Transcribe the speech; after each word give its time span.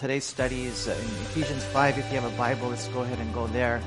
today's 0.00 0.24
study 0.24 0.64
is 0.64 0.86
in 0.86 0.94
Ephesians 1.28 1.62
5. 1.62 1.98
If 1.98 2.10
you 2.10 2.18
have 2.18 2.32
a 2.32 2.34
Bible, 2.38 2.68
let's 2.68 2.88
go 2.88 3.02
ahead 3.02 3.18
and 3.18 3.34
go 3.34 3.46
there. 3.48 3.82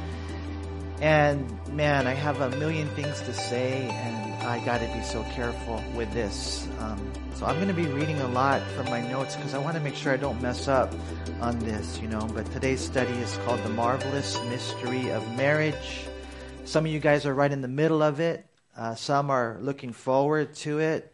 And 1.02 1.50
man, 1.70 2.06
I 2.06 2.14
have 2.14 2.40
a 2.40 2.52
million 2.58 2.88
things 2.90 3.20
to 3.22 3.34
say, 3.34 3.90
and 3.90 4.44
I 4.44 4.64
got 4.64 4.78
to 4.82 4.88
be 4.94 5.02
so 5.02 5.24
careful 5.32 5.84
with 5.96 6.14
this. 6.14 6.68
Um, 6.80 7.12
so 7.34 7.48
I'm 7.48 7.56
going 7.56 7.68
to 7.68 7.74
be 7.74 7.88
reading 7.88 8.20
a 8.22 8.28
lot 8.28 8.62
from 8.74 8.92
my 8.92 9.02
notes 9.02 9.36
because 9.36 9.56
I 9.56 9.58
want 9.58 9.76
to 9.76 9.82
make 9.82 9.96
sure 9.96 10.14
I 10.14 10.18
don't 10.18 10.40
mess 10.40 10.68
up 10.68 10.94
on 11.42 11.58
this, 11.58 12.00
you 12.00 12.08
know. 12.08 12.30
But 12.32 12.46
today's 12.52 12.82
study 12.82 13.14
is 13.14 13.36
called 13.46 13.64
The 13.64 13.70
Marvelous 13.70 14.40
Mystery 14.50 15.10
of 15.10 15.28
Marriage. 15.36 16.06
Some 16.64 16.86
of 16.86 16.92
you 16.92 17.00
guys 17.00 17.26
are 17.26 17.34
right 17.34 17.52
in 17.52 17.62
the 17.62 17.68
middle 17.68 18.04
of 18.04 18.20
it. 18.20 18.46
Uh, 18.78 18.94
some 18.94 19.32
are 19.32 19.58
looking 19.62 19.94
forward 19.94 20.54
to 20.58 20.78
it. 20.78 21.13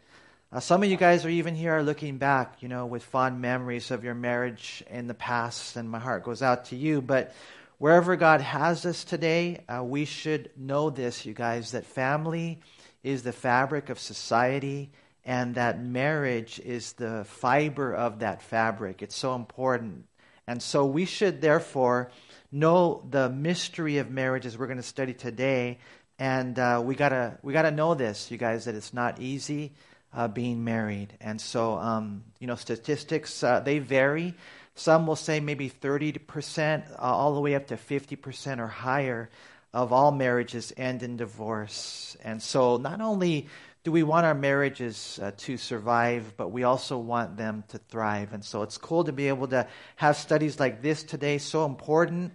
Uh, 0.52 0.58
some 0.58 0.82
of 0.82 0.90
you 0.90 0.96
guys 0.96 1.24
are 1.24 1.30
even 1.30 1.54
here 1.54 1.74
are 1.74 1.82
looking 1.84 2.18
back, 2.18 2.60
you 2.60 2.68
know, 2.68 2.84
with 2.84 3.04
fond 3.04 3.40
memories 3.40 3.92
of 3.92 4.02
your 4.02 4.16
marriage 4.16 4.82
in 4.90 5.06
the 5.06 5.14
past, 5.14 5.76
and 5.76 5.88
my 5.88 6.00
heart 6.00 6.24
goes 6.24 6.42
out 6.42 6.64
to 6.64 6.74
you. 6.74 7.00
But 7.00 7.32
wherever 7.78 8.16
God 8.16 8.40
has 8.40 8.84
us 8.84 9.04
today, 9.04 9.62
uh, 9.68 9.84
we 9.84 10.04
should 10.04 10.50
know 10.56 10.90
this, 10.90 11.24
you 11.24 11.34
guys, 11.34 11.70
that 11.70 11.86
family 11.86 12.58
is 13.04 13.22
the 13.22 13.32
fabric 13.32 13.90
of 13.90 14.00
society, 14.00 14.90
and 15.24 15.54
that 15.54 15.80
marriage 15.80 16.58
is 16.58 16.94
the 16.94 17.24
fiber 17.26 17.94
of 17.94 18.18
that 18.18 18.42
fabric. 18.42 19.02
It's 19.02 19.16
so 19.16 19.36
important. 19.36 20.06
And 20.48 20.60
so 20.60 20.84
we 20.84 21.04
should 21.04 21.40
therefore 21.40 22.10
know 22.50 23.06
the 23.08 23.30
mystery 23.30 23.98
of 23.98 24.10
marriage 24.10 24.46
as 24.46 24.58
we're 24.58 24.66
going 24.66 24.78
to 24.78 24.82
study 24.82 25.14
today. 25.14 25.78
And 26.18 26.58
uh, 26.58 26.82
we 26.84 26.96
gotta 26.96 27.38
we 27.42 27.52
gotta 27.52 27.70
know 27.70 27.94
this, 27.94 28.32
you 28.32 28.36
guys, 28.36 28.64
that 28.64 28.74
it's 28.74 28.92
not 28.92 29.20
easy 29.20 29.74
uh, 30.12 30.28
being 30.28 30.64
married. 30.64 31.16
And 31.20 31.40
so, 31.40 31.74
um, 31.74 32.24
you 32.38 32.46
know, 32.46 32.56
statistics, 32.56 33.42
uh, 33.42 33.60
they 33.60 33.78
vary. 33.78 34.34
Some 34.74 35.06
will 35.06 35.16
say 35.16 35.40
maybe 35.40 35.70
30%, 35.70 36.90
uh, 36.90 36.96
all 36.98 37.34
the 37.34 37.40
way 37.40 37.54
up 37.54 37.66
to 37.68 37.76
50% 37.76 38.58
or 38.58 38.66
higher 38.66 39.30
of 39.72 39.92
all 39.92 40.10
marriages 40.10 40.72
end 40.76 41.02
in 41.02 41.16
divorce. 41.16 42.16
And 42.24 42.42
so, 42.42 42.76
not 42.76 43.00
only 43.00 43.48
do 43.84 43.92
we 43.92 44.02
want 44.02 44.26
our 44.26 44.34
marriages 44.34 45.18
uh, 45.22 45.30
to 45.38 45.56
survive, 45.56 46.34
but 46.36 46.48
we 46.48 46.64
also 46.64 46.98
want 46.98 47.36
them 47.36 47.64
to 47.68 47.78
thrive. 47.78 48.32
And 48.32 48.44
so, 48.44 48.62
it's 48.62 48.78
cool 48.78 49.04
to 49.04 49.12
be 49.12 49.28
able 49.28 49.46
to 49.48 49.66
have 49.96 50.16
studies 50.16 50.58
like 50.58 50.82
this 50.82 51.04
today, 51.04 51.38
so 51.38 51.64
important. 51.66 52.32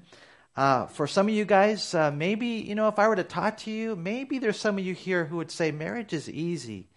Uh, 0.56 0.86
for 0.86 1.06
some 1.06 1.28
of 1.28 1.34
you 1.34 1.44
guys, 1.44 1.94
uh, 1.94 2.12
maybe, 2.12 2.48
you 2.48 2.76
know, 2.76 2.88
if 2.88 2.98
I 2.98 3.10
were 3.10 3.18
to 3.18 3.26
talk 3.26 3.58
to 3.58 3.72
you, 3.72 3.98
maybe 3.98 4.40
there's 4.40 4.58
some 4.58 4.78
of 4.78 4.86
you 4.86 4.94
here 4.94 5.26
who 5.26 5.36
would 5.38 5.52
say 5.52 5.72
marriage 5.72 6.14
is 6.14 6.30
easy. 6.30 6.88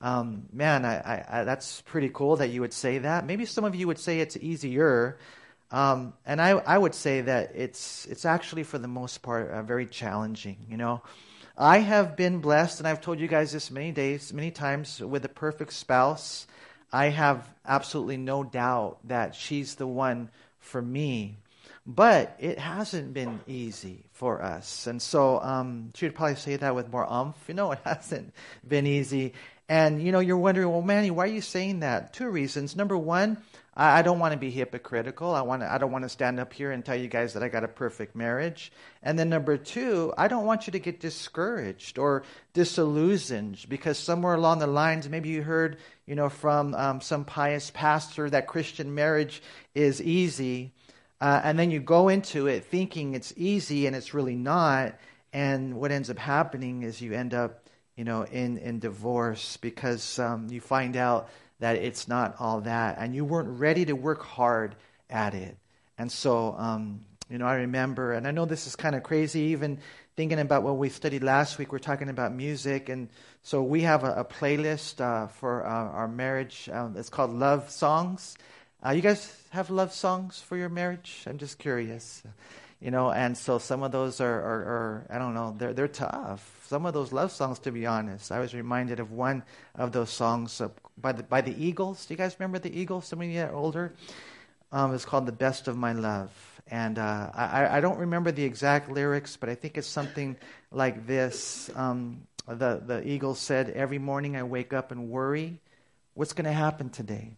Um, 0.00 0.44
man, 0.52 0.84
I, 0.84 0.96
I, 0.96 1.24
I, 1.40 1.44
that's 1.44 1.80
pretty 1.82 2.10
cool 2.12 2.36
that 2.36 2.48
you 2.48 2.60
would 2.60 2.72
say 2.72 2.98
that. 2.98 3.26
Maybe 3.26 3.44
some 3.44 3.64
of 3.64 3.74
you 3.74 3.86
would 3.88 3.98
say 3.98 4.20
it's 4.20 4.36
easier. 4.36 5.18
Um, 5.70 6.14
and 6.24 6.40
I, 6.40 6.50
I 6.50 6.78
would 6.78 6.94
say 6.94 7.22
that 7.22 7.52
it's, 7.54 8.06
it's 8.06 8.24
actually, 8.24 8.62
for 8.62 8.78
the 8.78 8.88
most 8.88 9.22
part, 9.22 9.50
uh, 9.50 9.62
very 9.62 9.86
challenging. 9.86 10.56
You 10.68 10.76
know, 10.76 11.02
I 11.56 11.78
have 11.78 12.16
been 12.16 12.38
blessed, 12.38 12.78
and 12.78 12.86
I've 12.86 13.00
told 13.00 13.18
you 13.18 13.26
guys 13.26 13.52
this 13.52 13.70
many 13.70 13.90
days, 13.90 14.32
many 14.32 14.50
times, 14.50 15.00
with 15.00 15.24
a 15.24 15.28
perfect 15.28 15.72
spouse. 15.72 16.46
I 16.92 17.06
have 17.06 17.48
absolutely 17.66 18.16
no 18.16 18.44
doubt 18.44 18.98
that 19.08 19.34
she's 19.34 19.74
the 19.74 19.86
one 19.86 20.30
for 20.60 20.80
me. 20.80 21.36
But 21.84 22.36
it 22.38 22.58
hasn't 22.58 23.14
been 23.14 23.40
easy 23.46 24.04
for 24.12 24.42
us. 24.42 24.86
And 24.86 25.00
so 25.00 25.40
um, 25.40 25.90
she 25.94 26.04
would 26.04 26.14
probably 26.14 26.36
say 26.36 26.56
that 26.56 26.74
with 26.74 26.92
more 26.92 27.10
umph. 27.10 27.42
You 27.48 27.54
know, 27.54 27.72
it 27.72 27.78
hasn't 27.84 28.34
been 28.66 28.86
easy. 28.86 29.32
And 29.68 30.02
you 30.02 30.12
know, 30.12 30.20
you're 30.20 30.38
wondering, 30.38 30.70
well, 30.70 30.82
Manny, 30.82 31.10
why 31.10 31.24
are 31.24 31.26
you 31.26 31.42
saying 31.42 31.80
that? 31.80 32.14
Two 32.14 32.28
reasons. 32.30 32.74
Number 32.74 32.96
one, 32.96 33.36
I, 33.76 33.98
I 33.98 34.02
don't 34.02 34.18
want 34.18 34.32
to 34.32 34.38
be 34.38 34.50
hypocritical. 34.50 35.34
I 35.34 35.42
want 35.42 35.62
to, 35.62 35.70
I 35.70 35.76
don't 35.76 35.92
want 35.92 36.04
to 36.04 36.08
stand 36.08 36.40
up 36.40 36.52
here 36.52 36.72
and 36.72 36.84
tell 36.84 36.96
you 36.96 37.08
guys 37.08 37.34
that 37.34 37.42
I 37.42 37.48
got 37.48 37.64
a 37.64 37.68
perfect 37.68 38.16
marriage. 38.16 38.72
And 39.02 39.18
then 39.18 39.28
number 39.28 39.58
two, 39.58 40.12
I 40.16 40.28
don't 40.28 40.46
want 40.46 40.66
you 40.66 40.72
to 40.72 40.78
get 40.78 41.00
discouraged 41.00 41.98
or 41.98 42.24
disillusioned 42.54 43.66
because 43.68 43.98
somewhere 43.98 44.34
along 44.34 44.58
the 44.60 44.66
lines, 44.66 45.08
maybe 45.08 45.28
you 45.28 45.42
heard, 45.42 45.76
you 46.06 46.14
know, 46.14 46.30
from 46.30 46.74
um, 46.74 47.00
some 47.02 47.24
pious 47.26 47.70
pastor 47.70 48.30
that 48.30 48.46
Christian 48.46 48.94
marriage 48.94 49.42
is 49.74 50.00
easy, 50.02 50.72
uh, 51.20 51.40
and 51.44 51.58
then 51.58 51.70
you 51.70 51.80
go 51.80 52.08
into 52.08 52.46
it 52.46 52.64
thinking 52.64 53.14
it's 53.14 53.34
easy 53.36 53.86
and 53.86 53.94
it's 53.94 54.14
really 54.14 54.36
not. 54.36 54.94
And 55.32 55.74
what 55.74 55.90
ends 55.90 56.08
up 56.08 56.18
happening 56.18 56.84
is 56.84 57.02
you 57.02 57.12
end 57.12 57.34
up 57.34 57.67
you 57.98 58.04
know, 58.04 58.22
in, 58.22 58.58
in 58.58 58.78
divorce 58.78 59.56
because 59.56 60.20
um, 60.20 60.46
you 60.50 60.60
find 60.60 60.96
out 60.96 61.28
that 61.58 61.74
it's 61.74 62.06
not 62.06 62.36
all 62.38 62.60
that 62.60 62.96
and 63.00 63.12
you 63.12 63.24
weren't 63.24 63.58
ready 63.58 63.84
to 63.84 63.94
work 63.94 64.22
hard 64.22 64.76
at 65.10 65.34
it. 65.34 65.56
And 65.98 66.10
so, 66.10 66.54
um, 66.56 67.00
you 67.28 67.38
know, 67.38 67.46
I 67.46 67.56
remember, 67.56 68.12
and 68.12 68.28
I 68.28 68.30
know 68.30 68.44
this 68.44 68.68
is 68.68 68.76
kind 68.76 68.94
of 68.94 69.02
crazy, 69.02 69.40
even 69.40 69.80
thinking 70.16 70.38
about 70.38 70.62
what 70.62 70.76
we 70.76 70.90
studied 70.90 71.24
last 71.24 71.58
week. 71.58 71.72
We're 71.72 71.80
talking 71.80 72.08
about 72.08 72.32
music. 72.32 72.88
And 72.88 73.08
so 73.42 73.64
we 73.64 73.80
have 73.80 74.04
a, 74.04 74.12
a 74.12 74.24
playlist 74.24 75.00
uh, 75.00 75.26
for 75.26 75.66
uh, 75.66 75.68
our 75.68 76.06
marriage. 76.06 76.68
Um, 76.72 76.94
it's 76.96 77.10
called 77.10 77.32
Love 77.32 77.68
Songs. 77.68 78.38
Uh, 78.80 78.90
you 78.90 79.02
guys 79.02 79.36
have 79.50 79.70
love 79.70 79.92
songs 79.92 80.38
for 80.40 80.56
your 80.56 80.68
marriage? 80.68 81.24
I'm 81.26 81.36
just 81.36 81.58
curious 81.58 82.22
you 82.80 82.90
know 82.90 83.10
and 83.10 83.36
so 83.36 83.58
some 83.58 83.82
of 83.82 83.90
those 83.90 84.20
are, 84.20 84.40
are, 84.40 84.62
are, 84.62 85.06
i 85.10 85.18
don't 85.18 85.34
know 85.34 85.54
they're, 85.58 85.72
they're 85.72 85.88
tough. 85.88 86.66
Some 86.68 86.84
of 86.86 86.92
those 86.94 87.12
love 87.12 87.32
songs 87.32 87.58
to 87.60 87.72
be 87.72 87.86
honest. 87.86 88.30
I 88.30 88.40
was 88.40 88.54
reminded 88.54 89.00
of 89.00 89.10
one 89.10 89.42
of 89.74 89.92
those 89.92 90.10
songs 90.10 90.60
uh, 90.60 90.68
by, 90.98 91.12
the, 91.12 91.22
by 91.22 91.40
the 91.40 91.54
eagles. 91.64 92.04
Do 92.04 92.12
you 92.12 92.18
guys 92.18 92.36
remember 92.38 92.58
the 92.58 92.78
eagles 92.78 93.06
some 93.06 93.22
of 93.22 93.28
you 93.28 93.40
are 93.40 93.54
older? 93.54 93.94
Um, 94.70 94.94
it's 94.94 95.06
called 95.06 95.24
the 95.24 95.32
best 95.32 95.66
of 95.66 95.78
my 95.78 95.92
love. 95.94 96.30
And 96.70 96.98
uh, 96.98 97.30
I, 97.32 97.78
I 97.78 97.80
don't 97.80 97.98
remember 97.98 98.30
the 98.30 98.44
exact 98.44 98.90
lyrics 98.90 99.36
but 99.36 99.48
i 99.48 99.54
think 99.54 99.78
it's 99.78 99.88
something 99.88 100.36
like 100.70 101.06
this. 101.06 101.70
Um, 101.74 102.26
the, 102.46 102.82
the 102.84 103.06
eagles 103.06 103.38
said 103.40 103.70
every 103.70 103.98
morning 103.98 104.36
i 104.36 104.42
wake 104.42 104.72
up 104.72 104.92
and 104.92 105.10
worry 105.10 105.60
what's 106.14 106.32
going 106.32 106.46
to 106.46 106.52
happen 106.52 106.90
today? 106.90 107.32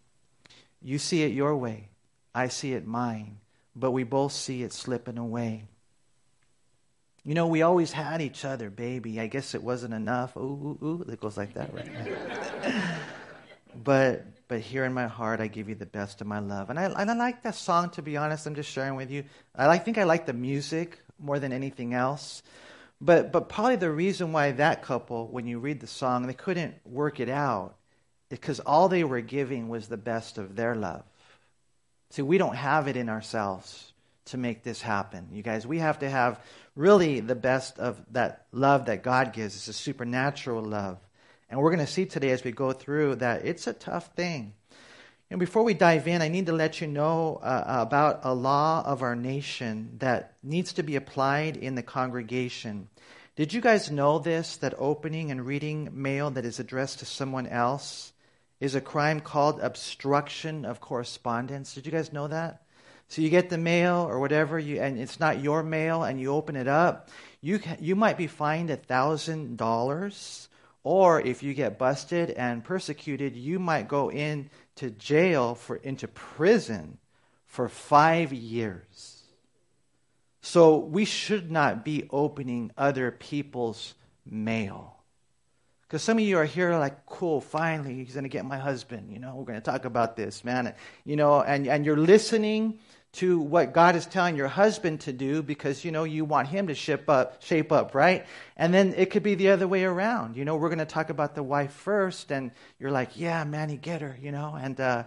You 0.83 0.99
see 0.99 1.23
it 1.23 1.33
your 1.33 1.57
way 1.57 1.89
i 2.35 2.49
see 2.49 2.73
it 2.73 2.87
mine 2.87 3.39
but 3.75 3.93
we 3.93 4.05
both 4.05 4.33
see 4.33 4.63
it 4.63 4.73
slipping 4.73 5.19
away. 5.19 5.65
You 7.25 7.35
know, 7.35 7.47
we 7.47 7.63
always 7.63 7.93
had 7.93 8.23
each 8.23 8.45
other, 8.45 8.71
baby. 8.71 9.21
I 9.21 9.27
guess 9.27 9.55
it 9.55 9.63
wasn't 9.63 9.95
enough. 9.95 10.37
Ooh, 10.37 10.79
ooh, 10.83 10.87
ooh. 10.87 11.13
It 11.13 11.21
goes 11.21 11.37
like 11.37 11.55
that, 11.55 11.73
right? 11.75 11.91
but 13.85 14.25
but 14.51 14.59
here 14.59 14.85
in 14.85 14.93
my 14.93 15.07
heart, 15.07 15.41
I 15.41 15.47
give 15.47 15.69
you 15.69 15.77
the 15.77 15.87
best 15.87 16.21
of 16.21 16.27
my 16.27 16.41
love. 16.41 16.71
And 16.71 16.79
I, 16.79 16.87
and 16.87 17.09
I 17.09 17.15
like 17.15 17.45
that 17.45 17.55
song, 17.55 17.91
to 17.91 18.03
be 18.03 18.17
honest. 18.17 18.45
I'm 18.49 18.57
just 18.57 18.69
sharing 18.69 18.97
with 18.97 19.13
you. 19.13 19.23
I 19.55 19.79
think 19.79 19.97
I 19.97 20.03
like 20.03 20.27
the 20.27 20.33
music 20.33 20.99
more 21.21 21.39
than 21.39 21.53
anything 21.53 21.95
else. 21.95 22.43
But, 23.01 23.31
but 23.31 23.49
probably 23.49 23.77
the 23.77 23.93
reason 23.93 24.33
why 24.33 24.51
that 24.51 24.83
couple, 24.83 25.29
when 25.29 25.47
you 25.47 25.61
read 25.61 25.79
the 25.79 25.87
song, 25.87 26.27
they 26.27 26.35
couldn't 26.35 26.75
work 26.85 27.21
it 27.21 27.29
out 27.29 27.77
because 28.29 28.59
all 28.59 28.89
they 28.89 29.05
were 29.05 29.21
giving 29.21 29.69
was 29.69 29.87
the 29.87 29.97
best 29.97 30.37
of 30.37 30.57
their 30.57 30.75
love. 30.75 31.05
See, 32.11 32.23
we 32.23 32.39
don't 32.39 32.57
have 32.57 32.89
it 32.89 32.97
in 32.97 33.09
ourselves 33.09 33.93
to 34.27 34.37
make 34.37 34.63
this 34.63 34.83
happen. 34.83 35.29
You 35.33 35.43
guys, 35.43 35.67
we 35.67 35.79
have 35.79 36.01
to 36.01 36.11
have 36.11 36.41
really 36.77 37.21
the 37.21 37.35
best 37.35 37.79
of 37.79 38.01
that 38.13 38.47
love 38.53 38.87
that 38.87 39.03
God 39.03 39.33
gives. 39.33 39.57
It's 39.57 39.69
a 39.69 39.73
supernatural 39.73 40.63
love. 40.63 40.99
And 41.49 41.61
we're 41.61 41.71
going 41.71 41.85
to 41.85 41.93
see 41.93 42.07
today 42.07 42.31
as 42.31 42.45
we 42.45 42.53
go 42.53 42.73
through 42.73 43.17
that 43.17 43.45
it's 43.45 43.67
a 43.67 43.73
tough 43.73 44.15
thing. 44.15 44.55
And 45.31 45.39
before 45.39 45.63
we 45.63 45.75
dive 45.75 46.09
in, 46.09 46.23
I 46.23 46.29
need 46.29 46.47
to 46.47 46.53
let 46.53 46.81
you 46.81 46.89
know 46.89 47.39
uh, 47.43 47.65
about 47.67 48.21
a 48.25 48.35
law 48.35 48.83
of 48.85 49.03
our 49.03 49.15
nation 49.15 49.97
that 49.99 50.35
needs 50.43 50.73
to 50.75 50.83
be 50.83 50.97
applied 50.97 51.57
in 51.57 51.77
the 51.77 51.85
congregation. 51.85 52.89
Did 53.37 53.53
you 53.53 53.61
guys 53.61 53.91
know 53.91 54.19
this? 54.19 54.57
That 54.57 54.75
opening 54.77 55.31
and 55.31 55.47
reading 55.47 55.91
mail 55.93 56.31
that 56.33 56.45
is 56.45 56.59
addressed 56.59 56.99
to 56.99 57.07
someone 57.07 57.47
else 57.47 58.13
is 58.61 58.75
a 58.75 58.81
crime 58.81 59.21
called 59.21 59.59
obstruction 59.61 60.65
of 60.65 60.81
correspondence. 60.81 61.75
Did 61.75 61.87
you 61.87 61.93
guys 61.93 62.13
know 62.13 62.29
that? 62.29 62.63
So 63.09 63.23
you 63.23 63.31
get 63.31 63.51
the 63.51 63.59
mail 63.59 64.07
or 64.09 64.21
whatever, 64.21 64.59
you, 64.59 64.81
and 64.81 64.99
it's 64.99 65.19
not 65.19 65.43
your 65.43 65.65
mail, 65.65 66.05
and 66.05 66.21
you 66.21 66.33
open 66.33 66.55
it 66.55 66.69
up. 66.69 67.09
You 67.41 67.59
can, 67.59 67.79
you 67.81 67.97
might 67.97 68.17
be 68.17 68.29
fined 68.29 68.71
a 68.71 68.77
thousand 68.77 69.57
dollars, 69.57 70.49
or 70.85 71.21
if 71.21 71.43
you 71.43 71.53
get 71.53 71.79
busted 71.79 72.31
and 72.31 72.63
persecuted, 72.63 73.35
you 73.35 73.59
might 73.59 73.89
go 73.89 74.11
into 74.11 74.91
jail 74.97 75.57
for 75.57 75.77
into 75.77 76.07
prison 76.07 76.99
for 77.47 77.69
five 77.69 78.33
years. 78.33 79.25
So 80.41 80.77
we 80.77 81.05
should 81.05 81.51
not 81.51 81.85
be 81.85 82.07
opening 82.11 82.71
other 82.79 83.11
people's 83.11 83.95
mail. 84.25 85.00
Because 85.91 86.05
some 86.05 86.19
of 86.19 86.23
you 86.23 86.39
are 86.39 86.45
here 86.45 86.77
like, 86.77 87.05
cool, 87.07 87.41
finally, 87.41 87.97
he's 87.97 88.13
going 88.13 88.23
to 88.23 88.31
get 88.31 88.45
my 88.45 88.59
husband. 88.59 89.11
You 89.13 89.19
know, 89.19 89.35
we're 89.35 89.45
going 89.45 89.59
to 89.59 89.61
talk 89.61 89.85
about 89.85 90.15
this, 90.15 90.45
man. 90.45 90.73
You 91.05 91.17
know, 91.17 91.43
and, 91.43 91.67
and 91.67 91.85
you're 91.85 91.97
listening 91.97 92.79
to 93.15 93.41
what 93.41 93.73
God 93.73 93.97
is 93.97 94.07
telling 94.07 94.37
your 94.37 94.47
husband 94.47 95.01
to 95.01 95.13
do 95.13 95.43
because, 95.43 95.85
you 95.85 95.91
know, 95.91 96.05
you 96.05 96.25
want 96.25 96.47
him 96.47 96.69
to 96.69 96.77
shape 96.77 97.11
up, 97.11 97.43
shape 97.43 97.73
up, 97.73 97.93
right? 97.93 98.25
And 98.57 98.73
then 98.73 98.95
it 98.97 99.11
could 99.11 99.25
be 99.25 99.35
the 99.35 99.51
other 99.51 99.67
way 99.67 99.83
around. 99.83 100.37
You 100.37 100.45
know, 100.45 100.55
we're 100.55 100.69
going 100.69 100.79
to 100.79 100.85
talk 100.85 101.11
about 101.11 101.35
the 101.35 101.43
wife 101.43 101.73
first, 101.73 102.31
and 102.31 102.53
you're 102.79 102.93
like, 102.93 103.19
yeah, 103.19 103.43
man, 103.43 103.69
you 103.69 103.77
get 103.77 104.01
her, 104.01 104.17
you 104.23 104.31
know. 104.31 104.57
And 104.57 104.81
uh, 104.81 105.05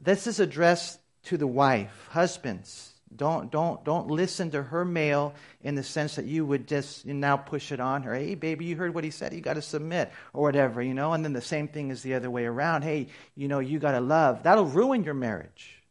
this 0.00 0.28
is 0.28 0.38
addressed 0.38 1.00
to 1.24 1.36
the 1.36 1.48
wife. 1.48 2.08
Husbands, 2.12 2.93
don't, 3.16 3.50
don't, 3.50 3.84
don't 3.84 4.08
listen 4.08 4.50
to 4.52 4.62
her 4.62 4.84
mail 4.84 5.34
in 5.62 5.74
the 5.74 5.82
sense 5.82 6.16
that 6.16 6.24
you 6.24 6.44
would 6.44 6.66
just 6.66 7.06
now 7.06 7.36
push 7.36 7.70
it 7.70 7.80
on 7.80 8.02
her. 8.02 8.14
Hey, 8.14 8.34
baby, 8.34 8.64
you 8.64 8.76
heard 8.76 8.94
what 8.94 9.04
he 9.04 9.10
said. 9.10 9.32
You 9.32 9.40
got 9.40 9.54
to 9.54 9.62
submit 9.62 10.10
or 10.32 10.42
whatever, 10.42 10.82
you 10.82 10.94
know. 10.94 11.12
And 11.12 11.24
then 11.24 11.32
the 11.32 11.40
same 11.40 11.68
thing 11.68 11.90
is 11.90 12.02
the 12.02 12.14
other 12.14 12.30
way 12.30 12.44
around. 12.44 12.82
Hey, 12.82 13.08
you 13.36 13.48
know, 13.48 13.60
you 13.60 13.78
got 13.78 13.92
to 13.92 14.00
love. 14.00 14.42
That'll 14.42 14.64
ruin 14.64 15.04
your 15.04 15.14
marriage. 15.14 15.82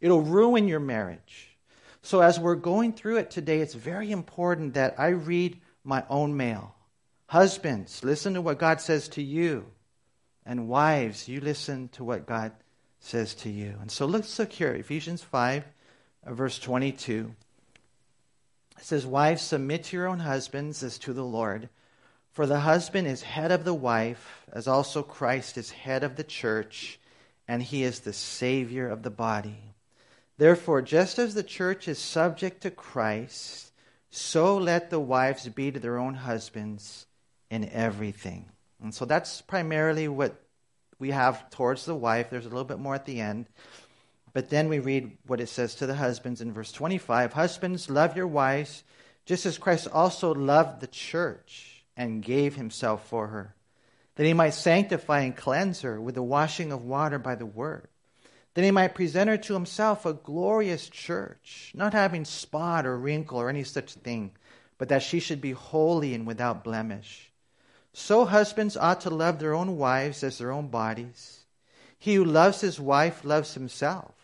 It'll 0.00 0.22
ruin 0.22 0.68
your 0.68 0.80
marriage. 0.80 1.56
So 2.02 2.20
as 2.20 2.38
we're 2.38 2.54
going 2.54 2.92
through 2.92 3.16
it 3.16 3.30
today, 3.30 3.60
it's 3.60 3.74
very 3.74 4.10
important 4.10 4.74
that 4.74 4.94
I 4.98 5.08
read 5.08 5.60
my 5.84 6.04
own 6.08 6.36
mail. 6.36 6.74
Husbands, 7.26 8.04
listen 8.04 8.34
to 8.34 8.42
what 8.42 8.58
God 8.58 8.80
says 8.80 9.08
to 9.08 9.22
you. 9.22 9.66
And 10.46 10.68
wives, 10.68 11.28
you 11.28 11.40
listen 11.40 11.88
to 11.90 12.04
what 12.04 12.26
God 12.26 12.52
says 13.00 13.34
to 13.36 13.50
you. 13.50 13.74
And 13.80 13.90
so 13.90 14.06
let's 14.06 14.38
look 14.38 14.52
here, 14.52 14.74
Ephesians 14.74 15.22
5 15.22 15.64
verse 16.26 16.58
22. 16.58 17.34
It 18.78 18.84
says, 18.84 19.06
Wives, 19.06 19.42
submit 19.42 19.84
to 19.84 19.96
your 19.96 20.06
own 20.06 20.20
husbands 20.20 20.82
as 20.82 20.98
to 20.98 21.12
the 21.12 21.24
Lord. 21.24 21.68
For 22.32 22.46
the 22.46 22.60
husband 22.60 23.06
is 23.06 23.22
head 23.22 23.52
of 23.52 23.64
the 23.64 23.74
wife, 23.74 24.44
as 24.52 24.66
also 24.66 25.02
Christ 25.02 25.56
is 25.56 25.70
head 25.70 26.02
of 26.02 26.16
the 26.16 26.24
church, 26.24 26.98
and 27.46 27.62
he 27.62 27.84
is 27.84 28.00
the 28.00 28.12
Savior 28.12 28.88
of 28.88 29.02
the 29.02 29.10
body. 29.10 29.74
Therefore, 30.36 30.82
just 30.82 31.18
as 31.18 31.34
the 31.34 31.44
church 31.44 31.86
is 31.86 31.98
subject 31.98 32.62
to 32.62 32.70
Christ, 32.70 33.72
so 34.10 34.56
let 34.56 34.90
the 34.90 34.98
wives 34.98 35.48
be 35.48 35.70
to 35.70 35.78
their 35.78 35.98
own 35.98 36.14
husbands 36.14 37.06
in 37.50 37.68
everything. 37.68 38.46
And 38.82 38.92
so 38.92 39.04
that's 39.04 39.40
primarily 39.40 40.08
what 40.08 40.34
we 40.98 41.10
have 41.10 41.50
towards 41.50 41.84
the 41.84 41.94
wife. 41.94 42.30
There's 42.30 42.46
a 42.46 42.48
little 42.48 42.64
bit 42.64 42.78
more 42.78 42.94
at 42.94 43.06
the 43.06 43.20
end. 43.20 43.46
But 44.34 44.50
then 44.50 44.68
we 44.68 44.80
read 44.80 45.16
what 45.26 45.40
it 45.40 45.48
says 45.48 45.76
to 45.76 45.86
the 45.86 45.94
husbands 45.94 46.40
in 46.40 46.52
verse 46.52 46.72
25 46.72 47.32
Husbands, 47.32 47.88
love 47.88 48.16
your 48.16 48.26
wives, 48.26 48.82
just 49.24 49.46
as 49.46 49.58
Christ 49.58 49.86
also 49.90 50.34
loved 50.34 50.80
the 50.80 50.88
church 50.88 51.84
and 51.96 52.20
gave 52.20 52.56
himself 52.56 53.06
for 53.06 53.28
her, 53.28 53.54
that 54.16 54.26
he 54.26 54.34
might 54.34 54.50
sanctify 54.50 55.20
and 55.20 55.36
cleanse 55.36 55.82
her 55.82 56.00
with 56.00 56.16
the 56.16 56.22
washing 56.22 56.72
of 56.72 56.84
water 56.84 57.18
by 57.18 57.36
the 57.36 57.46
word, 57.46 57.86
that 58.54 58.64
he 58.64 58.72
might 58.72 58.96
present 58.96 59.30
her 59.30 59.36
to 59.36 59.54
himself 59.54 60.04
a 60.04 60.12
glorious 60.12 60.88
church, 60.88 61.70
not 61.72 61.92
having 61.92 62.24
spot 62.24 62.86
or 62.86 62.98
wrinkle 62.98 63.40
or 63.40 63.48
any 63.48 63.62
such 63.62 63.94
thing, 63.94 64.32
but 64.78 64.88
that 64.88 65.04
she 65.04 65.20
should 65.20 65.40
be 65.40 65.52
holy 65.52 66.12
and 66.12 66.26
without 66.26 66.64
blemish. 66.64 67.30
So 67.92 68.24
husbands 68.24 68.76
ought 68.76 69.02
to 69.02 69.10
love 69.10 69.38
their 69.38 69.54
own 69.54 69.76
wives 69.76 70.24
as 70.24 70.38
their 70.38 70.50
own 70.50 70.66
bodies. 70.66 71.44
He 71.96 72.16
who 72.16 72.24
loves 72.24 72.60
his 72.60 72.80
wife 72.80 73.24
loves 73.24 73.54
himself. 73.54 74.23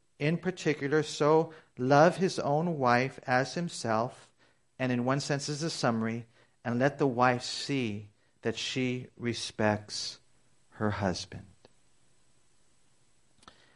in 0.21 0.37
particular 0.37 1.01
so 1.01 1.51
love 1.77 2.17
his 2.17 2.37
own 2.39 2.77
wife 2.77 3.19
as 3.25 3.55
himself, 3.55 4.29
and 4.77 4.91
in 4.91 5.03
one 5.03 5.19
sense 5.19 5.49
as 5.49 5.63
a 5.63 5.69
summary, 5.69 6.27
and 6.63 6.79
let 6.79 6.99
the 6.99 7.07
wife 7.07 7.41
see 7.41 8.07
that 8.43 8.55
she 8.55 9.07
respects 9.17 10.19
her 10.69 10.91
husband. 10.91 11.45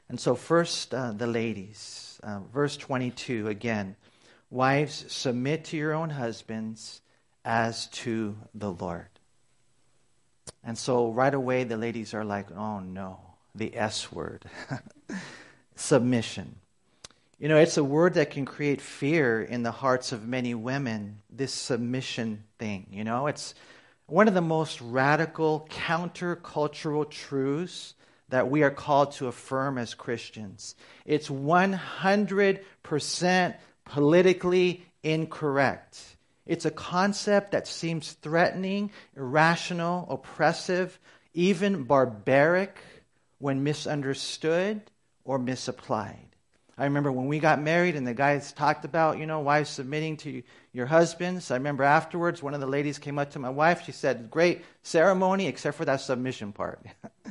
And 0.07 0.19
so, 0.19 0.36
first, 0.36 0.94
uh, 0.94 1.13
the 1.13 1.27
ladies. 1.27 2.19
Uh, 2.21 2.39
verse 2.53 2.77
22 2.77 3.47
again. 3.47 3.95
Wives, 4.51 5.06
submit 5.12 5.65
to 5.65 5.77
your 5.77 5.94
own 5.94 6.12
husbands 6.12 7.01
as 7.44 7.88
to 7.88 8.38
the 8.53 8.71
Lord. 8.71 9.07
And 10.63 10.77
so, 10.77 11.09
right 11.09 11.33
away, 11.33 11.63
the 11.63 11.77
ladies 11.77 12.13
are 12.13 12.24
like, 12.24 12.51
oh 12.51 12.80
no, 12.80 13.19
the 13.56 13.75
S 13.75 14.12
word 14.12 14.45
submission. 15.75 16.56
You 17.38 17.50
know, 17.50 17.57
it's 17.57 17.77
a 17.77 17.83
word 17.83 18.13
that 18.13 18.31
can 18.31 18.45
create 18.45 18.80
fear 18.81 19.42
in 19.42 19.63
the 19.63 19.72
hearts 19.72 20.13
of 20.13 20.25
many 20.25 20.56
women, 20.56 21.19
this 21.30 21.54
submission 21.54 22.45
thing. 22.57 22.88
You 22.92 23.04
know, 23.04 23.27
it's 23.27 23.54
one 24.07 24.30
of 24.30 24.33
the 24.33 24.42
most 24.42 24.81
radical 24.81 25.68
countercultural 25.69 27.10
truths 27.10 27.94
that 28.30 28.50
we 28.50 28.63
are 28.63 28.72
called 28.72 29.12
to 29.13 29.27
affirm 29.27 29.77
as 29.77 29.94
Christians. 29.94 30.75
It's 31.06 31.27
100% 31.27 33.56
politically 33.83 34.86
incorrect. 35.04 36.16
It's 36.45 36.66
a 36.66 36.71
concept 36.71 37.51
that 37.51 37.68
seems 37.68 38.13
threatening, 38.13 38.92
irrational, 39.16 40.07
oppressive, 40.10 40.98
even 41.33 41.83
barbaric 41.83 42.78
when 43.39 43.63
misunderstood 43.63 44.81
or 45.25 45.38
misapplied. 45.38 46.30
I 46.77 46.86
remember 46.86 47.12
when 47.12 47.27
we 47.27 47.39
got 47.39 47.62
married 47.62 47.95
and 47.95 48.06
the 48.06 48.13
guys 48.13 48.51
talked 48.51 48.83
about, 48.83 49.18
you 49.18 49.25
know, 49.25 49.39
wives 49.39 49.69
submitting 49.69 50.18
to 50.18 50.44
your 50.74 50.86
husbands. 50.86 51.50
I 51.50 51.56
remember 51.56 51.83
afterwards, 51.83 52.44
one 52.44 52.54
of 52.54 52.60
the 52.60 52.68
ladies 52.68 53.00
came 53.00 53.18
up 53.18 53.31
to 53.31 53.39
my 53.39 53.50
wife. 53.50 53.83
She 53.86 53.94
said, 53.94 54.30
Great 54.30 54.63
ceremony, 54.83 55.48
except 55.48 55.77
for 55.77 55.86
that 55.86 56.01
submission 56.01 56.51
part. 56.51 56.86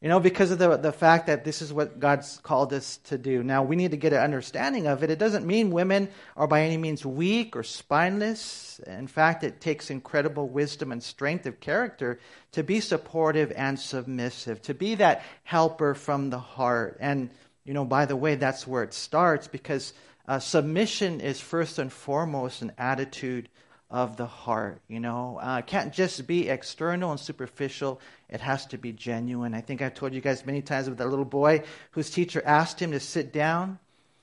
you 0.00 0.08
know, 0.08 0.20
because 0.20 0.50
of 0.50 0.58
the, 0.58 0.76
the 0.76 0.92
fact 0.92 1.26
that 1.26 1.44
this 1.44 1.62
is 1.62 1.72
what 1.72 1.98
God's 1.98 2.38
called 2.42 2.72
us 2.74 2.98
to 3.04 3.16
do. 3.16 3.42
Now, 3.42 3.62
we 3.62 3.76
need 3.76 3.92
to 3.92 3.96
get 3.96 4.12
an 4.12 4.20
understanding 4.20 4.86
of 4.86 5.02
it. 5.02 5.10
It 5.10 5.18
doesn't 5.18 5.46
mean 5.46 5.70
women 5.70 6.10
are 6.36 6.46
by 6.46 6.62
any 6.62 6.76
means 6.76 7.04
weak 7.06 7.56
or 7.56 7.62
spineless. 7.62 8.78
In 8.86 9.06
fact, 9.06 9.42
it 9.42 9.60
takes 9.60 9.90
incredible 9.90 10.48
wisdom 10.48 10.92
and 10.92 11.02
strength 11.02 11.46
of 11.46 11.60
character 11.60 12.20
to 12.52 12.62
be 12.62 12.80
supportive 12.80 13.52
and 13.56 13.80
submissive, 13.80 14.60
to 14.62 14.74
be 14.74 14.96
that 14.96 15.22
helper 15.44 15.94
from 15.94 16.28
the 16.28 16.38
heart. 16.38 16.98
And 17.00 17.30
you 17.66 17.74
know, 17.74 17.84
by 17.84 18.06
the 18.06 18.16
way, 18.16 18.36
that's 18.36 18.66
where 18.66 18.84
it 18.84 18.94
starts 18.94 19.48
because 19.48 19.92
uh, 20.28 20.38
submission 20.38 21.20
is 21.20 21.40
first 21.40 21.78
and 21.78 21.92
foremost 21.92 22.62
an 22.62 22.72
attitude 22.78 23.48
of 23.90 24.16
the 24.16 24.26
heart. 24.26 24.80
You 24.88 25.00
know, 25.00 25.38
uh, 25.42 25.58
it 25.58 25.66
can't 25.66 25.92
just 25.92 26.26
be 26.26 26.48
external 26.48 27.10
and 27.10 27.20
superficial. 27.20 28.00
It 28.28 28.40
has 28.40 28.66
to 28.66 28.78
be 28.78 28.92
genuine. 28.92 29.54
I 29.54 29.60
think 29.60 29.80
I've 29.80 29.94
told 29.94 30.12
you 30.12 30.20
guys 30.20 30.44
many 30.44 30.62
times 30.62 30.88
about 30.88 30.98
that 30.98 31.08
little 31.08 31.24
boy 31.24 31.62
whose 31.92 32.10
teacher 32.10 32.42
asked 32.44 32.80
him 32.80 32.92
to 32.92 33.00
sit 33.00 33.32
down. 33.32 33.78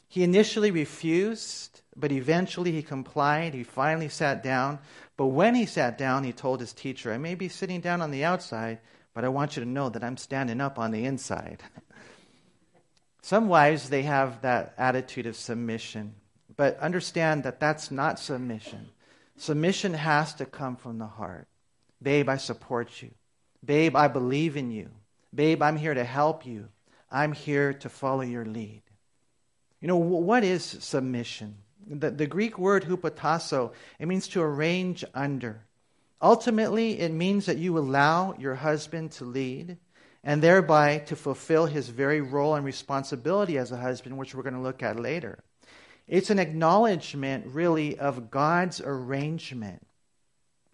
He 0.08 0.24
initially 0.24 0.70
refused, 0.70 1.82
but 1.96 2.12
eventually 2.12 2.72
he 2.72 2.84
complied. 2.84 3.54
He 3.54 3.64
finally 3.64 4.10
sat 4.10 4.44
down. 4.44 4.80
But 5.16 5.28
when 5.28 5.56
he 5.56 5.66
sat 5.66 5.98
down, 5.98 6.24
he 6.24 6.34
told 6.34 6.60
his 6.60 6.74
teacher, 6.74 7.14
I 7.14 7.18
may 7.18 7.36
be 7.36 7.48
sitting 7.48 7.82
down 7.82 8.02
on 8.02 8.12
the 8.12 8.26
outside, 8.26 8.80
but 9.14 9.24
I 9.24 9.30
want 9.30 9.56
you 9.56 9.64
to 9.64 9.70
know 9.70 9.90
that 9.90 10.04
I'm 10.04 10.18
standing 10.18 10.60
up 10.60 10.78
on 10.78 10.92
the 10.92 11.06
inside. 11.06 11.64
Some 13.22 13.48
wives, 13.48 13.90
they 13.90 14.04
have 14.04 14.42
that 14.42 14.74
attitude 14.78 15.26
of 15.26 15.36
submission. 15.38 16.16
But 16.56 16.78
understand 16.80 17.44
that 17.44 17.60
that's 17.60 17.90
not 17.90 18.20
submission. 18.20 18.90
Submission 19.38 19.94
has 19.94 20.34
to 20.36 20.46
come 20.46 20.76
from 20.76 21.00
the 21.00 21.08
heart. 21.08 21.48
Babe, 22.02 22.30
I 22.30 22.38
support 22.38 23.02
you. 23.02 23.12
Babe, 23.64 23.96
I 23.96 24.08
believe 24.08 24.58
in 24.58 24.72
you. 24.72 24.90
Babe, 25.34 25.62
I'm 25.62 25.78
here 25.78 25.94
to 25.94 26.04
help 26.04 26.46
you. 26.46 26.70
I'm 27.10 27.32
here 27.32 27.74
to 27.74 27.90
follow 27.90 28.22
your 28.22 28.46
lead. 28.46 28.82
You 29.80 29.88
know, 29.88 29.98
what 29.98 30.44
is 30.44 30.64
submission? 30.64 31.58
The, 31.88 32.12
the 32.12 32.28
Greek 32.28 32.58
word 32.58 32.86
hupotasso, 32.86 33.74
it 34.00 34.08
means 34.08 34.28
to 34.30 34.42
arrange 34.42 35.04
under. 35.14 35.66
Ultimately, 36.22 37.00
it 37.00 37.12
means 37.12 37.46
that 37.48 37.58
you 37.58 37.78
allow 37.78 38.34
your 38.40 38.56
husband 38.56 39.12
to 39.14 39.26
lead 39.26 39.78
and 40.24 40.42
thereby 40.42 41.00
to 41.00 41.16
fulfill 41.16 41.66
his 41.66 41.90
very 41.90 42.22
role 42.22 42.56
and 42.56 42.66
responsibility 42.66 43.58
as 43.58 43.72
a 43.72 43.78
husband, 43.78 44.18
which 44.18 44.34
we're 44.34 44.44
going 44.44 44.54
to 44.54 44.62
look 44.62 44.82
at 44.82 45.00
later. 45.00 45.40
It's 46.08 46.30
an 46.30 46.40
acknowledgement, 46.40 47.48
really, 47.48 47.98
of 47.98 48.30
God's 48.30 48.82
arrangement. 48.82 49.86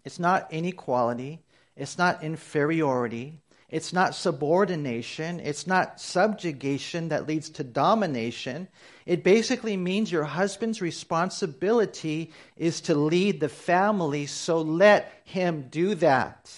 It's 0.04 0.18
not 0.18 0.52
inequality, 0.52 1.42
it's 1.76 1.98
not 1.98 2.22
inferiority, 2.22 3.40
it's 3.68 3.92
not 3.92 4.16
subordination, 4.16 5.38
it's 5.38 5.66
not 5.66 6.00
subjugation 6.00 7.10
that 7.10 7.28
leads 7.28 7.50
to 7.50 7.64
domination. 7.64 8.66
It 9.06 9.22
basically 9.22 9.76
means 9.76 10.10
your 10.10 10.24
husband's 10.24 10.82
responsibility 10.82 12.32
is 12.56 12.80
to 12.82 12.96
lead 12.96 13.38
the 13.38 13.48
family, 13.48 14.26
so 14.26 14.60
let 14.60 15.12
him 15.24 15.68
do 15.70 15.94
that. 15.96 16.52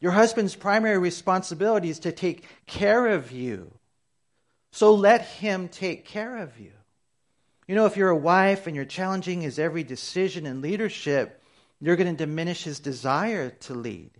Your 0.00 0.12
husband's 0.12 0.56
primary 0.56 0.98
responsibility 0.98 1.88
is 1.88 2.00
to 2.00 2.12
take 2.12 2.44
care 2.66 3.06
of 3.06 3.30
you. 3.30 3.72
So 4.72 4.94
let 4.94 5.22
him 5.22 5.68
take 5.68 6.04
care 6.04 6.38
of 6.38 6.58
you. 6.58 6.72
You 7.66 7.74
know, 7.74 7.86
if 7.86 7.96
you're 7.96 8.10
a 8.10 8.16
wife 8.16 8.66
and 8.66 8.76
you're 8.76 8.84
challenging 8.84 9.40
his 9.40 9.58
every 9.58 9.84
decision 9.84 10.46
and 10.46 10.60
leadership, 10.60 11.42
you're 11.80 11.96
going 11.96 12.14
to 12.14 12.26
diminish 12.26 12.64
his 12.64 12.80
desire 12.80 13.50
to 13.50 13.74
lead. 13.74 14.10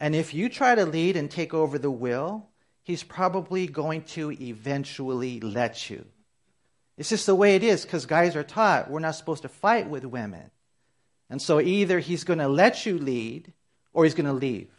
And 0.00 0.14
if 0.14 0.32
you 0.32 0.48
try 0.48 0.74
to 0.74 0.86
lead 0.86 1.16
and 1.16 1.30
take 1.30 1.52
over 1.52 1.78
the 1.78 1.90
will, 1.90 2.48
he's 2.82 3.02
probably 3.02 3.66
going 3.66 4.02
to 4.02 4.30
eventually 4.40 5.40
let 5.40 5.90
you. 5.90 6.04
It's 6.96 7.10
just 7.10 7.26
the 7.26 7.34
way 7.34 7.54
it 7.54 7.62
is 7.62 7.84
because 7.84 8.06
guys 8.06 8.34
are 8.36 8.42
taught 8.42 8.90
we're 8.90 9.00
not 9.00 9.14
supposed 9.14 9.42
to 9.42 9.48
fight 9.48 9.88
with 9.88 10.04
women. 10.04 10.50
And 11.30 11.40
so 11.40 11.60
either 11.60 11.98
he's 11.98 12.24
going 12.24 12.38
to 12.38 12.48
let 12.48 12.86
you 12.86 12.98
lead 12.98 13.52
or 13.92 14.04
he's 14.04 14.14
going 14.14 14.26
to 14.26 14.32
leave. 14.32 14.70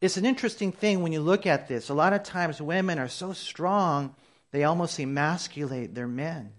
It's 0.00 0.16
an 0.16 0.24
interesting 0.24 0.72
thing 0.72 1.02
when 1.02 1.12
you 1.12 1.20
look 1.20 1.46
at 1.46 1.68
this. 1.68 1.88
A 1.88 1.94
lot 1.94 2.12
of 2.12 2.22
times 2.22 2.62
women 2.62 2.98
are 2.98 3.08
so 3.08 3.32
strong, 3.32 4.14
they 4.52 4.64
almost 4.64 4.98
emasculate 4.98 5.94
their 5.94 6.08
men. 6.08 6.52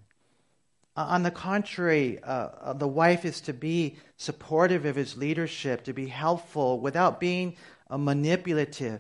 Uh, 1.00 1.06
on 1.12 1.24
the 1.24 1.32
contrary, 1.32 2.22
uh, 2.24 2.50
uh, 2.60 2.74
the 2.74 2.86
wife 2.86 3.24
is 3.24 3.39
to 3.39 3.53
be 3.53 3.96
supportive 4.18 4.84
of 4.84 4.98
his 4.98 5.15
leadership, 5.15 5.86
to 5.86 5.94
be 5.94 6.08
helpful 6.08 6.77
without 6.77 7.22
being 7.22 7.56
uh, 7.89 7.98
manipulative. 7.98 9.00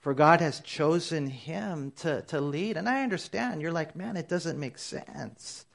For 0.00 0.12
God 0.12 0.40
has 0.40 0.58
chosen 0.58 1.28
him 1.28 1.92
to, 1.98 2.22
to 2.22 2.40
lead. 2.40 2.76
And 2.76 2.88
I 2.88 3.04
understand. 3.04 3.62
You're 3.62 3.70
like, 3.70 3.94
man, 3.94 4.16
it 4.16 4.28
doesn't 4.28 4.58
make 4.58 4.76
sense. 4.76 5.66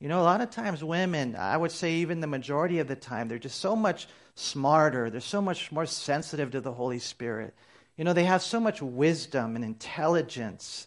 You 0.00 0.08
know, 0.08 0.22
a 0.22 0.24
lot 0.24 0.40
of 0.40 0.48
times 0.48 0.82
women, 0.82 1.36
I 1.36 1.58
would 1.58 1.72
say 1.72 1.92
even 1.96 2.20
the 2.20 2.26
majority 2.26 2.78
of 2.78 2.88
the 2.88 2.96
time, 2.96 3.28
they're 3.28 3.38
just 3.38 3.60
so 3.60 3.76
much 3.76 4.08
smarter. 4.34 5.10
They're 5.10 5.20
so 5.20 5.42
much 5.42 5.70
more 5.70 5.84
sensitive 5.84 6.52
to 6.52 6.62
the 6.62 6.72
Holy 6.72 6.98
Spirit. 6.98 7.52
You 7.98 8.04
know, 8.04 8.14
they 8.14 8.24
have 8.24 8.40
so 8.40 8.58
much 8.58 8.80
wisdom 8.80 9.56
and 9.56 9.64
intelligence. 9.64 10.86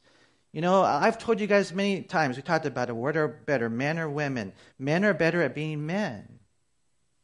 You 0.56 0.62
know, 0.62 0.84
I've 0.84 1.18
told 1.18 1.42
you 1.42 1.48
guys 1.48 1.74
many 1.74 2.02
times, 2.02 2.38
we 2.38 2.42
talked 2.42 2.66
about 2.66 2.88
it, 2.88 2.96
what 2.96 3.18
are 3.18 3.28
better, 3.28 3.70
men 3.70 4.00
or 4.00 4.10
women? 4.10 4.54
Men 4.80 5.04
are 5.04 5.14
better 5.14 5.42
at 5.42 5.54
being 5.54 5.86
men. 5.86 6.40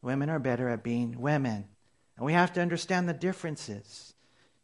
Women 0.01 0.29
are 0.29 0.37
better 0.37 0.67
at 0.67 0.83
being 0.83 1.17
women. 1.17 1.63
And 2.17 2.25
we 2.25 2.33
have 2.33 2.51
to 2.51 2.61
understand 2.61 3.07
the 3.07 3.13
differences. 3.13 4.13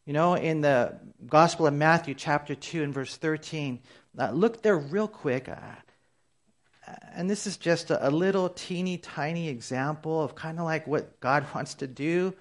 You 0.05 0.11
know, 0.11 0.33
in 0.33 0.59
the 0.59 0.99
Gospel 1.25 1.65
of 1.65 1.75
Matthew, 1.75 2.13
chapter 2.13 2.55
2, 2.55 2.83
and 2.83 2.93
verse 2.93 3.15
13, 3.15 3.79
uh, 4.19 4.31
look 4.31 4.61
there 4.61 4.77
real 4.77 5.07
quick. 5.07 5.47
Uh, 5.47 6.91
and 7.13 7.29
this 7.29 7.47
is 7.47 7.55
just 7.55 7.89
a, 7.89 8.09
a 8.09 8.11
little 8.11 8.49
teeny 8.49 8.97
tiny 8.97 9.47
example 9.47 10.21
of 10.21 10.35
kind 10.35 10.59
of 10.59 10.65
like 10.65 10.85
what 10.85 11.21
God 11.21 11.45
wants 11.55 11.75
to 11.75 11.87
do. 11.87 12.33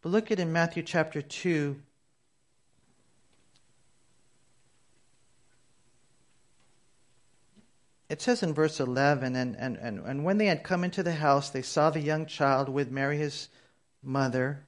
But 0.00 0.12
look 0.12 0.30
at 0.30 0.40
in 0.40 0.50
Matthew 0.50 0.82
chapter 0.82 1.20
2. 1.20 1.78
It 8.08 8.22
says 8.22 8.42
in 8.42 8.54
verse 8.54 8.80
11, 8.80 9.36
and, 9.36 9.56
and, 9.56 9.76
and, 9.76 10.00
and 10.00 10.24
when 10.24 10.38
they 10.38 10.46
had 10.46 10.62
come 10.62 10.82
into 10.82 11.02
the 11.02 11.12
house, 11.12 11.50
they 11.50 11.62
saw 11.62 11.90
the 11.90 12.00
young 12.00 12.26
child 12.26 12.68
with 12.68 12.90
Mary 12.90 13.18
his 13.18 13.48
mother. 14.02 14.66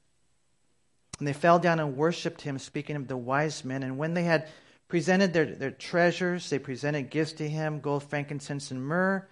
And 1.19 1.27
they 1.27 1.33
fell 1.33 1.59
down 1.59 1.81
and 1.81 1.97
worshipped 1.97 2.43
him, 2.43 2.59
speaking 2.59 2.97
of 2.97 3.09
the 3.09 3.17
wise 3.17 3.65
men. 3.65 3.83
And 3.83 3.97
when 3.97 4.15
they 4.15 4.25
had 4.25 4.49
presented 4.91 5.33
their, 5.33 5.47
their 5.47 5.71
treasures. 5.71 6.51
They 6.51 6.59
presented 6.59 7.09
gifts 7.09 7.33
to 7.35 7.49
him 7.49 7.81
gold, 7.81 8.03
frankincense, 8.03 8.71
and 8.71 8.85
myrrh. 8.85 9.27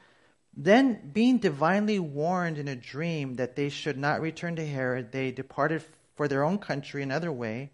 Then, 0.56 1.10
being 1.12 1.38
divinely 1.38 1.98
warned 1.98 2.56
in 2.56 2.68
a 2.68 2.74
dream 2.74 3.36
that 3.36 3.56
they 3.56 3.68
should 3.68 3.98
not 3.98 4.22
return 4.22 4.56
to 4.56 4.66
Herod, 4.66 5.12
they 5.12 5.30
departed 5.30 5.84
for 6.16 6.26
their 6.26 6.42
own 6.42 6.58
country 6.58 7.02
another 7.02 7.30
way. 7.30 7.70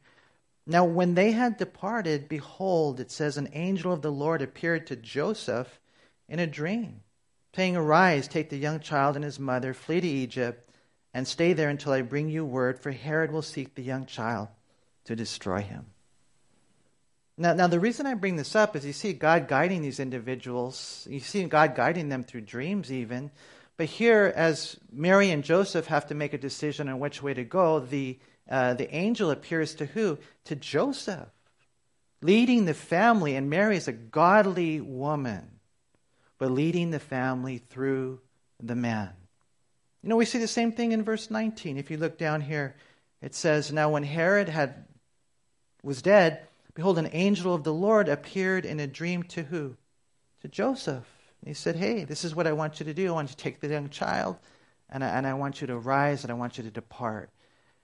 Now, 0.67 0.85
when 0.85 1.15
they 1.15 1.33
had 1.33 1.57
departed, 1.57 2.29
behold, 2.29 2.99
it 2.99 3.11
says, 3.11 3.37
an 3.37 3.51
angel 3.53 3.93
of 3.93 4.03
the 4.03 4.11
Lord 4.11 4.43
appeared 4.43 4.87
to 4.89 4.97
Joseph 4.97 5.79
in 6.29 6.39
a 6.39 6.47
dream, 6.47 7.01
saying, 7.55 7.77
Arise, 7.77 8.29
take 8.29 8.51
the 8.51 8.57
young 8.57 8.81
child 8.81 9.17
and 9.17 9.25
his 9.25 9.39
mother, 9.39 9.75
flee 9.75 10.01
to 10.01 10.09
Egypt, 10.09 10.71
and 11.13 11.29
stay 11.29 11.53
there 11.53 11.69
until 11.69 11.93
I 11.93 12.03
bring 12.03 12.29
you 12.29 12.45
word, 12.45 12.79
for 12.79 12.91
Herod 12.91 13.31
will 13.31 13.43
seek 13.43 13.75
the 13.75 13.83
young 13.83 14.07
child 14.07 14.49
to 15.05 15.15
destroy 15.15 15.61
him. 15.61 15.87
Now, 17.37 17.53
now, 17.53 17.67
the 17.67 17.81
reason 17.81 18.07
I 18.07 18.15
bring 18.15 18.37
this 18.37 18.55
up 18.55 18.77
is 18.77 18.87
you 18.87 18.93
see 18.93 19.13
God 19.13 19.49
guiding 19.49 19.83
these 19.83 19.99
individuals. 19.99 21.07
You 21.11 21.19
see 21.19 21.43
God 21.45 21.75
guiding 21.75 22.09
them 22.09 22.23
through 22.23 22.43
dreams, 22.43 22.93
even. 22.93 23.33
But 23.77 23.87
here, 23.87 24.33
as 24.37 24.77
Mary 24.93 25.31
and 25.31 25.43
Joseph 25.43 25.87
have 25.87 26.07
to 26.07 26.15
make 26.15 26.33
a 26.33 26.39
decision 26.39 26.89
on 26.89 27.01
which 27.01 27.23
way 27.23 27.35
to 27.35 27.43
go, 27.43 27.81
the, 27.81 28.21
uh, 28.49 28.75
the 28.75 28.93
angel 28.95 29.33
appears 29.33 29.75
to 29.77 29.87
who? 29.87 30.19
To 30.45 30.55
Joseph, 30.55 31.29
leading 32.23 32.67
the 32.67 32.75
family. 32.75 33.35
And 33.35 33.51
Mary 33.51 33.77
is 33.77 33.89
a 33.89 33.93
godly 33.93 34.81
woman, 34.81 35.54
but 36.39 36.51
leading 36.51 36.91
the 36.91 36.99
family 36.99 37.59
through 37.59 38.21
the 38.63 38.75
man. 38.75 39.11
You 40.03 40.09
know, 40.09 40.17
we 40.17 40.25
see 40.25 40.39
the 40.39 40.49
same 40.49 40.73
thing 40.73 40.93
in 40.93 41.03
verse 41.03 41.31
19. 41.31 41.79
If 41.79 41.91
you 41.91 41.97
look 41.97 42.19
down 42.19 42.41
here, 42.41 42.77
it 43.23 43.35
says, 43.35 43.73
Now 43.73 43.91
when 43.91 44.03
Herod 44.03 44.49
had 44.49 44.85
was 45.83 46.03
dead, 46.03 46.47
Behold, 46.75 46.99
an 46.99 47.11
angel 47.13 47.55
of 47.55 47.63
the 47.63 47.73
Lord 47.73 48.09
appeared 48.09 48.67
in 48.67 48.81
a 48.81 48.87
dream 48.87 49.23
to 49.25 49.45
who? 49.45 49.77
To 50.43 50.49
Joseph. 50.49 51.07
And 51.41 51.49
he 51.49 51.55
said, 51.55 51.77
Hey, 51.77 52.05
this 52.05 52.25
is 52.25 52.35
what 52.35 52.47
I 52.47 52.53
want 52.53 52.81
you 52.81 52.87
to 52.87 52.95
do. 52.95 53.09
I 53.09 53.13
want 53.13 53.31
you 53.31 53.37
to 53.37 53.43
take 53.43 53.61
the 53.61 53.69
young 53.69 53.89
child, 53.89 54.37
and 54.91 55.05
I, 55.05 55.09
and 55.09 55.27
I 55.27 55.35
want 55.35 55.61
you 55.61 55.69
to 55.69 55.79
rise, 55.79 56.25
and 56.25 56.33
I 56.33 56.35
want 56.35 56.59
you 56.59 56.65
to 56.65 56.71
depart. 56.71 57.31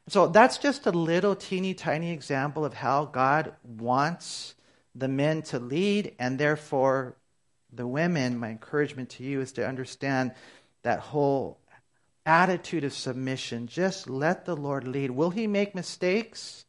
So 0.09 0.27
that's 0.27 0.59
just 0.59 0.87
a 0.87 0.91
little 0.91 1.37
teeny 1.37 1.73
tiny 1.73 2.11
example 2.11 2.65
of 2.65 2.75
how 2.75 3.05
God 3.05 3.55
wants 3.63 4.57
the 4.95 5.09
men 5.09 5.43
to 5.43 5.61
lead, 5.61 6.17
and 6.19 6.37
therefore 6.37 7.15
the 7.73 7.87
women. 7.87 8.39
My 8.39 8.51
encouragement 8.51 9.11
to 9.11 9.23
you 9.23 9.41
is 9.41 9.53
to 9.53 9.67
understand 9.67 10.33
that 10.83 11.01
whole 11.01 11.59
attitude 12.27 12.85
of 12.85 12.93
submission. 12.93 13.67
Just 13.67 14.09
let 14.09 14.45
the 14.45 14.57
Lord 14.57 14.87
lead. 14.87 15.11
Will 15.11 15.31
He 15.31 15.47
make 15.47 15.75
mistakes? 15.75 16.65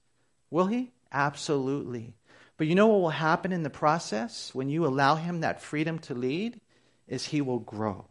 Will 0.50 0.68
He? 0.68 0.92
Absolutely. 1.12 2.16
But 2.62 2.68
you 2.68 2.76
know 2.76 2.86
what 2.88 3.02
will 3.02 3.10
happen 3.10 3.52
in 3.52 3.64
the 3.64 3.72
process 3.72 4.54
when 4.54 4.70
you 4.70 4.86
allow 4.86 5.16
him 5.16 5.42
that 5.42 5.62
freedom 5.62 5.98
to 6.00 6.14
lead? 6.14 6.62
Is 7.08 7.26
he 7.26 7.42
will 7.42 7.58
grow. 7.58 8.06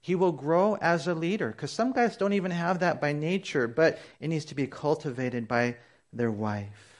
He 0.00 0.16
will 0.16 0.32
grow 0.32 0.74
as 0.74 1.06
a 1.06 1.14
leader 1.14 1.48
because 1.48 1.70
some 1.70 1.92
guys 1.92 2.16
don't 2.16 2.32
even 2.32 2.50
have 2.50 2.80
that 2.80 3.00
by 3.00 3.12
nature, 3.12 3.68
but 3.68 4.00
it 4.18 4.26
needs 4.26 4.46
to 4.46 4.56
be 4.56 4.66
cultivated 4.66 5.46
by 5.46 5.76
their 6.12 6.32
wife. 6.32 6.91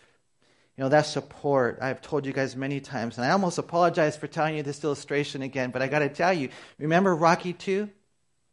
You 0.76 0.84
know, 0.84 0.88
that 0.88 1.02
support, 1.02 1.78
I've 1.82 2.00
told 2.00 2.24
you 2.24 2.32
guys 2.32 2.56
many 2.56 2.80
times, 2.80 3.18
and 3.18 3.26
I 3.26 3.30
almost 3.30 3.58
apologize 3.58 4.16
for 4.16 4.26
telling 4.26 4.56
you 4.56 4.62
this 4.62 4.82
illustration 4.82 5.42
again, 5.42 5.70
but 5.70 5.82
I 5.82 5.86
got 5.88 5.98
to 5.98 6.08
tell 6.08 6.32
you, 6.32 6.48
remember 6.78 7.14
Rocky 7.14 7.52
2? 7.52 7.90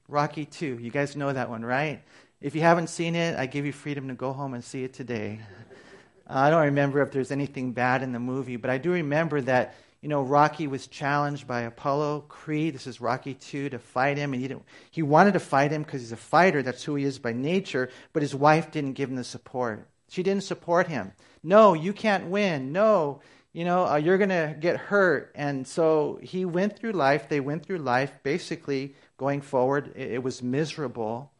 Rocky 0.10 0.46
2. 0.46 0.80
You 0.82 0.92
guys 0.92 1.16
know 1.16 1.32
that 1.32 1.50
one, 1.50 1.64
right? 1.64 2.02
If 2.42 2.56
you 2.56 2.62
haven't 2.62 2.88
seen 2.88 3.16
it, 3.16 3.38
I 3.38 3.46
give 3.46 3.66
you 3.66 3.72
freedom 3.72 4.10
to 4.10 4.16
go 4.16 4.34
home 4.34 4.54
and 4.54 4.64
see 4.64 4.84
it 4.84 4.94
today. 4.94 5.40
I 6.28 6.50
don't 6.50 6.66
remember 6.66 7.02
if 7.02 7.12
there's 7.12 7.32
anything 7.32 7.72
bad 7.72 8.04
in 8.04 8.12
the 8.12 8.20
movie, 8.20 8.58
but 8.58 8.70
I 8.70 8.78
do 8.78 8.92
remember 8.92 9.42
that 9.42 9.76
you 10.02 10.10
know 10.10 10.22
Rocky 10.22 10.68
was 10.68 10.86
challenged 10.88 11.48
by 11.48 11.62
Apollo 11.62 12.26
Creed. 12.30 12.76
This 12.76 12.86
is 12.86 13.02
Rocky 13.02 13.34
two 13.34 13.70
to 13.70 13.80
fight 13.80 14.18
him, 14.18 14.34
and 14.34 14.42
he 14.42 14.48
didn't, 14.48 14.64
he 14.92 15.02
wanted 15.02 15.34
to 15.34 15.40
fight 15.40 15.72
him 15.72 15.82
because 15.82 16.02
he's 16.02 16.12
a 16.12 16.18
fighter. 16.18 16.62
That's 16.62 16.84
who 16.84 16.96
he 16.96 17.04
is 17.04 17.18
by 17.18 17.34
nature. 17.34 17.90
But 18.14 18.22
his 18.22 18.36
wife 18.36 18.70
didn't 18.70 18.94
give 18.94 19.10
him 19.10 19.16
the 19.16 19.24
support. 19.24 19.88
She 20.10 20.22
didn't 20.22 20.44
support 20.44 20.88
him. 20.88 21.14
No, 21.44 21.74
you 21.74 21.94
can't 21.94 22.28
win. 22.28 22.72
No, 22.72 23.22
you 23.54 23.66
know 23.66 23.86
uh, 23.86 23.96
you're 23.96 24.18
going 24.18 24.30
to 24.30 24.56
get 24.60 24.78
hurt. 24.78 25.32
And 25.36 25.68
so 25.68 26.20
he 26.22 26.46
went 26.46 26.78
through 26.78 26.92
life. 26.94 27.30
They 27.30 27.40
went 27.40 27.66
through 27.66 27.80
life 27.80 28.14
basically 28.24 28.96
going 29.18 29.42
forward. 29.42 29.94
It, 29.96 30.12
it 30.14 30.24
was 30.24 30.44
miserable 30.44 31.32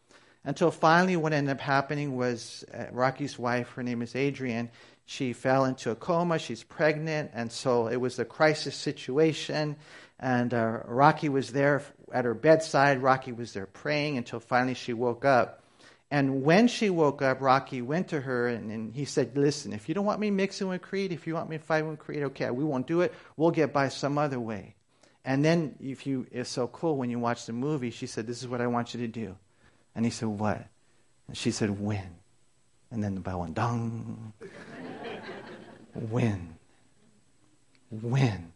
until 0.46 0.72
finally 0.72 1.18
what 1.18 1.34
ended 1.34 1.52
up 1.52 1.62
happening 1.62 2.16
was 2.16 2.64
uh, 2.74 2.86
Rocky's 2.92 3.38
wife, 3.38 3.70
her 3.74 3.84
name 3.84 4.02
is 4.02 4.16
Adrian, 4.16 4.70
she 5.10 5.34
fell 5.34 5.66
into 5.66 5.90
a 5.90 5.96
coma. 5.96 6.38
She's 6.38 6.62
pregnant, 6.62 7.32
and 7.34 7.52
so 7.52 7.88
it 7.88 7.96
was 7.96 8.20
a 8.20 8.26
crisis 8.26 8.76
situation. 8.76 9.76
And 10.20 10.54
uh, 10.54 10.82
Rocky 10.86 11.30
was 11.30 11.52
there 11.52 11.82
at 12.14 12.26
her 12.26 12.36
bedside. 12.36 13.02
Rocky 13.02 13.32
was 13.32 13.54
there 13.54 13.66
praying 13.66 14.18
until 14.18 14.40
finally 14.40 14.76
she 14.76 14.94
woke 14.94 15.26
up. 15.26 15.59
And 16.12 16.44
when 16.44 16.68
she 16.68 16.90
woke 16.90 17.22
up, 17.22 17.40
Rocky 17.40 17.82
went 17.82 18.08
to 18.10 18.22
her 18.22 18.48
and, 18.48 18.72
and, 18.72 18.96
he 18.96 19.06
said, 19.06 19.38
Listen, 19.38 19.74
if 19.74 19.88
you 19.88 19.94
don't 19.94 20.06
want 20.06 20.20
me 20.20 20.32
mixing 20.32 20.68
with 20.68 20.82
Creed, 20.82 21.12
if 21.12 21.28
you 21.28 21.36
want 21.36 21.50
me 21.50 21.60
fighting 21.60 21.90
with 21.90 22.00
Creed, 22.00 22.24
okay, 22.24 22.50
we 22.50 22.64
won't 22.64 22.88
do 22.88 23.02
it. 23.02 23.14
We'll 23.38 23.52
get 23.52 23.72
by 23.72 23.90
some 23.90 24.18
other 24.18 24.40
way. 24.40 24.76
And 25.24 25.46
then, 25.46 25.76
if 25.80 26.08
you, 26.08 26.26
it's 26.32 26.50
so 26.50 26.68
cool 26.68 26.98
when 26.98 27.12
you 27.12 27.20
watch 27.20 27.46
the 27.46 27.54
movie, 27.54 27.92
she 27.92 28.08
said, 28.08 28.26
This 28.26 28.42
is 28.42 28.48
what 28.48 28.62
I 28.62 28.68
want 28.68 28.94
you 28.94 29.02
to 29.02 29.08
do. 29.08 29.38
And 29.96 30.04
he 30.04 30.10
said, 30.10 30.30
What? 30.30 30.66
And 31.28 31.38
she 31.38 31.52
said, 31.52 31.80
Win. 31.80 32.16
And 32.90 33.04
then 33.04 33.14
the 33.14 33.22
bell 33.22 33.42
went 33.42 33.54
dong. 33.54 34.34
win. 35.94 36.56
Win. 37.92 38.52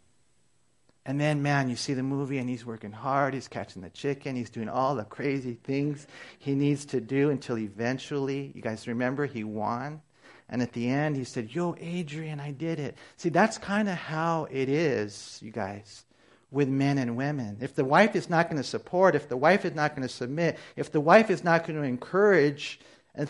And 1.05 1.19
then, 1.19 1.43
man, 1.43 1.69
you 1.69 1.75
see 1.75 1.93
the 1.93 2.03
movie 2.03 2.37
and 2.37 2.49
he's 2.49 2.65
working 2.65 2.93
hard. 2.93 3.33
He's 3.33 3.49
catching 3.49 3.81
the 3.81 3.89
chicken. 3.89 4.37
He's 4.37 4.49
doing 4.49 4.69
all 4.69 4.95
the 4.95 5.03
crazy 5.03 5.57
things 5.61 6.07
he 6.39 6.55
needs 6.55 6.85
to 6.85 7.01
do 7.01 7.29
until 7.29 7.57
eventually, 7.57 8.53
you 8.55 8.61
guys 8.61 8.87
remember, 8.87 9.25
he 9.25 9.43
won. 9.43 10.01
And 10.47 10.61
at 10.61 10.71
the 10.73 10.89
end, 10.89 11.15
he 11.17 11.23
said, 11.25 11.53
Yo, 11.53 11.75
Adrian, 11.79 12.39
I 12.39 12.51
did 12.51 12.79
it. 12.79 12.97
See, 13.17 13.29
that's 13.29 13.57
kind 13.57 13.89
of 13.89 13.95
how 13.95 14.47
it 14.49 14.69
is, 14.69 15.39
you 15.41 15.51
guys. 15.51 16.05
with 16.53 16.69
men 16.69 16.99
and 16.99 17.17
women. 17.17 17.57
If 17.59 17.73
the 17.75 17.83
wife 17.83 18.15
is 18.15 18.29
not 18.29 18.47
going 18.49 18.61
to 18.61 18.67
support, 18.67 19.15
if 19.15 19.27
the 19.27 19.35
wife 19.35 19.65
is 19.65 19.73
not 19.73 19.95
going 19.95 20.07
to 20.07 20.13
submit, 20.13 20.57
if 20.75 20.91
the 20.91 21.01
wife 21.01 21.29
is 21.31 21.43
not 21.43 21.65
going 21.65 21.81
to 21.81 21.85
encourage, 21.85 22.79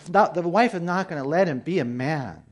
not, 0.09 0.33
the 0.33 0.41
wife 0.41 0.75
is 0.75 0.81
not 0.81 1.07
going 1.09 1.23
to 1.23 1.27
let 1.27 1.47
him 1.47 1.59
be 1.59 1.79
a 1.79 1.85
man, 1.85 2.43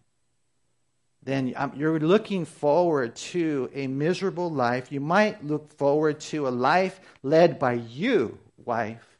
then 1.23 1.53
you're 1.75 1.99
looking 1.99 2.45
forward 2.45 3.15
to 3.15 3.69
a 3.73 3.87
miserable 3.87 4.49
life. 4.49 4.91
You 4.91 4.99
might 4.99 5.45
look 5.45 5.71
forward 5.77 6.19
to 6.21 6.47
a 6.47 6.49
life 6.49 6.99
led 7.21 7.59
by 7.59 7.73
you, 7.73 8.39
wife, 8.65 9.17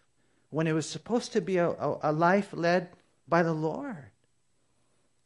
when 0.50 0.66
it 0.66 0.74
was 0.74 0.90
supposed 0.90 1.34
to 1.34 1.42
be 1.42 1.58
a, 1.58 1.70
a, 1.70 2.00
a 2.04 2.12
life 2.12 2.50
led 2.54 2.90
by 3.28 3.44
the 3.44 3.54
Lord. 3.54 4.06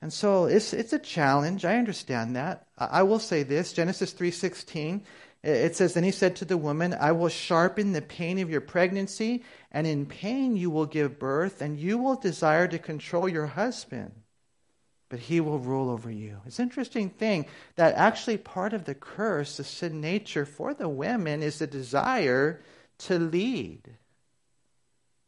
And 0.01 0.11
so 0.11 0.45
it's, 0.45 0.73
it's 0.73 0.91
a 0.91 0.99
challenge. 0.99 1.63
I 1.63 1.77
understand 1.77 2.35
that. 2.35 2.67
I 2.77 3.03
will 3.03 3.19
say 3.19 3.43
this 3.43 3.71
Genesis 3.71 4.13
3.16 4.13 5.01
it 5.41 5.75
says, 5.75 5.93
Then 5.93 6.03
he 6.03 6.11
said 6.11 6.35
to 6.37 6.45
the 6.45 6.57
woman, 6.57 6.95
I 6.99 7.11
will 7.11 7.29
sharpen 7.29 7.91
the 7.91 8.01
pain 8.01 8.39
of 8.39 8.49
your 8.49 8.61
pregnancy, 8.61 9.43
and 9.71 9.85
in 9.85 10.07
pain 10.07 10.57
you 10.57 10.71
will 10.71 10.87
give 10.87 11.19
birth, 11.19 11.61
and 11.61 11.79
you 11.79 11.99
will 11.99 12.15
desire 12.15 12.67
to 12.67 12.79
control 12.79 13.29
your 13.29 13.45
husband 13.45 14.11
but 15.15 15.21
he 15.21 15.39
will 15.39 15.59
rule 15.59 15.89
over 15.89 16.11
you. 16.11 16.41
It's 16.45 16.59
an 16.59 16.63
interesting 16.63 17.09
thing 17.09 17.45
that 17.77 17.95
actually 17.95 18.35
part 18.35 18.73
of 18.73 18.83
the 18.83 18.93
curse, 18.93 19.55
the 19.55 19.63
sin 19.63 20.01
nature 20.01 20.45
for 20.45 20.73
the 20.73 20.89
women, 20.89 21.41
is 21.41 21.59
the 21.59 21.67
desire 21.67 22.59
to 22.97 23.17
lead. 23.17 23.79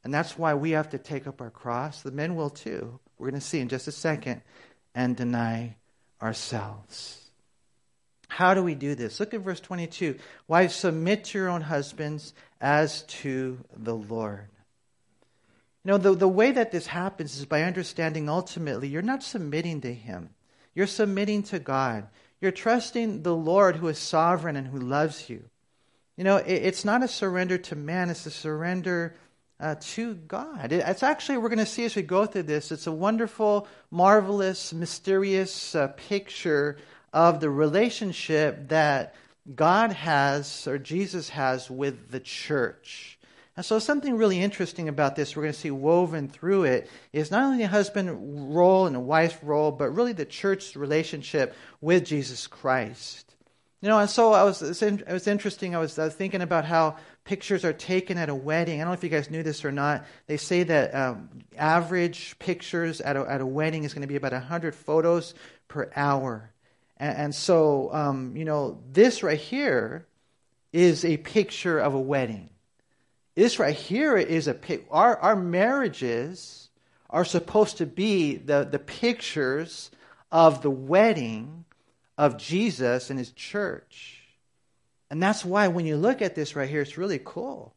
And 0.03 0.13
that's 0.13 0.37
why 0.37 0.55
we 0.55 0.71
have 0.71 0.89
to 0.89 0.97
take 0.97 1.25
up 1.25 1.39
our 1.39 1.49
cross. 1.49 2.01
The 2.01 2.11
men 2.11 2.35
will 2.35 2.49
too. 2.49 2.99
We're 3.17 3.29
going 3.29 3.39
to 3.39 3.47
see 3.47 3.61
in 3.61 3.69
just 3.69 3.87
a 3.87 3.93
second 3.93 4.41
and 4.93 5.15
deny 5.15 5.77
ourselves. 6.21 7.21
How 8.27 8.55
do 8.55 8.61
we 8.61 8.75
do 8.75 8.93
this? 8.93 9.21
Look 9.21 9.33
at 9.33 9.39
verse 9.39 9.61
22. 9.61 10.19
Wives, 10.49 10.75
submit 10.75 11.23
to 11.23 11.37
your 11.37 11.47
own 11.47 11.61
husbands 11.61 12.33
as 12.59 13.03
to 13.03 13.57
the 13.73 13.95
Lord. 13.95 14.49
You 15.87 15.93
know, 15.93 15.99
the, 15.99 16.15
the 16.15 16.27
way 16.27 16.51
that 16.51 16.71
this 16.71 16.87
happens 16.87 17.39
is 17.39 17.45
by 17.45 17.63
understanding 17.63 18.27
ultimately 18.27 18.89
you're 18.89 19.01
not 19.01 19.23
submitting 19.23 19.79
to 19.79 19.93
Him, 19.93 20.31
you're 20.75 20.85
submitting 20.85 21.43
to 21.43 21.59
God. 21.59 22.09
You're 22.41 22.51
trusting 22.51 23.23
the 23.23 23.33
Lord 23.33 23.77
who 23.77 23.87
is 23.87 23.97
sovereign 23.97 24.57
and 24.57 24.67
who 24.67 24.79
loves 24.79 25.29
you. 25.29 25.45
You 26.17 26.25
know, 26.25 26.37
it, 26.37 26.51
it's 26.51 26.83
not 26.83 27.03
a 27.03 27.07
surrender 27.07 27.57
to 27.57 27.77
man, 27.77 28.09
it's 28.09 28.25
a 28.25 28.31
surrender 28.31 29.15
uh, 29.61 29.75
to 29.79 30.15
God. 30.15 30.73
It, 30.73 30.83
it's 30.85 31.03
actually, 31.03 31.37
we're 31.37 31.47
going 31.47 31.59
to 31.59 31.65
see 31.65 31.85
as 31.85 31.95
we 31.95 32.01
go 32.01 32.25
through 32.25 32.43
this, 32.43 32.69
it's 32.73 32.87
a 32.87 32.91
wonderful, 32.91 33.65
marvelous, 33.89 34.73
mysterious 34.73 35.73
uh, 35.73 35.87
picture 35.95 36.75
of 37.13 37.39
the 37.39 37.49
relationship 37.49 38.67
that 38.67 39.15
God 39.55 39.93
has 39.93 40.67
or 40.67 40.77
Jesus 40.77 41.29
has 41.29 41.71
with 41.71 42.11
the 42.11 42.19
church. 42.19 43.16
And 43.57 43.65
so, 43.65 43.79
something 43.79 44.15
really 44.15 44.39
interesting 44.39 44.87
about 44.87 45.15
this, 45.15 45.35
we're 45.35 45.41
going 45.41 45.53
to 45.53 45.59
see 45.59 45.71
woven 45.71 46.29
through 46.29 46.65
it, 46.65 46.91
is 47.11 47.31
not 47.31 47.41
only 47.41 47.57
the 47.57 47.67
husband 47.67 48.55
role 48.55 48.85
and 48.85 48.95
a 48.95 48.99
wife 48.99 49.39
role, 49.41 49.71
but 49.71 49.89
really 49.89 50.13
the 50.13 50.25
church's 50.25 50.75
relationship 50.75 51.55
with 51.81 52.05
Jesus 52.05 52.45
Christ. 52.45 53.35
You 53.81 53.89
know, 53.89 53.97
and 53.97 54.09
so 54.09 54.33
I 54.33 54.43
was, 54.43 54.61
it 54.61 55.07
was 55.07 55.25
interesting. 55.25 55.75
I 55.75 55.79
was, 55.79 55.97
I 55.97 56.05
was 56.05 56.13
thinking 56.13 56.41
about 56.41 56.65
how 56.65 56.97
pictures 57.23 57.65
are 57.65 57.73
taken 57.73 58.19
at 58.19 58.29
a 58.29 58.35
wedding. 58.35 58.79
I 58.79 58.83
don't 58.83 58.91
know 58.91 58.93
if 58.93 59.03
you 59.03 59.09
guys 59.09 59.31
knew 59.31 59.41
this 59.41 59.65
or 59.65 59.71
not. 59.71 60.05
They 60.27 60.37
say 60.37 60.61
that 60.63 60.93
um, 60.93 61.29
average 61.57 62.37
pictures 62.37 63.01
at 63.01 63.17
a, 63.17 63.21
at 63.21 63.41
a 63.41 63.45
wedding 63.45 63.85
is 63.85 63.93
going 63.93 64.03
to 64.03 64.07
be 64.07 64.15
about 64.17 64.33
100 64.33 64.75
photos 64.75 65.33
per 65.67 65.91
hour. 65.95 66.51
And, 66.97 67.17
and 67.17 67.35
so, 67.35 67.91
um, 67.91 68.35
you 68.35 68.45
know, 68.45 68.83
this 68.91 69.23
right 69.23 69.39
here 69.39 70.05
is 70.71 71.03
a 71.03 71.17
picture 71.17 71.79
of 71.79 71.95
a 71.95 71.99
wedding. 71.99 72.49
This 73.37 73.59
right 73.59 73.75
here 73.75 74.17
is 74.17 74.47
a 74.47 74.57
our 74.89 75.15
our 75.17 75.35
marriages 75.35 76.69
are 77.07 77.23
supposed 77.23 77.77
to 77.77 77.85
be 77.85 78.35
the, 78.35 78.67
the 78.69 78.79
pictures 78.79 79.91
of 80.31 80.63
the 80.63 80.71
wedding 80.71 81.63
of 82.17 82.39
Jesus 82.39 83.11
and 83.11 83.19
his 83.19 83.29
church. 83.33 84.23
And 85.11 85.21
that's 85.21 85.45
why 85.45 85.67
when 85.67 85.85
you 85.85 85.97
look 85.97 86.23
at 86.23 86.33
this 86.33 86.55
right 86.55 86.67
here, 86.67 86.81
it's 86.81 86.97
really 86.97 87.21
cool. 87.23 87.75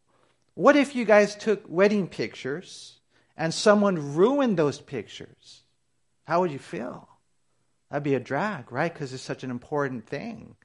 What 0.54 0.76
if 0.76 0.96
you 0.96 1.04
guys 1.04 1.37
took 1.37 1.62
wedding 1.68 2.08
pictures 2.08 2.98
and 3.37 3.52
someone 3.52 4.14
ruined 4.14 4.56
those 4.56 4.80
pictures? 4.80 5.64
How 6.24 6.40
would 6.40 6.52
you 6.52 6.58
feel? 6.58 7.06
That'd 7.90 8.02
be 8.02 8.14
a 8.14 8.20
drag, 8.20 8.72
right? 8.72 8.90
Because 8.90 9.12
it's 9.12 9.22
such 9.22 9.44
an 9.44 9.50
important 9.50 10.06
thing. 10.06 10.56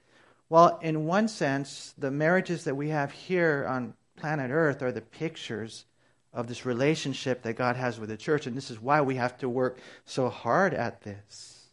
Well, 0.47 0.79
in 0.81 1.05
one 1.05 1.27
sense, 1.27 1.93
the 1.97 2.11
marriages 2.11 2.63
that 2.63 2.77
we 2.77 2.91
have 2.91 3.11
here 3.11 3.65
on 3.67 3.93
planet 4.17 4.51
Earth 4.51 4.81
are 4.81 4.91
the 4.91 5.01
pictures 5.01 5.85
of 6.33 6.47
this 6.47 6.65
relationship 6.65 7.41
that 7.43 7.53
God 7.53 7.75
has 7.77 7.99
with 7.99 8.09
the 8.09 8.17
church. 8.17 8.45
And 8.45 8.55
this 8.55 8.69
is 8.69 8.81
why 8.81 9.01
we 9.01 9.15
have 9.15 9.37
to 9.39 9.49
work 9.49 9.79
so 10.03 10.29
hard 10.29 10.73
at 10.73 11.01
this. 11.01 11.67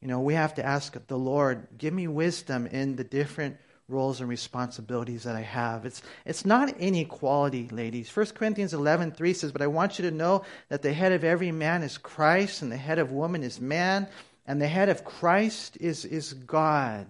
You 0.00 0.08
know, 0.08 0.20
we 0.20 0.34
have 0.34 0.54
to 0.54 0.64
ask 0.64 0.96
the 1.06 1.18
Lord, 1.18 1.66
give 1.78 1.92
me 1.92 2.08
wisdom 2.08 2.66
in 2.66 2.96
the 2.96 3.04
different 3.04 3.56
roles 3.88 4.20
and 4.20 4.28
responsibilities 4.28 5.24
that 5.24 5.36
I 5.36 5.42
have. 5.42 5.84
It's, 5.84 6.02
it's 6.24 6.44
not 6.44 6.76
inequality, 6.78 7.68
ladies. 7.68 8.14
1 8.14 8.26
Corinthians 8.26 8.72
11 8.72 9.12
3 9.12 9.32
says, 9.32 9.52
But 9.52 9.62
I 9.62 9.66
want 9.66 9.98
you 9.98 10.08
to 10.08 10.16
know 10.16 10.44
that 10.68 10.82
the 10.82 10.92
head 10.92 11.12
of 11.12 11.24
every 11.24 11.52
man 11.52 11.82
is 11.82 11.98
Christ, 11.98 12.62
and 12.62 12.72
the 12.72 12.76
head 12.76 12.98
of 12.98 13.12
woman 13.12 13.42
is 13.42 13.60
man, 13.60 14.08
and 14.46 14.60
the 14.60 14.68
head 14.68 14.88
of 14.88 15.04
Christ 15.04 15.76
is, 15.80 16.04
is 16.04 16.32
God. 16.32 17.06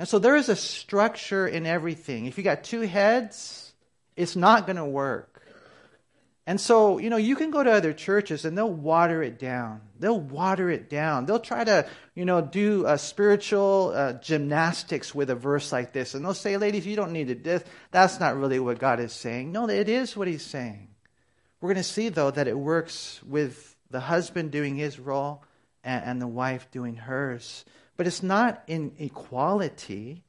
And 0.00 0.08
so 0.08 0.18
there 0.18 0.34
is 0.34 0.48
a 0.48 0.56
structure 0.56 1.46
in 1.46 1.66
everything. 1.66 2.24
If 2.24 2.38
you 2.38 2.42
got 2.42 2.64
two 2.64 2.80
heads, 2.80 3.74
it's 4.16 4.34
not 4.34 4.64
going 4.64 4.78
to 4.78 4.84
work. 4.86 5.42
And 6.46 6.58
so, 6.58 6.96
you 6.96 7.10
know, 7.10 7.18
you 7.18 7.36
can 7.36 7.50
go 7.50 7.62
to 7.62 7.70
other 7.70 7.92
churches 7.92 8.46
and 8.46 8.56
they'll 8.56 8.72
water 8.72 9.22
it 9.22 9.38
down. 9.38 9.82
They'll 9.98 10.18
water 10.18 10.70
it 10.70 10.88
down. 10.88 11.26
They'll 11.26 11.38
try 11.38 11.64
to, 11.64 11.86
you 12.14 12.24
know, 12.24 12.40
do 12.40 12.86
spiritual 12.96 13.92
uh, 13.94 14.14
gymnastics 14.14 15.14
with 15.14 15.28
a 15.28 15.34
verse 15.34 15.70
like 15.70 15.92
this. 15.92 16.14
And 16.14 16.24
they'll 16.24 16.32
say, 16.32 16.56
ladies, 16.56 16.86
you 16.86 16.96
don't 16.96 17.12
need 17.12 17.28
to 17.28 17.34
this. 17.34 17.62
That's 17.90 18.18
not 18.18 18.38
really 18.38 18.58
what 18.58 18.78
God 18.78 19.00
is 19.00 19.12
saying. 19.12 19.52
No, 19.52 19.68
it 19.68 19.90
is 19.90 20.16
what 20.16 20.28
He's 20.28 20.42
saying. 20.42 20.88
We're 21.60 21.74
going 21.74 21.84
to 21.84 21.84
see, 21.84 22.08
though, 22.08 22.30
that 22.30 22.48
it 22.48 22.58
works 22.58 23.20
with 23.22 23.76
the 23.90 24.00
husband 24.00 24.50
doing 24.50 24.76
his 24.76 24.98
role 24.98 25.44
and, 25.84 26.02
and 26.04 26.22
the 26.22 26.26
wife 26.26 26.70
doing 26.70 26.96
hers. 26.96 27.66
But 28.00 28.06
it's 28.06 28.22
not 28.22 28.62
in 28.66 28.92
equality. 28.98 30.24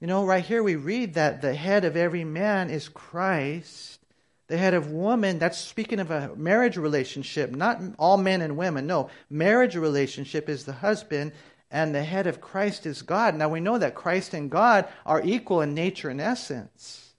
You 0.00 0.08
know, 0.08 0.24
right 0.24 0.44
here 0.44 0.64
we 0.64 0.74
read 0.74 1.14
that 1.14 1.42
the 1.42 1.54
head 1.54 1.84
of 1.84 1.96
every 1.96 2.24
man 2.24 2.70
is 2.70 2.88
Christ. 2.88 4.00
The 4.48 4.56
head 4.56 4.74
of 4.74 4.90
woman, 4.90 5.38
that's 5.38 5.56
speaking 5.56 6.00
of 6.00 6.10
a 6.10 6.34
marriage 6.34 6.76
relationship, 6.76 7.54
not 7.54 7.80
all 8.00 8.16
men 8.16 8.42
and 8.42 8.56
women. 8.56 8.88
No, 8.88 9.10
marriage 9.30 9.76
relationship 9.76 10.48
is 10.48 10.64
the 10.64 10.72
husband, 10.72 11.30
and 11.70 11.94
the 11.94 12.02
head 12.02 12.26
of 12.26 12.40
Christ 12.40 12.84
is 12.84 13.02
God. 13.02 13.36
Now 13.36 13.48
we 13.48 13.60
know 13.60 13.78
that 13.78 13.94
Christ 13.94 14.34
and 14.34 14.50
God 14.50 14.88
are 15.06 15.22
equal 15.22 15.60
in 15.60 15.72
nature 15.72 16.10
and 16.10 16.20
essence. 16.20 17.14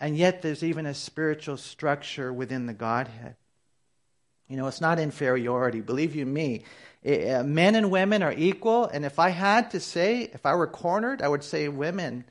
And 0.00 0.16
yet 0.16 0.40
there's 0.40 0.62
even 0.62 0.86
a 0.86 0.94
spiritual 0.94 1.58
structure 1.58 2.32
within 2.32 2.64
the 2.64 2.72
Godhead. 2.72 3.36
You 4.48 4.56
know, 4.56 4.66
it's 4.66 4.80
not 4.80 4.98
inferiority. 4.98 5.80
Believe 5.80 6.14
you 6.14 6.24
me, 6.24 6.62
uh, 7.06 7.44
men 7.44 7.76
and 7.76 7.90
women 7.90 8.22
are 8.22 8.32
equal. 8.32 8.86
And 8.86 9.04
if 9.04 9.18
I 9.18 9.28
had 9.28 9.70
to 9.70 9.80
say, 9.80 10.22
if 10.32 10.44
I 10.44 10.54
were 10.54 10.66
cornered, 10.66 11.22
I 11.22 11.28
would 11.28 11.44
say 11.44 11.68
women 11.68 12.24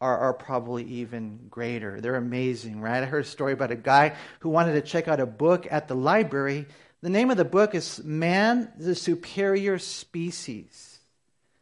are, 0.00 0.18
are 0.18 0.32
probably 0.34 0.84
even 0.84 1.46
greater. 1.48 2.00
They're 2.00 2.16
amazing, 2.16 2.80
right? 2.80 3.02
I 3.02 3.06
heard 3.06 3.24
a 3.24 3.28
story 3.28 3.52
about 3.52 3.70
a 3.70 3.76
guy 3.76 4.14
who 4.40 4.48
wanted 4.48 4.72
to 4.72 4.82
check 4.82 5.08
out 5.08 5.20
a 5.20 5.26
book 5.26 5.66
at 5.70 5.88
the 5.88 5.94
library. 5.94 6.66
The 7.02 7.10
name 7.10 7.30
of 7.30 7.36
the 7.36 7.44
book 7.44 7.74
is 7.74 8.02
Man, 8.02 8.72
the 8.76 8.94
Superior 8.94 9.78
Species. 9.78 10.98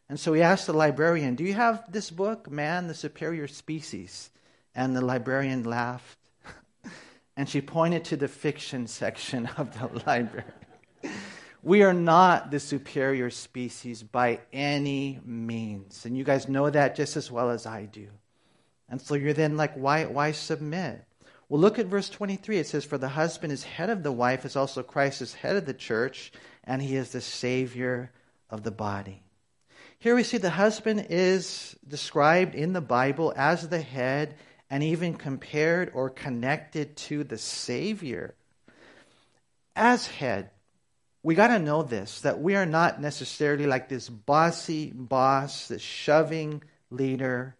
And 0.09 0.18
so 0.18 0.33
he 0.33 0.42
asked 0.42 0.66
the 0.66 0.72
librarian, 0.72 1.35
Do 1.35 1.44
you 1.44 1.55
have 1.55 1.90
this 1.90 2.11
book, 2.11 2.50
Man, 2.50 2.88
the 2.88 2.94
Superior 2.94 3.46
Species? 3.46 4.31
And 4.74 4.96
the 4.96 5.05
librarian 5.05 5.64
laughed. 5.64 6.18
and 7.37 7.48
she 7.48 7.61
pointed 7.61 8.05
to 8.07 8.16
the 8.16 8.29
fiction 8.29 8.87
section 8.87 9.46
of 9.59 9.79
the 9.79 10.03
library. 10.07 10.44
We 11.64 11.83
are 11.83 11.94
not 11.94 12.50
the 12.50 12.61
superior 12.61 13.31
species 13.31 14.03
by 14.03 14.40
any 14.53 15.18
means. 15.24 16.05
And 16.05 16.14
you 16.14 16.22
guys 16.22 16.46
know 16.46 16.68
that 16.68 16.94
just 16.94 17.16
as 17.16 17.31
well 17.31 17.48
as 17.48 17.64
I 17.64 17.87
do. 17.87 18.09
And 18.90 19.00
so 19.00 19.14
you're 19.14 19.33
then 19.33 19.57
like, 19.57 19.72
why, 19.72 20.05
why 20.05 20.33
submit? 20.33 21.03
Well, 21.48 21.62
look 21.62 21.79
at 21.79 21.87
verse 21.87 22.11
23. 22.11 22.59
It 22.59 22.66
says, 22.66 22.85
For 22.85 22.98
the 22.98 23.09
husband 23.09 23.50
is 23.50 23.64
head 23.64 23.88
of 23.88 24.03
the 24.03 24.12
wife, 24.12 24.44
as 24.44 24.57
also 24.57 24.83
Christ 24.83 25.22
is 25.22 25.33
head 25.33 25.57
of 25.57 25.64
the 25.64 25.72
church, 25.72 26.33
and 26.64 26.83
he 26.83 26.96
is 26.96 27.12
the 27.12 27.22
Savior 27.22 28.12
of 28.50 28.62
the 28.62 28.70
body. 28.70 29.22
Here 29.98 30.14
we 30.14 30.22
see 30.22 30.37
the 30.37 30.50
husband 30.50 31.07
is 31.09 31.74
described 31.88 32.55
in 32.55 32.74
the 32.74 32.83
Bible 32.83 33.33
as 33.37 33.68
the 33.68 33.81
head 33.81 34.35
and 34.68 34.83
even 34.83 35.14
compared 35.14 35.92
or 35.94 36.11
connected 36.11 36.94
to 36.96 37.24
the 37.24 37.38
Savior 37.38 38.35
as 39.74 40.07
head 40.07 40.50
we 41.25 41.35
got 41.35 41.49
to 41.49 41.59
know 41.59 41.83
this 41.83 42.21
that 42.21 42.41
we 42.41 42.55
are 42.55 42.67
not 42.67 43.01
necessarily 43.01 43.67
like 43.67 43.89
this 43.89 44.09
bossy 44.09 44.93
boss, 44.95 45.69
this 45.69 45.83
shoving 45.83 46.63
leader. 46.91 47.57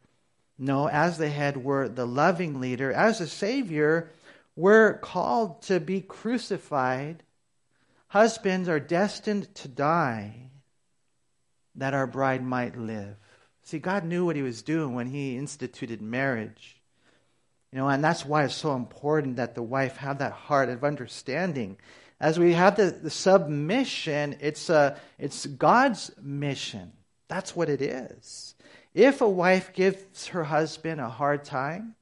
No, 0.59 0.87
as 0.87 1.19
the 1.19 1.31
head, 1.31 1.57
we're 1.57 1.89
the 1.89 2.07
loving 2.07 2.61
leader. 2.61 2.93
As 2.93 3.21
a 3.21 3.27
Savior, 3.27 4.11
we're 4.55 4.99
called 4.99 5.63
to 5.63 5.81
be 5.81 6.03
crucified. 6.03 7.25
Husbands 8.09 8.69
are 8.69 8.79
destined 8.79 9.53
to 9.57 9.67
die 9.67 10.51
that 11.75 11.95
our 11.95 12.07
bride 12.07 12.45
might 12.45 12.79
live. 12.79 13.17
See, 13.63 13.79
God 13.79 14.05
knew 14.05 14.27
what 14.27 14.37
He 14.37 14.43
was 14.43 14.63
doing 14.63 14.95
when 14.95 15.07
He 15.07 15.39
instituted 15.39 16.03
marriage. 16.03 16.77
You 17.73 17.79
know, 17.79 17.89
and 17.89 18.05
that's 18.05 18.27
why 18.27 18.45
it's 18.45 18.55
so 18.55 18.77
important 18.77 19.37
that 19.37 19.55
the 19.55 19.63
wife 19.63 19.97
have 19.97 20.19
that 20.19 20.33
heart 20.33 20.69
of 20.69 20.85
understanding. 20.85 21.79
As 22.21 22.39
we 22.39 22.53
have 22.53 22.77
the, 22.77 22.91
the 22.91 23.11
submission, 23.11 24.37
it's, 24.41 24.71
a, 24.71 24.97
it's 25.19 25.47
God's 25.47 26.11
mission. 26.23 26.93
That's 27.29 27.57
what 27.57 27.69
it 27.69 27.83
is. 27.83 28.55
If 28.95 29.21
a 29.21 29.29
wife 29.29 29.73
gives 29.73 30.29
her 30.29 30.45
husband 30.45 31.01
a 31.01 31.09
hard 31.09 31.45
time, 31.45 31.97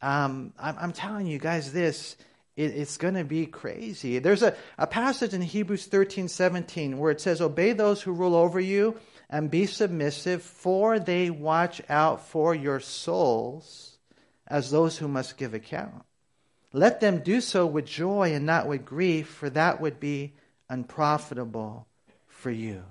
um, 0.00 0.52
I'm, 0.58 0.76
I'm, 0.78 0.92
telling 0.92 1.28
you 1.28 1.38
guys 1.38 1.72
this, 1.72 2.16
it, 2.56 2.72
it's 2.72 2.96
going 2.96 3.14
to 3.14 3.22
be 3.22 3.46
crazy. 3.46 4.18
There's 4.18 4.42
a, 4.42 4.56
a 4.76 4.86
passage 4.88 5.32
in 5.32 5.40
Hebrews 5.40 5.86
13, 5.86 6.26
17 6.26 6.98
where 6.98 7.12
it 7.12 7.20
says, 7.20 7.40
Obey 7.40 7.72
those 7.72 8.02
who 8.02 8.12
rule 8.12 8.34
over 8.34 8.58
you 8.58 8.96
and 9.30 9.50
be 9.50 9.66
submissive, 9.66 10.42
for 10.42 10.98
they 10.98 11.30
watch 11.30 11.80
out 11.88 12.26
for 12.26 12.54
your 12.54 12.80
souls 12.80 13.98
as 14.48 14.70
those 14.70 14.98
who 14.98 15.06
must 15.06 15.36
give 15.36 15.54
account. 15.54 16.04
Let 16.72 17.00
them 17.00 17.20
do 17.22 17.40
so 17.40 17.66
with 17.66 17.84
joy 17.84 18.32
and 18.32 18.46
not 18.46 18.66
with 18.66 18.84
grief, 18.84 19.28
for 19.28 19.50
that 19.50 19.80
would 19.80 20.00
be 20.00 20.32
unprofitable 20.70 21.86
for 22.28 22.50
you. 22.50 22.82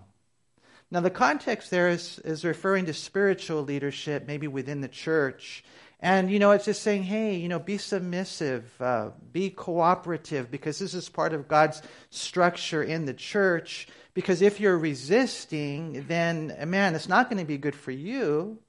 Now, 0.92 1.00
the 1.00 1.10
context 1.10 1.72
there 1.72 1.90
is, 1.90 2.20
is 2.20 2.44
referring 2.44 2.86
to 2.86 2.94
spiritual 2.94 3.64
leadership, 3.64 4.28
maybe 4.28 4.48
within 4.48 4.82
the 4.82 4.88
church. 4.88 5.64
And, 6.00 6.30
you 6.30 6.38
know, 6.38 6.52
it's 6.52 6.66
just 6.66 6.84
saying, 6.84 7.04
hey, 7.04 7.36
you 7.36 7.48
know, 7.48 7.60
be 7.60 7.78
submissive, 7.78 8.70
uh, 8.82 9.12
be 9.32 9.52
cooperative, 9.52 10.52
because 10.52 10.80
this 10.80 10.94
is 10.94 11.10
part 11.10 11.34
of 11.34 11.48
God's 11.48 11.82
structure 12.10 12.84
in 12.84 13.06
the 13.06 13.14
church. 13.14 13.88
Because 14.14 14.42
if 14.42 14.60
you're 14.60 14.78
resisting, 14.78 16.06
then, 16.08 16.56
man, 16.68 16.94
it's 16.94 17.08
not 17.08 17.30
going 17.30 17.40
to 17.40 17.48
be 17.48 17.58
good 17.58 17.76
for 17.76 17.92
you. 17.92 18.60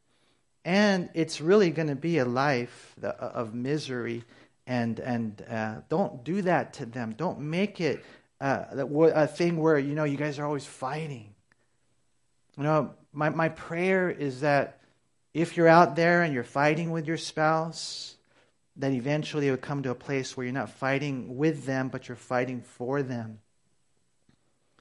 And 0.64 1.10
it's 1.14 1.40
really 1.40 1.70
going 1.70 1.88
to 1.88 1.96
be 1.96 2.18
a 2.18 2.24
life 2.24 2.94
of 3.02 3.52
misery. 3.52 4.22
And, 4.66 5.00
and 5.00 5.44
uh, 5.50 5.74
don't 5.88 6.24
do 6.24 6.42
that 6.42 6.74
to 6.74 6.86
them. 6.86 7.14
Don't 7.16 7.40
make 7.40 7.80
it 7.80 8.04
uh, 8.40 8.64
a 8.72 9.26
thing 9.26 9.56
where, 9.56 9.78
you 9.78 9.94
know, 9.94 10.04
you 10.04 10.16
guys 10.16 10.38
are 10.38 10.44
always 10.44 10.66
fighting. 10.66 11.34
You 12.56 12.64
know, 12.64 12.94
my, 13.12 13.30
my 13.30 13.48
prayer 13.48 14.10
is 14.10 14.40
that 14.40 14.80
if 15.34 15.56
you're 15.56 15.68
out 15.68 15.96
there 15.96 16.22
and 16.22 16.34
you're 16.34 16.44
fighting 16.44 16.90
with 16.90 17.06
your 17.06 17.16
spouse, 17.16 18.16
that 18.76 18.92
eventually 18.92 19.48
it 19.48 19.50
would 19.50 19.62
come 19.62 19.82
to 19.82 19.90
a 19.90 19.94
place 19.94 20.36
where 20.36 20.44
you're 20.44 20.52
not 20.52 20.70
fighting 20.70 21.36
with 21.36 21.66
them, 21.66 21.88
but 21.88 22.08
you're 22.08 22.16
fighting 22.16 22.62
for 22.62 23.02
them. 23.02 23.38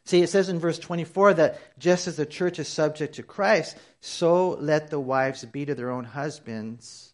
See, 0.06 0.22
it 0.22 0.30
says 0.30 0.50
in 0.50 0.60
verse 0.60 0.80
24 0.80 1.36
that 1.36 1.80
just 1.80 2.08
as 2.08 2.18
the 2.18 2.26
church 2.26 2.60
is 2.60 2.68
subject 2.68 3.16
to 3.16 3.24
Christ, 3.24 3.78
so 4.00 4.50
let 4.50 4.90
the 4.90 5.00
wives 5.00 5.46
be 5.46 5.66
to 5.66 5.76
their 5.76 5.92
own 5.92 6.06
husbands 6.06 7.11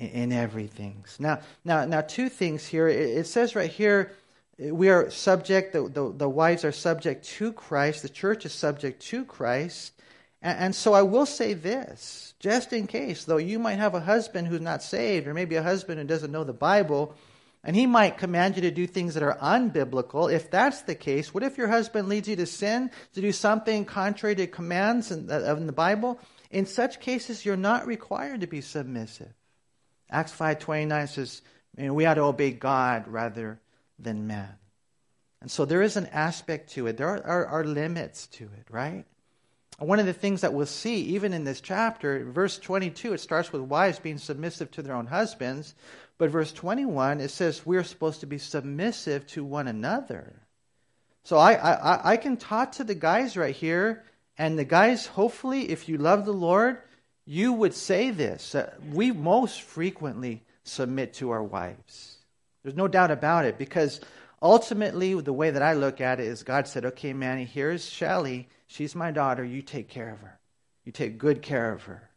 in, 0.00 0.08
in 0.08 0.32
everything. 0.32 1.04
Now, 1.18 1.40
now, 1.64 1.84
now, 1.84 2.00
two 2.00 2.28
things 2.28 2.66
here. 2.66 2.88
It, 2.88 3.26
says 3.26 3.54
right 3.54 3.70
here, 3.70 4.12
we 4.58 4.88
are 4.88 5.10
subject, 5.10 5.72
the, 5.72 5.88
the, 5.88 6.12
the, 6.12 6.28
wives 6.28 6.64
are 6.64 6.72
subject 6.72 7.24
to 7.24 7.52
Christ, 7.52 8.02
the 8.02 8.08
church 8.08 8.44
is 8.44 8.52
subject 8.52 9.00
to 9.02 9.24
Christ. 9.24 9.92
And, 10.42 10.58
and, 10.58 10.74
so 10.74 10.94
I 10.94 11.02
will 11.02 11.26
say 11.26 11.54
this, 11.54 12.34
just 12.40 12.72
in 12.72 12.86
case, 12.86 13.24
though 13.24 13.36
you 13.36 13.58
might 13.58 13.78
have 13.78 13.94
a 13.94 14.00
husband 14.00 14.48
who's 14.48 14.60
not 14.60 14.82
saved, 14.82 15.26
or 15.26 15.34
maybe 15.34 15.56
a 15.56 15.62
husband 15.62 16.00
who 16.00 16.06
doesn't 16.06 16.32
know 16.32 16.44
the 16.44 16.52
Bible, 16.52 17.14
and 17.62 17.76
he 17.76 17.86
might 17.86 18.16
command 18.16 18.56
you 18.56 18.62
to 18.62 18.70
do 18.70 18.86
things 18.86 19.12
that 19.14 19.22
are 19.22 19.36
unbiblical. 19.36 20.32
If 20.32 20.50
that's 20.50 20.82
the 20.82 20.94
case, 20.94 21.34
what 21.34 21.42
if 21.42 21.58
your 21.58 21.68
husband 21.68 22.08
leads 22.08 22.26
you 22.26 22.36
to 22.36 22.46
sin, 22.46 22.90
to 23.12 23.20
do 23.20 23.32
something 23.32 23.84
contrary 23.84 24.34
to 24.36 24.46
commands 24.46 25.10
in 25.10 25.30
uh, 25.30 25.40
the, 25.40 25.56
in 25.56 25.66
the 25.66 25.72
Bible? 25.72 26.18
In 26.50 26.64
such 26.64 27.00
cases, 27.00 27.44
you're 27.44 27.56
not 27.56 27.86
required 27.86 28.40
to 28.40 28.46
be 28.46 28.62
submissive. 28.62 29.32
Acts 30.10 30.32
5.29 30.32 31.08
says, 31.08 31.42
we 31.76 32.04
ought 32.06 32.14
to 32.14 32.22
obey 32.22 32.50
God 32.50 33.06
rather 33.08 33.60
than 33.98 34.26
man. 34.26 34.54
And 35.40 35.50
so 35.50 35.64
there 35.64 35.82
is 35.82 35.96
an 35.96 36.06
aspect 36.06 36.72
to 36.72 36.86
it. 36.86 36.96
There 36.96 37.08
are, 37.08 37.26
are, 37.26 37.46
are, 37.46 37.64
limits 37.64 38.26
to 38.28 38.44
it, 38.44 38.66
right? 38.70 39.04
One 39.78 39.98
of 39.98 40.04
the 40.04 40.12
things 40.12 40.42
that 40.42 40.52
we'll 40.52 40.66
see, 40.66 40.96
even 41.14 41.32
in 41.32 41.44
this 41.44 41.62
chapter, 41.62 42.24
verse 42.24 42.58
22, 42.58 43.14
it 43.14 43.20
starts 43.20 43.50
with 43.50 43.62
wives 43.62 43.98
being 43.98 44.18
submissive 44.18 44.70
to 44.72 44.82
their 44.82 44.94
own 44.94 45.06
husbands. 45.06 45.74
But 46.18 46.30
verse 46.30 46.52
21, 46.52 47.20
it 47.20 47.30
says 47.30 47.64
we're 47.64 47.84
supposed 47.84 48.20
to 48.20 48.26
be 48.26 48.36
submissive 48.36 49.26
to 49.28 49.42
one 49.42 49.68
another. 49.68 50.42
So 51.24 51.38
I, 51.38 51.54
I, 51.54 52.12
I 52.12 52.16
can 52.18 52.36
talk 52.36 52.72
to 52.72 52.84
the 52.84 52.94
guys 52.94 53.38
right 53.38 53.54
here, 53.54 54.04
and 54.36 54.58
the 54.58 54.64
guys, 54.64 55.06
hopefully, 55.06 55.70
if 55.70 55.88
you 55.88 55.96
love 55.96 56.26
the 56.26 56.32
Lord, 56.32 56.78
you 57.30 57.52
would 57.52 57.74
say 57.74 58.10
this. 58.10 58.56
We 58.92 59.12
most 59.12 59.62
frequently 59.62 60.42
submit 60.64 61.14
to 61.14 61.30
our 61.30 61.44
wives. 61.44 62.16
There's 62.64 62.74
no 62.74 62.88
doubt 62.88 63.12
about 63.12 63.44
it 63.44 63.56
because 63.56 64.00
ultimately, 64.42 65.14
the 65.14 65.32
way 65.32 65.50
that 65.50 65.62
I 65.62 65.74
look 65.74 66.00
at 66.00 66.18
it 66.18 66.26
is 66.26 66.42
God 66.42 66.66
said, 66.66 66.86
okay, 66.86 67.12
Manny, 67.12 67.44
here's 67.44 67.88
Shelly. 67.88 68.48
She's 68.66 68.96
my 68.96 69.12
daughter. 69.12 69.44
You 69.44 69.62
take 69.62 69.88
care 69.88 70.10
of 70.10 70.18
her. 70.18 70.40
You 70.84 70.90
take 70.90 71.18
good 71.18 71.40
care 71.40 71.72
of 71.72 71.84
her. 71.84 72.10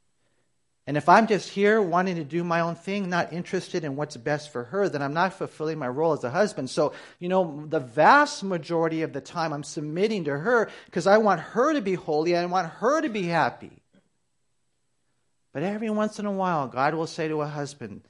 And 0.87 0.97
if 0.97 1.07
I'm 1.07 1.27
just 1.27 1.47
here 1.49 1.79
wanting 1.79 2.15
to 2.15 2.23
do 2.23 2.43
my 2.43 2.61
own 2.61 2.73
thing, 2.73 3.07
not 3.07 3.31
interested 3.31 3.83
in 3.83 3.95
what's 3.95 4.17
best 4.17 4.51
for 4.51 4.63
her, 4.63 4.89
then 4.89 5.03
I'm 5.03 5.13
not 5.13 5.33
fulfilling 5.33 5.77
my 5.77 5.89
role 5.89 6.13
as 6.13 6.23
a 6.23 6.31
husband. 6.31 6.71
So, 6.71 6.93
you 7.19 7.29
know, 7.29 7.67
the 7.69 7.79
vast 7.79 8.43
majority 8.43 9.03
of 9.03 9.13
the 9.13 9.21
time 9.21 9.53
I'm 9.53 9.63
submitting 9.63 10.23
to 10.23 10.35
her 10.35 10.71
because 10.85 11.05
I 11.05 11.19
want 11.19 11.39
her 11.39 11.71
to 11.73 11.81
be 11.81 11.93
holy 11.93 12.35
I 12.35 12.43
want 12.47 12.71
her 12.71 12.99
to 12.99 13.09
be 13.09 13.27
happy. 13.27 13.82
But 15.53 15.63
every 15.63 15.89
once 15.89 16.19
in 16.19 16.25
a 16.25 16.31
while, 16.31 16.67
God 16.67 16.95
will 16.95 17.07
say 17.07 17.27
to 17.27 17.41
a 17.41 17.47
husband, 17.47 18.01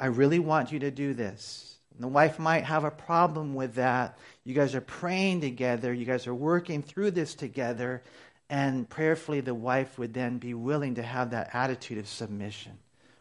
I 0.00 0.06
really 0.06 0.38
want 0.38 0.72
you 0.72 0.78
to 0.80 0.90
do 0.90 1.12
this. 1.12 1.76
And 1.94 2.02
the 2.02 2.08
wife 2.08 2.38
might 2.38 2.64
have 2.64 2.84
a 2.84 2.90
problem 2.90 3.54
with 3.54 3.74
that. 3.74 4.18
You 4.44 4.54
guys 4.54 4.74
are 4.74 4.80
praying 4.80 5.42
together, 5.42 5.92
you 5.92 6.06
guys 6.06 6.26
are 6.26 6.34
working 6.34 6.82
through 6.82 7.10
this 7.10 7.34
together, 7.34 8.02
and 8.48 8.88
prayerfully 8.88 9.40
the 9.42 9.54
wife 9.54 9.98
would 9.98 10.14
then 10.14 10.38
be 10.38 10.54
willing 10.54 10.94
to 10.94 11.02
have 11.02 11.30
that 11.30 11.50
attitude 11.52 11.98
of 11.98 12.08
submission. 12.08 12.78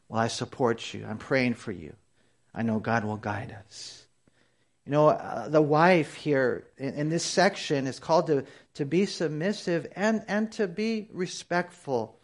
Well, 0.07 0.21
I 0.21 0.27
support 0.27 0.93
you. 0.93 1.05
I'm 1.07 1.17
praying 1.17 1.55
for 1.55 1.73
you. 1.73 1.93
I 2.55 2.63
know 2.63 2.79
God 2.79 3.03
will 3.03 3.17
guide 3.17 3.55
us. 3.65 4.05
You 4.85 4.93
know, 4.93 5.09
uh, 5.09 5.49
the 5.49 5.61
wife 5.61 6.15
here 6.15 6.65
in, 6.77 6.95
in, 6.95 7.09
this 7.09 7.23
section 7.23 7.85
is 7.85 7.99
called 7.99 8.25
to, 8.27 8.45
to 8.73 8.85
be 8.85 9.05
submissive 9.05 9.85
and, 9.95 10.23
and 10.27 10.51
to 10.53 10.67
be 10.67 11.09
respectful. 11.11 12.18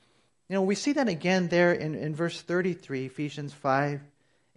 You 0.49 0.55
know, 0.55 0.61
we 0.61 0.75
see 0.75 0.93
that 0.93 1.09
again 1.09 1.47
there 1.47 1.73
in, 1.73 1.95
in 1.95 2.15
verse 2.15 2.41
33, 2.41 3.05
Ephesians 3.05 3.53
5 3.53 4.01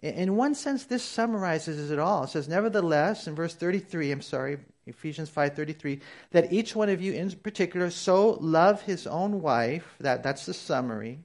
in 0.01 0.37
one 0.37 0.55
sense, 0.55 0.85
this 0.85 1.03
summarizes 1.03 1.91
it 1.91 1.99
all. 1.99 2.23
It 2.23 2.29
says, 2.29 2.47
Nevertheless, 2.47 3.27
in 3.27 3.35
verse 3.35 3.53
33, 3.53 4.11
I'm 4.13 4.21
sorry, 4.21 4.59
Ephesians 4.85 5.29
5.33, 5.29 5.99
that 6.31 6.53
each 6.53 6.73
one 6.73 6.87
of 6.89 7.01
you 7.01 7.11
in 7.11 7.31
particular 7.31 7.89
so 7.89 8.37
love 8.39 8.81
his 8.81 9.05
own 9.05 9.41
wife, 9.41 9.95
that, 9.99 10.23
that's 10.23 10.45
the 10.45 10.53
summary, 10.53 11.19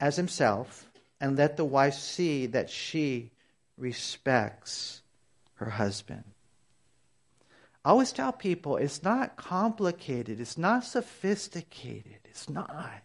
as 0.00 0.16
himself, 0.16 0.90
and 1.20 1.36
let 1.36 1.56
the 1.56 1.64
wife 1.64 1.94
see 1.94 2.46
that 2.46 2.70
she 2.70 3.30
respects 3.76 5.02
her 5.54 5.70
husband. 5.70 6.24
I 7.84 7.90
always 7.90 8.10
tell 8.10 8.32
people 8.32 8.78
it's 8.78 9.04
not 9.04 9.36
complicated, 9.36 10.40
it's 10.40 10.58
not 10.58 10.84
sophisticated, 10.84 12.18
it's 12.24 12.50
not. 12.50 13.02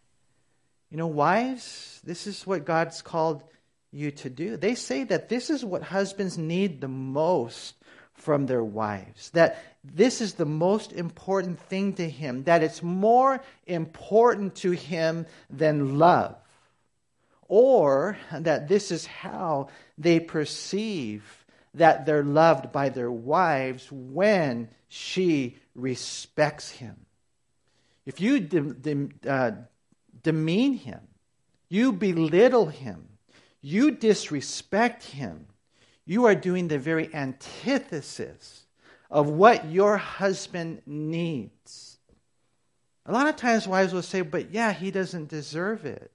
You 0.90 0.98
know, 0.98 1.08
wives, 1.08 2.02
this 2.04 2.28
is 2.28 2.48
what 2.48 2.66
God's 2.66 3.02
called 3.02 3.44
you 3.92 4.12
to 4.12 4.30
do. 4.30 4.58
They 4.58 4.76
say 4.76 5.04
that 5.06 5.30
this 5.30 5.50
is 5.50 5.66
what 5.66 5.84
husbands 5.84 6.38
need 6.38 6.82
the 6.82 6.88
most 6.88 7.76
from 8.14 8.46
their 8.48 8.64
wives, 8.64 9.30
that 9.32 9.64
this 9.84 10.22
is 10.22 10.34
the 10.34 10.46
most 10.46 10.92
important 10.92 11.60
thing 11.60 11.94
to 11.94 12.10
him, 12.10 12.44
that 12.44 12.64
it's 12.64 12.82
more 12.82 13.42
important 13.66 14.56
to 14.56 14.72
him 14.72 15.26
than 15.50 16.00
love, 16.00 16.36
or 17.48 18.18
that 18.32 18.68
this 18.68 18.92
is 18.92 19.06
how 19.06 19.70
they 19.98 20.20
perceive 20.20 21.46
that 21.76 22.06
they're 22.06 22.24
loved 22.24 22.72
by 22.72 22.90
their 22.90 23.12
wives 23.12 23.88
when 23.92 24.68
she 24.88 25.56
respects 25.76 26.72
him. 26.72 26.96
If 28.06 28.20
you 28.20 28.48
uh, 29.28 29.52
demean 30.24 30.74
him, 30.74 31.02
you 31.70 31.92
belittle 31.92 32.68
him, 32.68 33.08
you 33.62 33.92
disrespect 33.92 35.04
him, 35.04 35.48
you 36.06 36.26
are 36.26 36.36
doing 36.36 36.68
the 36.68 36.80
very 36.80 37.14
antithesis 37.14 38.66
of 39.10 39.30
what 39.30 39.66
your 39.66 39.98
husband 39.98 40.82
needs. 40.86 41.98
A 43.06 43.12
lot 43.12 43.28
of 43.28 43.38
times, 43.38 43.68
wives 43.68 43.94
will 43.94 44.02
say, 44.02 44.22
But 44.22 44.52
yeah, 44.52 44.74
he 44.74 44.92
doesn't 44.92 45.30
deserve 45.30 45.86
it. 45.86 46.12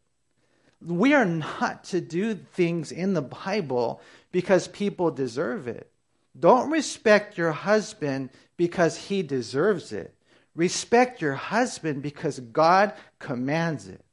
We 0.85 1.15
are 1.15 1.25
not 1.25 1.85
to 1.85 2.01
do 2.01 2.35
things 2.35 2.93
in 2.93 3.15
the 3.15 3.23
Bible 3.23 4.01
because 4.31 4.69
people 4.69 5.11
deserve 5.11 5.69
it. 5.69 5.91
Don't 6.39 6.71
respect 6.71 7.39
your 7.39 7.53
husband 7.53 8.31
because 8.57 8.97
he 8.97 9.23
deserves 9.23 9.93
it. 9.93 10.15
Respect 10.55 11.23
your 11.23 11.35
husband 11.35 12.03
because 12.03 12.39
God 12.41 12.93
commands 13.19 13.89
it. 13.89 14.05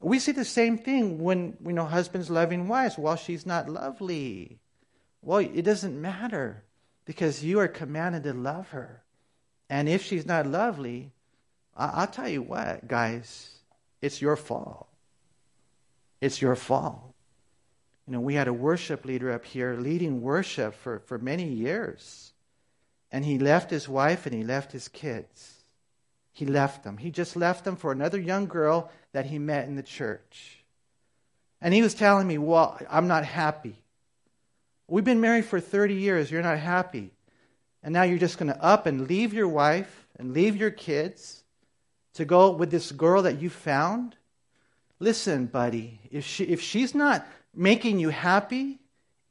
We 0.00 0.18
see 0.18 0.32
the 0.32 0.44
same 0.44 0.78
thing 0.78 1.18
when 1.18 1.56
you 1.64 1.72
know 1.72 1.86
husbands 1.86 2.30
loving 2.30 2.68
wives. 2.68 2.98
Well, 2.98 3.16
she's 3.16 3.46
not 3.46 3.68
lovely. 3.68 4.58
Well, 5.22 5.38
it 5.38 5.62
doesn't 5.62 6.00
matter 6.00 6.62
because 7.06 7.42
you 7.42 7.58
are 7.58 7.68
commanded 7.68 8.22
to 8.24 8.34
love 8.34 8.68
her. 8.70 9.02
And 9.70 9.88
if 9.88 10.04
she's 10.04 10.26
not 10.26 10.46
lovely, 10.46 11.12
I- 11.74 12.00
will 12.00 12.06
tell 12.06 12.28
you 12.28 12.42
what, 12.42 12.86
guys, 12.86 13.54
it's 14.02 14.20
your 14.20 14.36
fault. 14.36 14.86
It's 16.20 16.40
your 16.40 16.54
fault. 16.54 17.14
You 18.06 18.12
know, 18.12 18.20
we 18.20 18.34
had 18.34 18.48
a 18.48 18.52
worship 18.52 19.06
leader 19.06 19.32
up 19.32 19.46
here 19.46 19.74
leading 19.74 20.20
worship 20.20 20.74
for, 20.74 20.98
for 21.00 21.18
many 21.18 21.48
years. 21.48 22.33
And 23.14 23.24
he 23.24 23.38
left 23.38 23.70
his 23.70 23.88
wife 23.88 24.26
and 24.26 24.34
he 24.34 24.42
left 24.42 24.72
his 24.72 24.88
kids. 24.88 25.62
He 26.32 26.46
left 26.46 26.82
them. 26.82 26.96
He 26.96 27.12
just 27.12 27.36
left 27.36 27.64
them 27.64 27.76
for 27.76 27.92
another 27.92 28.18
young 28.18 28.46
girl 28.46 28.90
that 29.12 29.26
he 29.26 29.38
met 29.38 29.68
in 29.68 29.76
the 29.76 29.84
church. 29.84 30.64
And 31.60 31.72
he 31.72 31.80
was 31.80 31.94
telling 31.94 32.26
me, 32.26 32.38
Well, 32.38 32.76
I'm 32.90 33.06
not 33.06 33.24
happy. 33.24 33.76
We've 34.88 35.04
been 35.04 35.20
married 35.20 35.44
for 35.44 35.60
30 35.60 35.94
years. 35.94 36.28
You're 36.28 36.42
not 36.42 36.58
happy. 36.58 37.12
And 37.84 37.92
now 37.92 38.02
you're 38.02 38.18
just 38.18 38.36
going 38.36 38.52
to 38.52 38.60
up 38.60 38.84
and 38.86 39.06
leave 39.06 39.32
your 39.32 39.46
wife 39.46 40.08
and 40.18 40.32
leave 40.32 40.56
your 40.56 40.72
kids 40.72 41.44
to 42.14 42.24
go 42.24 42.50
with 42.50 42.72
this 42.72 42.90
girl 42.90 43.22
that 43.22 43.40
you 43.40 43.48
found? 43.48 44.16
Listen, 44.98 45.46
buddy, 45.46 46.00
if, 46.10 46.24
she, 46.24 46.42
if 46.46 46.60
she's 46.60 46.96
not 46.96 47.24
making 47.54 48.00
you 48.00 48.08
happy, 48.08 48.80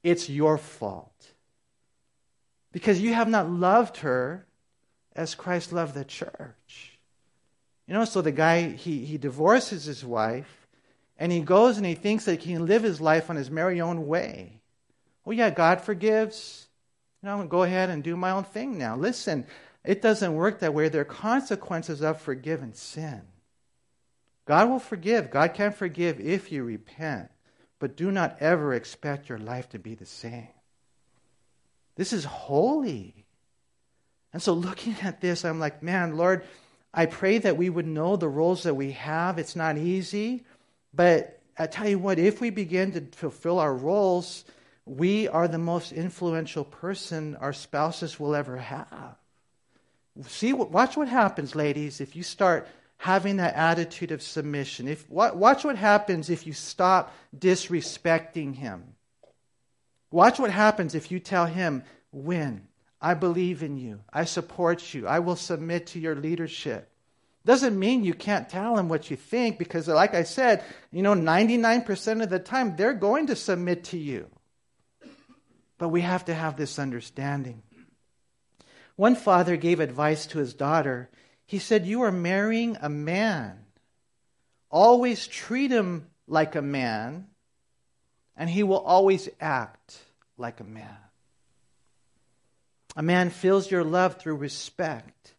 it's 0.04 0.30
your 0.30 0.58
fault. 0.58 1.33
Because 2.74 3.00
you 3.00 3.14
have 3.14 3.30
not 3.30 3.50
loved 3.50 3.98
her 3.98 4.46
as 5.16 5.36
Christ 5.36 5.72
loved 5.72 5.94
the 5.94 6.04
church. 6.04 7.00
You 7.88 7.94
know, 7.94 8.04
so 8.04 8.22
the 8.22 8.32
guy, 8.32 8.72
he, 8.72 9.06
he 9.06 9.18
divorces 9.18 9.86
his 9.86 10.04
wife 10.04 10.68
and 11.18 11.32
he 11.32 11.40
goes 11.40 11.78
and 11.78 11.86
he 11.86 11.96
thinks 11.96 12.26
that 12.26 12.42
he 12.42 12.54
can 12.54 12.66
live 12.66 12.84
his 12.84 13.00
life 13.00 13.30
on 13.30 13.36
his 13.36 13.52
merry 13.52 13.80
own 13.80 14.08
way. 14.08 14.62
Oh, 15.26 15.32
yeah, 15.32 15.52
God 15.52 15.82
forgives. 15.82 16.68
You 17.22 17.28
know, 17.28 17.34
I'm 17.34 17.38
going 17.40 17.48
to 17.48 17.52
go 17.52 17.64
ahead 17.64 17.90
and 17.90 18.04
do 18.04 18.18
my 18.18 18.32
own 18.32 18.44
thing 18.44 18.78
now. 18.78 18.98
Listen, 18.98 19.46
it 19.86 20.02
doesn't 20.02 20.34
work 20.34 20.60
that 20.60 20.74
way. 20.74 20.90
There 20.90 21.02
are 21.02 21.06
consequences 21.06 22.02
of 22.02 22.20
forgiven 22.20 22.74
sin. 22.74 23.22
God 24.46 24.70
will 24.70 24.80
forgive. 24.80 25.30
God 25.30 25.54
can 25.54 25.72
forgive 25.72 26.20
if 26.20 26.52
you 26.52 26.64
repent. 26.64 27.30
But 27.80 27.96
do 27.96 28.12
not 28.12 28.38
ever 28.40 28.74
expect 28.74 29.30
your 29.30 29.38
life 29.38 29.70
to 29.70 29.80
be 29.80 29.94
the 29.94 30.06
same. 30.06 30.48
This 31.96 32.14
is 32.14 32.26
holy. 32.26 33.26
And 34.32 34.42
so, 34.42 34.54
looking 34.54 34.96
at 35.04 35.22
this, 35.22 35.46
I'm 35.46 35.60
like, 35.60 35.84
man, 35.84 36.18
Lord, 36.18 36.44
I 36.94 37.06
pray 37.06 37.38
that 37.40 37.58
we 37.58 37.70
would 37.70 37.88
know 37.88 38.16
the 38.16 38.30
roles 38.30 38.64
that 38.64 38.76
we 38.76 38.92
have. 38.94 39.38
It's 39.38 39.56
not 39.56 39.78
easy. 39.78 40.44
But 40.94 41.40
I 41.58 41.68
tell 41.68 41.88
you 41.88 42.00
what, 42.00 42.20
if 42.20 42.42
we 42.42 42.50
begin 42.50 42.92
to 42.94 43.02
fulfill 43.16 43.60
our 43.60 43.74
roles, 43.74 44.44
we 44.86 45.28
are 45.28 45.48
the 45.48 45.58
most 45.58 45.92
influential 45.92 46.64
person 46.64 47.36
our 47.38 47.54
spouses 47.54 48.20
will 48.20 48.36
ever 48.36 48.58
have. 48.58 49.16
See, 50.28 50.54
watch 50.54 50.96
what 50.96 51.08
happens, 51.08 51.56
ladies, 51.56 52.02
if 52.02 52.16
you 52.16 52.24
start 52.24 52.68
having 52.98 53.38
that 53.38 53.56
attitude 53.56 54.12
of 54.12 54.22
submission. 54.22 54.88
If, 54.88 55.10
watch 55.10 55.66
what 55.66 55.76
happens 55.76 56.30
if 56.30 56.48
you 56.48 56.54
stop 56.54 57.14
disrespecting 57.38 58.56
him. 58.56 58.96
Watch 60.14 60.38
what 60.38 60.52
happens 60.52 60.94
if 60.94 61.10
you 61.10 61.20
tell 61.20 61.48
him, 61.48 61.82
Win, 62.12 62.68
I 63.02 63.16
believe 63.16 63.64
in 63.64 63.78
you, 63.78 64.02
I 64.14 64.26
support 64.26 64.94
you, 64.94 65.08
I 65.08 65.18
will 65.18 65.36
submit 65.36 65.88
to 65.88 66.00
your 66.00 66.16
leadership. 66.16 66.88
Doesn't 67.46 67.80
mean 67.80 68.04
you 68.04 68.14
can't 68.14 68.48
tell 68.48 68.76
them 68.76 68.90
what 68.90 69.10
you 69.10 69.18
think 69.18 69.58
because, 69.58 69.88
like 69.88 70.14
I 70.14 70.22
said, 70.22 70.64
you 70.92 71.02
know, 71.02 71.16
99% 71.16 72.22
of 72.22 72.30
the 72.30 72.38
time 72.38 72.76
they're 72.76 72.94
going 72.94 73.26
to 73.26 73.36
submit 73.36 73.86
to 73.86 73.98
you. 73.98 74.30
But 75.80 75.90
we 75.90 76.02
have 76.02 76.26
to 76.26 76.34
have 76.36 76.58
this 76.58 76.78
understanding. 76.78 77.64
One 78.96 79.16
father 79.16 79.58
gave 79.58 79.80
advice 79.80 80.28
to 80.28 80.38
his 80.38 80.54
daughter. 80.54 81.10
He 81.48 81.58
said, 81.58 81.88
You 81.88 82.04
are 82.04 82.12
marrying 82.12 82.78
a 82.80 82.88
man. 82.88 83.66
Always 84.70 85.26
treat 85.26 85.72
him 85.72 86.06
like 86.28 86.56
a 86.56 86.62
man, 86.62 87.30
and 88.36 88.50
he 88.50 88.64
will 88.64 88.80
always 88.80 89.30
act 89.40 89.98
like 90.38 90.60
a 90.60 90.66
man. 90.66 90.98
A 92.96 93.02
man 93.02 93.30
feels 93.30 93.72
your 93.72 93.84
love 93.84 94.18
through 94.18 94.36
respect. 94.36 95.34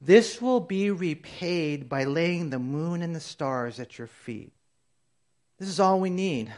This 0.00 0.40
will 0.40 0.60
be 0.60 0.90
repaid 0.90 1.88
by 1.88 2.04
laying 2.04 2.50
the 2.50 2.58
moon 2.58 3.02
and 3.02 3.14
the 3.14 3.20
stars 3.20 3.80
at 3.80 3.98
your 3.98 4.06
feet. 4.06 4.52
This 5.58 5.68
is 5.68 5.80
all 5.80 6.00
we 6.00 6.10
need. 6.10 6.52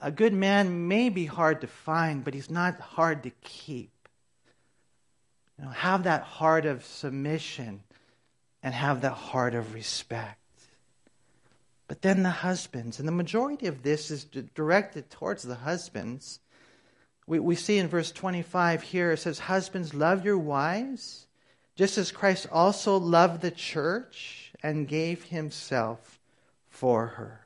A 0.00 0.10
good 0.10 0.32
man 0.32 0.88
may 0.88 1.08
be 1.08 1.26
hard 1.26 1.60
to 1.60 1.66
find, 1.66 2.24
but 2.24 2.32
he's 2.32 2.50
not 2.50 2.80
hard 2.80 3.24
to 3.24 3.30
keep. 3.42 3.92
You 5.58 5.66
know, 5.66 5.70
have 5.70 6.04
that 6.04 6.22
heart 6.22 6.64
of 6.64 6.84
submission 6.84 7.82
and 8.62 8.72
have 8.72 9.02
that 9.02 9.12
heart 9.12 9.54
of 9.54 9.74
respect. 9.74 10.39
But 11.90 12.02
then 12.02 12.22
the 12.22 12.30
husbands, 12.30 13.00
and 13.00 13.08
the 13.08 13.12
majority 13.12 13.66
of 13.66 13.82
this 13.82 14.12
is 14.12 14.22
directed 14.22 15.10
towards 15.10 15.42
the 15.42 15.56
husbands. 15.56 16.38
We, 17.26 17.40
we 17.40 17.56
see 17.56 17.78
in 17.78 17.88
verse 17.88 18.12
25 18.12 18.82
here, 18.82 19.10
it 19.10 19.16
says, 19.16 19.40
Husbands, 19.40 19.92
love 19.92 20.24
your 20.24 20.38
wives, 20.38 21.26
just 21.74 21.98
as 21.98 22.12
Christ 22.12 22.46
also 22.52 22.96
loved 22.96 23.42
the 23.42 23.50
church 23.50 24.52
and 24.62 24.86
gave 24.86 25.24
himself 25.24 26.20
for 26.68 27.08
her. 27.08 27.44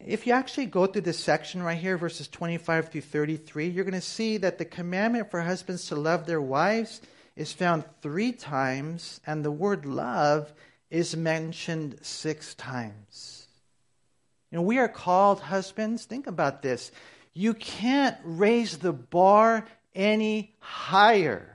If 0.00 0.26
you 0.26 0.32
actually 0.32 0.66
go 0.66 0.86
through 0.86 1.02
this 1.02 1.20
section 1.20 1.62
right 1.62 1.78
here, 1.78 1.96
verses 1.96 2.26
25 2.26 2.88
through 2.88 3.00
33, 3.02 3.68
you're 3.68 3.84
going 3.84 3.94
to 3.94 4.00
see 4.00 4.38
that 4.38 4.58
the 4.58 4.64
commandment 4.64 5.30
for 5.30 5.40
husbands 5.40 5.86
to 5.86 5.94
love 5.94 6.26
their 6.26 6.42
wives 6.42 7.00
is 7.36 7.52
found 7.52 7.84
three 8.02 8.32
times, 8.32 9.20
and 9.24 9.44
the 9.44 9.52
word 9.52 9.86
love 9.86 10.52
is 10.90 11.16
mentioned 11.16 12.00
six 12.02 12.52
times. 12.56 13.35
You 14.50 14.56
know, 14.56 14.62
we 14.62 14.78
are 14.78 14.88
called 14.88 15.40
husbands. 15.40 16.04
Think 16.04 16.26
about 16.26 16.62
this. 16.62 16.92
You 17.32 17.54
can't 17.54 18.16
raise 18.24 18.78
the 18.78 18.92
bar 18.92 19.66
any 19.94 20.54
higher. 20.58 21.52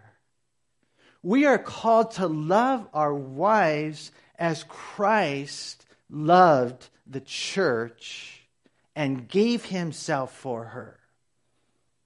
We 1.23 1.45
are 1.45 1.57
called 1.57 2.11
to 2.11 2.27
love 2.27 2.87
our 2.93 3.13
wives 3.13 4.11
as 4.37 4.63
Christ 4.63 5.85
loved 6.09 6.89
the 7.07 7.21
church 7.21 8.41
and 8.95 9.27
gave 9.27 9.65
himself 9.65 10.35
for 10.35 10.65
her. 10.65 10.99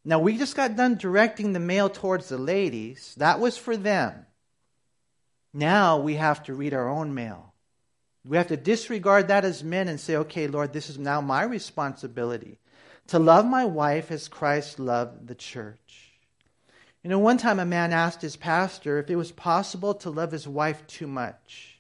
Now, 0.03 0.19
we 0.19 0.37
just 0.37 0.55
got 0.55 0.75
done 0.75 0.95
directing 0.95 1.53
the 1.53 1.59
mail 1.59 1.89
towards 1.89 2.29
the 2.29 2.37
ladies. 2.37 3.15
That 3.17 3.39
was 3.39 3.57
for 3.57 3.75
them. 3.75 4.25
Now 5.51 5.97
we 5.97 6.15
have 6.15 6.43
to 6.43 6.53
read 6.53 6.73
our 6.73 6.87
own 6.87 7.15
mail. 7.15 7.54
We 8.27 8.37
have 8.37 8.47
to 8.47 8.57
disregard 8.57 9.27
that 9.27 9.45
as 9.45 9.63
men 9.63 9.87
and 9.87 9.99
say, 9.99 10.15
okay, 10.17 10.47
Lord, 10.47 10.73
this 10.73 10.89
is 10.89 10.97
now 10.97 11.21
my 11.21 11.43
responsibility 11.43 12.57
to 13.07 13.19
love 13.19 13.45
my 13.45 13.65
wife 13.65 14.11
as 14.11 14.27
Christ 14.27 14.79
loved 14.79 15.27
the 15.27 15.35
church. 15.35 16.11
You 17.03 17.09
know, 17.11 17.19
one 17.19 17.37
time 17.37 17.59
a 17.59 17.65
man 17.65 17.93
asked 17.93 18.23
his 18.23 18.35
pastor 18.35 18.97
if 18.97 19.11
it 19.11 19.15
was 19.15 19.31
possible 19.31 19.93
to 19.95 20.09
love 20.09 20.31
his 20.31 20.47
wife 20.47 20.85
too 20.87 21.05
much. 21.05 21.79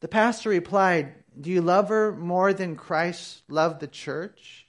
The 0.00 0.08
pastor 0.08 0.48
replied, 0.48 1.12
Do 1.38 1.50
you 1.50 1.60
love 1.60 1.90
her 1.90 2.10
more 2.10 2.54
than 2.54 2.76
Christ 2.76 3.42
loved 3.48 3.80
the 3.80 3.86
church? 3.86 4.66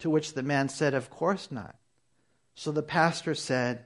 To 0.00 0.10
which 0.10 0.34
the 0.34 0.42
man 0.42 0.68
said, 0.68 0.94
Of 0.94 1.10
course 1.10 1.52
not. 1.52 1.76
So 2.56 2.72
the 2.72 2.82
pastor 2.82 3.36
said, 3.36 3.84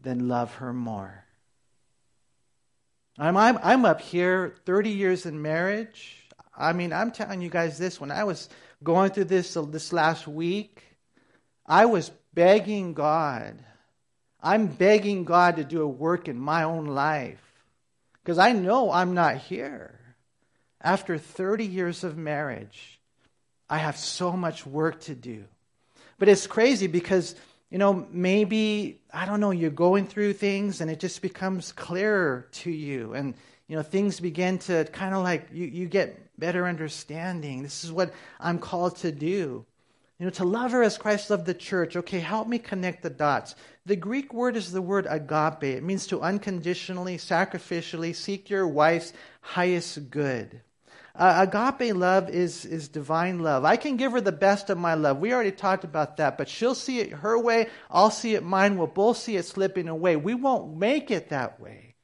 Then 0.00 0.28
love 0.28 0.54
her 0.54 0.72
more. 0.72 1.25
I'm, 3.18 3.36
I'm, 3.36 3.58
I'm 3.62 3.84
up 3.84 4.00
here 4.00 4.54
30 4.66 4.90
years 4.90 5.26
in 5.26 5.40
marriage. 5.40 6.28
I 6.56 6.72
mean, 6.72 6.92
I'm 6.92 7.10
telling 7.10 7.40
you 7.40 7.48
guys 7.48 7.78
this 7.78 8.00
when 8.00 8.10
I 8.10 8.24
was 8.24 8.48
going 8.82 9.10
through 9.10 9.24
this 9.24 9.54
this 9.54 9.92
last 9.92 10.28
week, 10.28 10.82
I 11.66 11.86
was 11.86 12.10
begging 12.34 12.94
God. 12.94 13.58
I'm 14.42 14.66
begging 14.66 15.24
God 15.24 15.56
to 15.56 15.64
do 15.64 15.82
a 15.82 15.88
work 15.88 16.28
in 16.28 16.38
my 16.38 16.62
own 16.62 16.86
life 16.86 17.42
because 18.22 18.38
I 18.38 18.52
know 18.52 18.92
I'm 18.92 19.14
not 19.14 19.36
here. 19.36 19.98
After 20.80 21.18
30 21.18 21.64
years 21.64 22.04
of 22.04 22.16
marriage, 22.16 23.00
I 23.68 23.78
have 23.78 23.96
so 23.96 24.32
much 24.32 24.66
work 24.66 25.00
to 25.02 25.14
do. 25.14 25.44
But 26.18 26.28
it's 26.28 26.46
crazy 26.46 26.86
because, 26.86 27.34
you 27.70 27.78
know, 27.78 28.06
maybe, 28.10 29.00
I 29.12 29.26
don't 29.26 29.40
know, 29.40 29.50
you're 29.50 29.70
going 29.70 30.06
through 30.06 30.34
things 30.34 30.80
and 30.80 30.90
it 30.90 31.00
just 31.00 31.20
becomes 31.22 31.72
clearer 31.72 32.48
to 32.52 32.70
you. 32.70 33.14
And 33.14 33.34
you 33.68 33.76
know, 33.76 33.82
things 33.82 34.20
begin 34.20 34.58
to 34.60 34.84
kind 34.86 35.14
of 35.14 35.22
like 35.24 35.48
you, 35.52 35.66
you 35.66 35.86
get 35.86 36.38
better 36.38 36.66
understanding. 36.66 37.62
This 37.62 37.84
is 37.84 37.90
what 37.90 38.12
I'm 38.38 38.58
called 38.58 38.96
to 38.98 39.10
do. 39.10 39.64
You 40.18 40.24
know, 40.24 40.30
to 40.30 40.44
love 40.44 40.70
her 40.70 40.82
as 40.82 40.96
Christ 40.96 41.28
loved 41.28 41.44
the 41.44 41.52
church. 41.52 41.96
Okay, 41.96 42.20
help 42.20 42.48
me 42.48 42.58
connect 42.58 43.02
the 43.02 43.10
dots. 43.10 43.54
The 43.84 43.96
Greek 43.96 44.32
word 44.32 44.56
is 44.56 44.72
the 44.72 44.80
word 44.80 45.06
agape. 45.08 45.64
It 45.64 45.82
means 45.82 46.06
to 46.06 46.22
unconditionally, 46.22 47.18
sacrificially 47.18 48.14
seek 48.14 48.48
your 48.48 48.66
wife's 48.66 49.12
highest 49.40 50.10
good. 50.10 50.62
Uh, 51.18 51.46
agape 51.48 51.94
love 51.94 52.28
is, 52.28 52.66
is 52.66 52.88
divine 52.88 53.38
love. 53.38 53.64
I 53.64 53.76
can 53.76 53.96
give 53.96 54.12
her 54.12 54.20
the 54.20 54.32
best 54.32 54.68
of 54.68 54.76
my 54.76 54.94
love. 54.94 55.18
We 55.18 55.32
already 55.32 55.52
talked 55.52 55.84
about 55.84 56.18
that, 56.18 56.36
but 56.36 56.48
she'll 56.48 56.74
see 56.74 57.00
it 57.00 57.10
her 57.10 57.38
way. 57.38 57.68
I'll 57.90 58.10
see 58.10 58.34
it 58.34 58.42
mine. 58.42 58.76
We'll 58.76 58.86
both 58.86 59.16
see 59.16 59.36
it 59.36 59.44
slipping 59.44 59.88
away. 59.88 60.16
We 60.16 60.34
won't 60.34 60.76
make 60.76 61.10
it 61.10 61.30
that 61.30 61.58
way. 61.58 61.94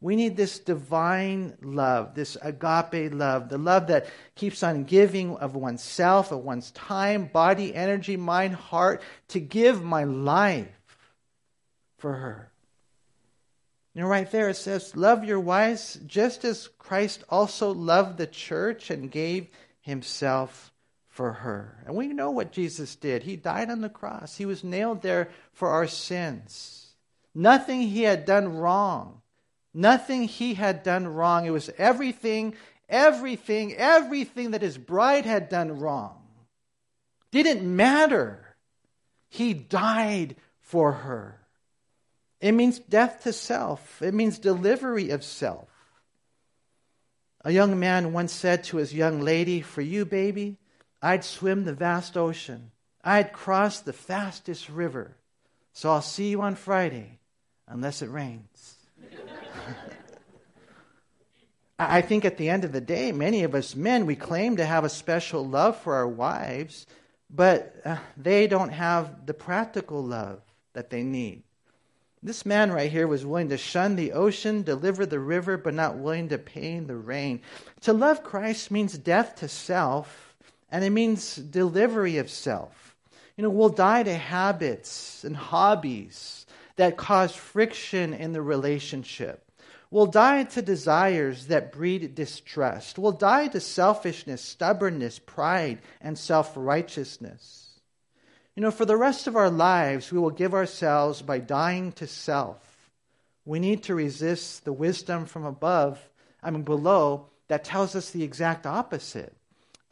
We 0.00 0.16
need 0.16 0.36
this 0.36 0.58
divine 0.58 1.56
love, 1.62 2.14
this 2.14 2.36
agape 2.42 3.12
love, 3.14 3.48
the 3.48 3.58
love 3.58 3.86
that 3.86 4.06
keeps 4.34 4.62
on 4.62 4.84
giving 4.84 5.36
of 5.36 5.54
oneself, 5.54 6.32
of 6.32 6.40
one's 6.40 6.70
time, 6.72 7.26
body, 7.26 7.74
energy, 7.74 8.16
mind, 8.16 8.54
heart, 8.54 9.00
to 9.28 9.40
give 9.40 9.82
my 9.82 10.04
life 10.04 10.68
for 11.98 12.12
her. 12.12 12.52
Know, 13.96 14.06
right 14.06 14.30
there 14.30 14.50
it 14.50 14.56
says, 14.56 14.94
Love 14.94 15.24
your 15.24 15.40
wives 15.40 15.98
just 16.06 16.44
as 16.44 16.68
Christ 16.78 17.24
also 17.28 17.72
loved 17.72 18.18
the 18.18 18.26
church 18.26 18.90
and 18.90 19.10
gave 19.10 19.48
himself 19.80 20.72
for 21.08 21.32
her. 21.32 21.82
And 21.86 21.96
we 21.96 22.08
know 22.08 22.30
what 22.30 22.52
Jesus 22.52 22.94
did. 22.94 23.22
He 23.22 23.36
died 23.36 23.70
on 23.70 23.80
the 23.80 23.88
cross, 23.88 24.36
he 24.36 24.46
was 24.46 24.62
nailed 24.62 25.02
there 25.02 25.30
for 25.52 25.68
our 25.68 25.86
sins. 25.86 26.94
Nothing 27.34 27.82
he 27.82 28.02
had 28.02 28.24
done 28.24 28.56
wrong 28.56 29.22
Nothing 29.76 30.22
he 30.22 30.54
had 30.54 30.82
done 30.82 31.06
wrong. 31.06 31.44
It 31.44 31.50
was 31.50 31.68
everything, 31.76 32.54
everything, 32.88 33.74
everything 33.74 34.52
that 34.52 34.62
his 34.62 34.78
bride 34.78 35.26
had 35.26 35.50
done 35.50 35.78
wrong. 35.78 36.22
Didn't 37.30 37.76
matter. 37.76 38.56
He 39.28 39.52
died 39.52 40.36
for 40.60 40.92
her. 40.92 41.35
It 42.40 42.52
means 42.52 42.78
death 42.78 43.22
to 43.24 43.32
self, 43.32 44.02
it 44.02 44.14
means 44.14 44.38
delivery 44.38 45.10
of 45.10 45.24
self. 45.24 45.68
A 47.44 47.52
young 47.52 47.78
man 47.78 48.12
once 48.12 48.32
said 48.32 48.64
to 48.64 48.78
his 48.78 48.92
young 48.92 49.20
lady, 49.20 49.60
For 49.60 49.80
you, 49.80 50.04
baby, 50.04 50.58
I'd 51.00 51.24
swim 51.24 51.64
the 51.64 51.72
vast 51.72 52.16
ocean. 52.16 52.72
I'd 53.04 53.32
cross 53.32 53.80
the 53.80 53.92
fastest 53.92 54.68
river. 54.68 55.16
So 55.72 55.92
I'll 55.92 56.02
see 56.02 56.30
you 56.30 56.42
on 56.42 56.56
Friday, 56.56 57.20
unless 57.68 58.02
it 58.02 58.10
rains. 58.10 58.74
I 61.78 62.00
think 62.00 62.24
at 62.24 62.36
the 62.36 62.48
end 62.48 62.64
of 62.64 62.72
the 62.72 62.80
day, 62.80 63.12
many 63.12 63.44
of 63.44 63.54
us 63.54 63.76
men, 63.76 64.06
we 64.06 64.16
claim 64.16 64.56
to 64.56 64.64
have 64.64 64.82
a 64.84 64.88
special 64.88 65.46
love 65.46 65.76
for 65.76 65.94
our 65.94 66.08
wives, 66.08 66.86
but 67.30 67.76
uh, 67.84 67.98
they 68.16 68.48
don't 68.48 68.70
have 68.70 69.26
the 69.26 69.34
practical 69.34 70.02
love 70.02 70.40
that 70.72 70.90
they 70.90 71.02
need. 71.02 71.44
This 72.26 72.44
man 72.44 72.72
right 72.72 72.90
here 72.90 73.06
was 73.06 73.24
willing 73.24 73.50
to 73.50 73.56
shun 73.56 73.94
the 73.94 74.10
ocean, 74.10 74.64
deliver 74.64 75.06
the 75.06 75.20
river, 75.20 75.56
but 75.56 75.74
not 75.74 75.96
willing 75.96 76.28
to 76.30 76.38
pay 76.38 76.76
the 76.80 76.96
rain. 76.96 77.40
To 77.82 77.92
love 77.92 78.24
Christ 78.24 78.72
means 78.72 78.98
death 78.98 79.36
to 79.36 79.48
self, 79.48 80.34
and 80.68 80.82
it 80.82 80.90
means 80.90 81.36
delivery 81.36 82.18
of 82.18 82.28
self. 82.28 82.96
You 83.36 83.42
know, 83.42 83.50
we'll 83.50 83.68
die 83.68 84.02
to 84.02 84.16
habits 84.16 85.22
and 85.22 85.36
hobbies 85.36 86.46
that 86.74 86.96
cause 86.96 87.32
friction 87.32 88.12
in 88.12 88.32
the 88.32 88.42
relationship. 88.42 89.48
We'll 89.92 90.06
die 90.06 90.42
to 90.42 90.62
desires 90.62 91.46
that 91.46 91.70
breed 91.70 92.16
distrust. 92.16 92.98
We'll 92.98 93.12
die 93.12 93.46
to 93.46 93.60
selfishness, 93.60 94.42
stubbornness, 94.42 95.20
pride, 95.20 95.80
and 96.00 96.18
self 96.18 96.54
righteousness. 96.56 97.65
You 98.56 98.62
know, 98.62 98.70
for 98.70 98.86
the 98.86 98.96
rest 98.96 99.26
of 99.26 99.36
our 99.36 99.50
lives, 99.50 100.10
we 100.10 100.18
will 100.18 100.30
give 100.30 100.54
ourselves 100.54 101.20
by 101.20 101.38
dying 101.38 101.92
to 101.92 102.06
self. 102.06 102.90
We 103.44 103.60
need 103.60 103.84
to 103.84 103.94
resist 103.94 104.64
the 104.64 104.72
wisdom 104.72 105.26
from 105.26 105.44
above, 105.44 106.00
I 106.42 106.50
mean, 106.50 106.62
below, 106.62 107.26
that 107.48 107.64
tells 107.64 107.94
us 107.94 108.10
the 108.10 108.24
exact 108.24 108.66
opposite. 108.66 109.36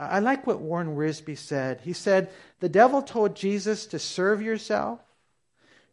I 0.00 0.18
like 0.18 0.46
what 0.46 0.60
Warren 0.60 0.96
Wiersbe 0.96 1.38
said. 1.38 1.82
He 1.82 1.92
said, 1.92 2.30
The 2.60 2.68
devil 2.68 3.02
told 3.02 3.36
Jesus 3.36 3.86
to 3.86 3.98
serve 3.98 4.42
yourself. 4.42 5.00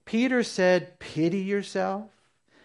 Peter 0.06 0.42
said, 0.42 0.98
Pity 0.98 1.40
yourself. 1.40 2.10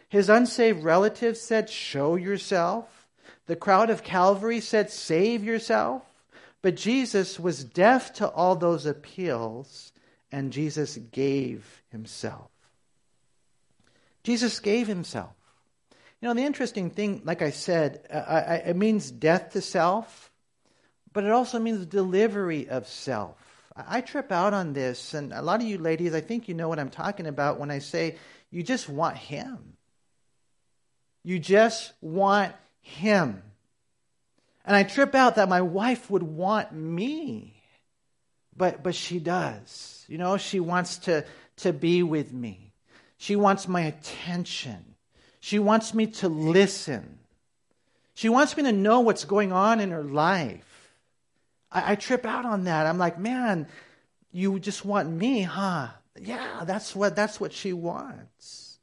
His 0.08 0.30
unsaved 0.30 0.82
relatives 0.82 1.40
said, 1.40 1.68
Show 1.68 2.14
yourself. 2.14 3.08
The 3.46 3.56
crowd 3.56 3.90
of 3.90 4.02
Calvary 4.02 4.60
said, 4.60 4.90
Save 4.90 5.44
yourself. 5.44 6.02
But 6.62 6.76
Jesus 6.76 7.38
was 7.38 7.64
deaf 7.64 8.14
to 8.14 8.28
all 8.28 8.56
those 8.56 8.86
appeals, 8.86 9.92
and 10.30 10.52
Jesus 10.52 10.96
gave 10.96 11.82
himself. 11.90 12.50
Jesus 14.22 14.58
gave 14.60 14.86
himself. 14.86 15.32
You 16.20 16.28
know, 16.28 16.34
the 16.34 16.44
interesting 16.46 16.90
thing, 16.90 17.22
like 17.24 17.42
I 17.42 17.50
said, 17.50 18.06
uh, 18.10 18.58
it 18.64 18.76
means 18.76 19.10
death 19.10 19.52
to 19.52 19.60
self, 19.60 20.30
but 21.12 21.24
it 21.24 21.30
also 21.30 21.58
means 21.58 21.86
delivery 21.86 22.68
of 22.68 22.88
self. 22.88 23.36
I 23.76 24.00
trip 24.00 24.32
out 24.32 24.54
on 24.54 24.72
this, 24.72 25.12
and 25.12 25.32
a 25.32 25.42
lot 25.42 25.60
of 25.60 25.66
you 25.66 25.78
ladies, 25.78 26.14
I 26.14 26.20
think 26.22 26.48
you 26.48 26.54
know 26.54 26.68
what 26.68 26.78
I'm 26.78 26.90
talking 26.90 27.26
about 27.26 27.60
when 27.60 27.70
I 27.70 27.80
say 27.80 28.16
you 28.50 28.62
just 28.62 28.88
want 28.88 29.16
Him. 29.16 29.76
You 31.22 31.38
just 31.38 31.92
want 32.00 32.54
Him. 32.80 33.42
And 34.64 34.74
I 34.74 34.82
trip 34.82 35.14
out 35.14 35.36
that 35.36 35.48
my 35.48 35.60
wife 35.60 36.10
would 36.10 36.22
want 36.22 36.72
me. 36.72 37.55
But, 38.56 38.82
but 38.82 38.94
she 38.94 39.18
does. 39.18 40.04
You 40.08 40.18
know, 40.18 40.36
she 40.36 40.60
wants 40.60 40.98
to, 40.98 41.24
to 41.58 41.72
be 41.72 42.02
with 42.02 42.32
me. 42.32 42.72
She 43.18 43.36
wants 43.36 43.68
my 43.68 43.82
attention. 43.82 44.94
She 45.40 45.58
wants 45.58 45.94
me 45.94 46.06
to 46.06 46.28
listen. 46.28 47.18
She 48.14 48.28
wants 48.28 48.56
me 48.56 48.62
to 48.64 48.72
know 48.72 49.00
what's 49.00 49.24
going 49.24 49.52
on 49.52 49.80
in 49.80 49.90
her 49.90 50.02
life. 50.02 50.92
I, 51.70 51.92
I 51.92 51.94
trip 51.94 52.24
out 52.24 52.44
on 52.44 52.64
that. 52.64 52.86
I'm 52.86 52.98
like, 52.98 53.18
man, 53.18 53.66
you 54.32 54.58
just 54.58 54.84
want 54.84 55.10
me, 55.10 55.42
huh? 55.42 55.88
Yeah, 56.20 56.64
that's 56.64 56.96
what 56.96 57.14
that's 57.14 57.38
what 57.38 57.52
she 57.52 57.72
wants. 57.72 58.78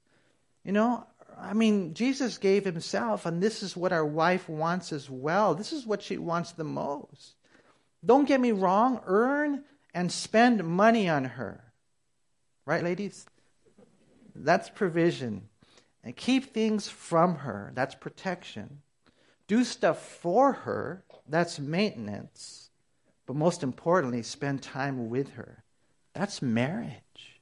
You 0.63 0.71
know, 0.71 1.05
I 1.39 1.53
mean, 1.53 1.93
Jesus 1.93 2.37
gave 2.37 2.63
himself, 2.63 3.25
and 3.25 3.41
this 3.41 3.63
is 3.63 3.75
what 3.75 3.91
our 3.91 4.05
wife 4.05 4.47
wants 4.47 4.93
as 4.93 5.09
well. 5.09 5.55
This 5.55 5.73
is 5.73 5.85
what 5.85 6.01
she 6.01 6.17
wants 6.17 6.51
the 6.51 6.63
most. 6.63 7.33
Don't 8.05 8.27
get 8.27 8.41
me 8.41 8.51
wrong, 8.51 9.01
earn 9.05 9.63
and 9.93 10.11
spend 10.11 10.63
money 10.63 11.07
on 11.07 11.25
her. 11.25 11.73
Right, 12.65 12.83
ladies? 12.83 13.25
That's 14.35 14.69
provision. 14.69 15.49
And 16.03 16.15
keep 16.15 16.53
things 16.53 16.89
from 16.89 17.35
her. 17.35 17.71
That's 17.75 17.95
protection. 17.95 18.81
Do 19.47 19.63
stuff 19.63 20.05
for 20.05 20.53
her. 20.53 21.03
That's 21.27 21.59
maintenance. 21.59 22.69
But 23.25 23.35
most 23.35 23.63
importantly, 23.63 24.23
spend 24.23 24.61
time 24.61 25.09
with 25.09 25.33
her. 25.33 25.63
That's 26.13 26.41
marriage. 26.41 27.41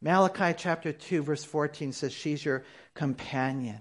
Malachi 0.00 0.54
chapter 0.56 0.92
2, 0.92 1.22
verse 1.22 1.44
14 1.44 1.92
says, 1.92 2.12
She's 2.12 2.44
your 2.44 2.64
companion. 2.94 3.78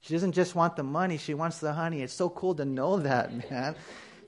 She 0.00 0.14
doesn't 0.14 0.32
just 0.32 0.56
want 0.56 0.74
the 0.74 0.82
money, 0.82 1.16
she 1.16 1.34
wants 1.34 1.58
the 1.58 1.72
honey. 1.72 2.02
It's 2.02 2.12
so 2.12 2.28
cool 2.28 2.54
to 2.56 2.64
know 2.64 2.98
that, 2.98 3.32
man. 3.50 3.76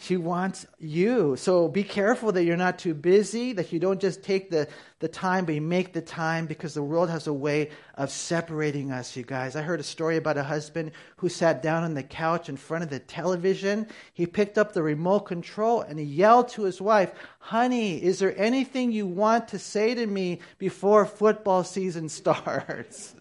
She 0.05 0.19
wants 0.19 0.67
you. 0.79 1.35
So 1.37 1.67
be 1.67 1.83
careful 1.83 2.31
that 2.33 2.45
you're 2.45 2.59
not 2.59 2.79
too 2.79 2.93
busy, 2.93 3.55
that 3.55 3.73
you 3.73 3.79
don't 3.79 3.99
just 3.99 4.23
take 4.23 4.51
the, 4.51 4.69
the 4.99 5.09
time, 5.09 5.47
but 5.47 5.55
you 5.55 5.63
make 5.63 5.95
the 5.95 6.03
time 6.03 6.45
because 6.45 6.75
the 6.75 6.83
world 6.83 7.09
has 7.09 7.27
a 7.27 7.33
way 7.33 7.71
of 7.95 8.11
separating 8.11 8.93
us, 8.93 9.17
you 9.17 9.23
guys. 9.23 9.57
I 9.57 9.63
heard 9.63 9.81
a 9.81 9.83
story 9.83 10.19
about 10.19 10.37
a 10.37 10.43
husband 10.43 10.93
who 11.17 11.31
sat 11.31 11.63
down 11.63 11.85
on 11.85 11.95
the 11.95 12.03
couch 12.03 12.51
in 12.51 12.59
front 12.59 12.85
of 12.85 12.91
the 12.91 12.99
television. 12.99 13.87
He 14.13 14.27
picked 14.27 14.59
up 14.59 14.75
the 14.75 14.83
remote 14.83 15.21
control 15.21 15.81
and 15.81 15.99
he 15.99 16.05
yelled 16.05 16.51
to 16.51 16.65
his 16.65 16.83
wife, 16.83 17.15
Honey, 17.39 17.97
is 17.97 18.19
there 18.19 18.39
anything 18.39 18.93
you 18.93 19.07
want 19.07 19.49
to 19.49 19.59
say 19.59 19.95
to 19.95 20.07
me 20.07 20.41
before 20.59 21.07
football 21.07 21.65
season 21.65 22.09
starts? 22.11 23.15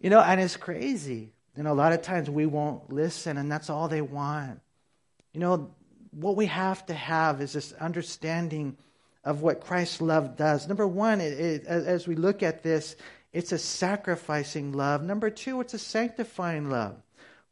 you 0.00 0.08
know, 0.08 0.20
and 0.20 0.40
it's 0.40 0.56
crazy. 0.56 1.34
Know, 1.54 1.72
a 1.72 1.74
lot 1.74 1.92
of 1.92 2.00
times 2.00 2.30
we 2.30 2.46
won't 2.46 2.90
listen, 2.90 3.36
and 3.36 3.52
that's 3.52 3.68
all 3.68 3.88
they 3.88 4.00
want. 4.00 4.60
You 5.38 5.44
know, 5.44 5.70
what 6.10 6.34
we 6.34 6.46
have 6.46 6.84
to 6.86 6.94
have 6.94 7.40
is 7.40 7.52
this 7.52 7.72
understanding 7.74 8.76
of 9.22 9.40
what 9.40 9.60
Christ's 9.60 10.00
love 10.00 10.36
does. 10.36 10.66
Number 10.66 10.84
one, 10.84 11.20
it, 11.20 11.38
it, 11.38 11.64
as 11.64 12.08
we 12.08 12.16
look 12.16 12.42
at 12.42 12.64
this, 12.64 12.96
it's 13.32 13.52
a 13.52 13.58
sacrificing 13.58 14.72
love. 14.72 15.04
Number 15.04 15.30
two, 15.30 15.60
it's 15.60 15.74
a 15.74 15.78
sanctifying 15.78 16.70
love. 16.70 16.96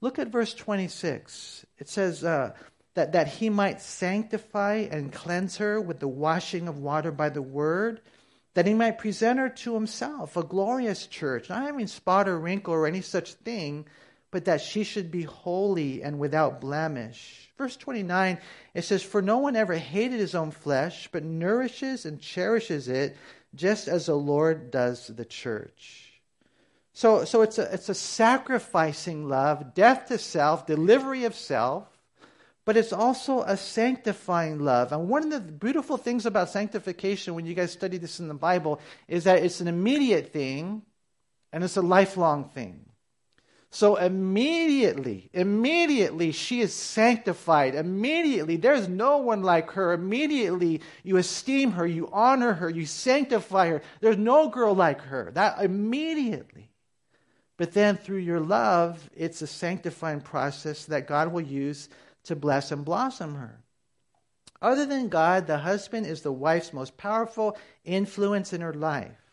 Look 0.01 0.19
at 0.19 0.33
verse 0.33 0.53
26. 0.53 1.65
It 1.79 1.89
says 1.89 2.25
uh, 2.25 2.55
that, 2.95 3.13
that 3.13 3.29
he 3.29 3.51
might 3.51 3.81
sanctify 3.81 4.89
and 4.91 5.13
cleanse 5.13 5.59
her 5.59 5.81
with 5.81 6.01
the 6.01 6.09
washing 6.09 6.67
of 6.67 6.79
water 6.79 7.13
by 7.13 7.29
the 7.29 7.41
word, 7.41 8.01
that 8.55 8.67
he 8.67 8.75
might 8.75 8.99
present 8.99 9.39
her 9.39 9.51
to 9.51 9.75
himself, 9.75 10.37
a 10.37 10.43
glorious 10.43 11.07
church, 11.07 11.49
not 11.49 11.63
having 11.63 11.87
spot 11.87 12.27
or 12.27 12.37
wrinkle 12.37 12.75
or 12.75 12.89
any 12.89 13.01
such 13.01 13.35
thing, 13.35 13.87
but 14.37 14.45
that 14.45 14.61
she 14.61 14.85
should 14.85 15.11
be 15.11 15.23
holy 15.23 16.03
and 16.03 16.19
without 16.19 16.61
blemish. 16.61 17.51
Verse 17.57 17.75
29, 17.75 18.37
it 18.75 18.83
says, 18.83 19.03
For 19.03 19.23
no 19.23 19.39
one 19.39 19.57
ever 19.57 19.77
hated 19.77 20.21
his 20.21 20.35
own 20.35 20.51
flesh, 20.51 21.09
but 21.11 21.25
nourishes 21.25 22.05
and 22.05 22.21
cherishes 22.21 22.87
it, 22.87 23.17
just 23.55 23.89
as 23.89 24.05
the 24.05 24.15
Lord 24.15 24.71
does 24.71 25.07
the 25.07 25.25
church. 25.25 26.21
So, 26.93 27.25
so 27.25 27.41
it's, 27.41 27.57
a, 27.57 27.73
it's 27.73 27.89
a 27.89 27.95
sacrificing 27.95 29.27
love, 29.27 29.73
death 29.73 30.09
to 30.09 30.19
self, 30.19 30.67
delivery 30.67 31.25
of 31.25 31.35
self, 31.35 31.89
but 32.67 32.77
it's 32.77 32.93
also 32.93 33.41
a 33.41 33.57
sanctifying 33.57 34.59
love. 34.59 34.93
And 34.93 35.09
one 35.09 35.25
of 35.25 35.31
the 35.31 35.41
beautiful 35.51 35.97
things 35.97 36.27
about 36.27 36.51
sanctification, 36.51 37.35
when 37.35 37.47
you 37.47 37.55
guys 37.55 37.73
study 37.73 37.97
this 37.97 38.21
in 38.21 38.29
the 38.29 38.35
Bible, 38.35 38.83
is 39.09 39.25
that 39.25 39.43
it's 39.43 39.63
an 39.63 39.69
immediate 39.69 40.31
thing 40.31 40.83
and 41.55 41.65
it's 41.65 41.79
a 41.79 41.81
lifelong 41.81 42.51
thing. 42.51 42.83
So 43.71 43.97
immediately, 43.97 45.29
immediately 45.33 46.33
she 46.33 46.61
is 46.61 46.73
sanctified. 46.73 47.75
Immediately, 47.75 48.57
there's 48.57 48.89
no 48.89 49.19
one 49.19 49.43
like 49.43 49.73
her. 49.73 49.93
Immediately, 49.93 50.81
you 51.03 51.17
esteem 51.17 51.73
her, 51.73 51.87
you 51.87 52.09
honor 52.13 52.55
her, 52.55 52.71
you 52.71 52.87
sanctify 52.87 53.69
her. 53.69 53.83
There's 54.01 54.17
no 54.17 54.49
girl 54.49 54.75
like 54.75 55.03
her. 55.03 55.31
That 55.35 55.63
immediately. 55.63 56.71
But 57.57 57.73
then 57.73 57.97
through 57.97 58.19
your 58.19 58.41
love, 58.41 59.09
it's 59.15 59.43
a 59.43 59.47
sanctifying 59.47 60.21
process 60.21 60.85
that 60.87 61.07
God 61.07 61.33
will 61.33 61.43
use 61.43 61.89
to 62.25 62.37
bless 62.37 62.71
and 62.71 62.85
blossom 62.85 63.35
her. 63.35 63.61
Other 64.61 64.87
than 64.87 65.09
God, 65.09 65.47
the 65.47 65.59
husband 65.59 66.07
is 66.07 66.23
the 66.23 66.33
wife's 66.33 66.73
most 66.73 66.97
powerful 66.97 67.57
influence 67.85 68.53
in 68.53 68.61
her 68.63 68.75
life, 68.75 69.33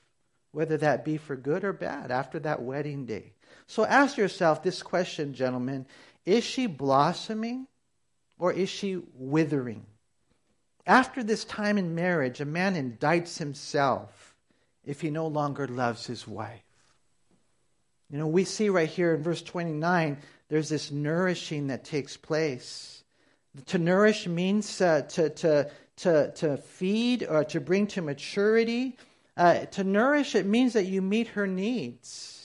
whether 0.51 0.77
that 0.77 1.05
be 1.05 1.17
for 1.17 1.35
good 1.35 1.63
or 1.63 1.73
bad 1.73 2.11
after 2.11 2.39
that 2.39 2.61
wedding 2.61 3.05
day. 3.05 3.32
So 3.67 3.85
ask 3.85 4.17
yourself 4.17 4.63
this 4.63 4.83
question, 4.83 5.33
gentlemen 5.33 5.85
Is 6.25 6.43
she 6.43 6.67
blossoming 6.67 7.67
or 8.37 8.51
is 8.51 8.69
she 8.69 9.01
withering? 9.15 9.85
After 10.85 11.23
this 11.23 11.45
time 11.45 11.77
in 11.77 11.95
marriage, 11.95 12.41
a 12.41 12.45
man 12.45 12.75
indicts 12.75 13.37
himself 13.37 14.35
if 14.85 14.99
he 14.99 15.09
no 15.09 15.27
longer 15.27 15.67
loves 15.67 16.05
his 16.05 16.27
wife. 16.27 16.61
You 18.09 18.17
know, 18.19 18.27
we 18.27 18.43
see 18.43 18.69
right 18.69 18.89
here 18.89 19.15
in 19.15 19.23
verse 19.23 19.41
29, 19.41 20.17
there's 20.49 20.69
this 20.69 20.91
nourishing 20.91 21.67
that 21.67 21.85
takes 21.85 22.17
place. 22.17 23.03
To 23.67 23.77
nourish 23.77 24.27
means 24.27 24.81
uh, 24.81 25.01
to, 25.09 25.29
to, 25.29 25.71
to, 25.97 26.31
to 26.31 26.57
feed 26.57 27.23
or 27.23 27.43
to 27.45 27.61
bring 27.61 27.87
to 27.87 28.01
maturity. 28.01 28.97
Uh, 29.37 29.65
to 29.67 29.83
nourish, 29.83 30.35
it 30.35 30.45
means 30.45 30.73
that 30.73 30.85
you 30.85 31.01
meet 31.01 31.29
her 31.29 31.47
needs. 31.47 32.42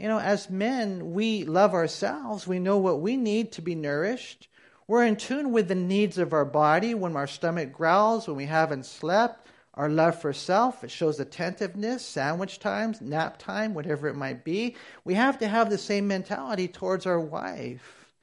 You 0.00 0.08
know, 0.08 0.18
as 0.18 0.48
men, 0.48 1.12
we 1.12 1.44
love 1.44 1.74
ourselves. 1.74 2.46
We 2.46 2.58
know 2.58 2.78
what 2.78 3.02
we 3.02 3.18
need 3.18 3.52
to 3.52 3.60
be 3.60 3.74
nourished. 3.74 4.48
We're 4.88 5.04
in 5.04 5.16
tune 5.16 5.52
with 5.52 5.68
the 5.68 5.74
needs 5.74 6.16
of 6.16 6.32
our 6.32 6.46
body 6.46 6.94
when 6.94 7.16
our 7.16 7.26
stomach 7.26 7.70
growls, 7.70 8.26
when 8.26 8.38
we 8.38 8.46
haven't 8.46 8.86
slept. 8.86 9.46
Our 9.74 9.90
love 9.90 10.18
for 10.18 10.32
self, 10.32 10.82
it 10.82 10.90
shows 10.90 11.20
attentiveness, 11.20 12.04
sandwich 12.04 12.60
times, 12.60 13.02
nap 13.02 13.36
time, 13.38 13.74
whatever 13.74 14.08
it 14.08 14.16
might 14.16 14.42
be. 14.42 14.74
We 15.04 15.14
have 15.14 15.38
to 15.40 15.48
have 15.48 15.68
the 15.68 15.76
same 15.76 16.08
mentality 16.08 16.66
towards 16.66 17.04
our 17.04 17.20
wife. 17.20 18.14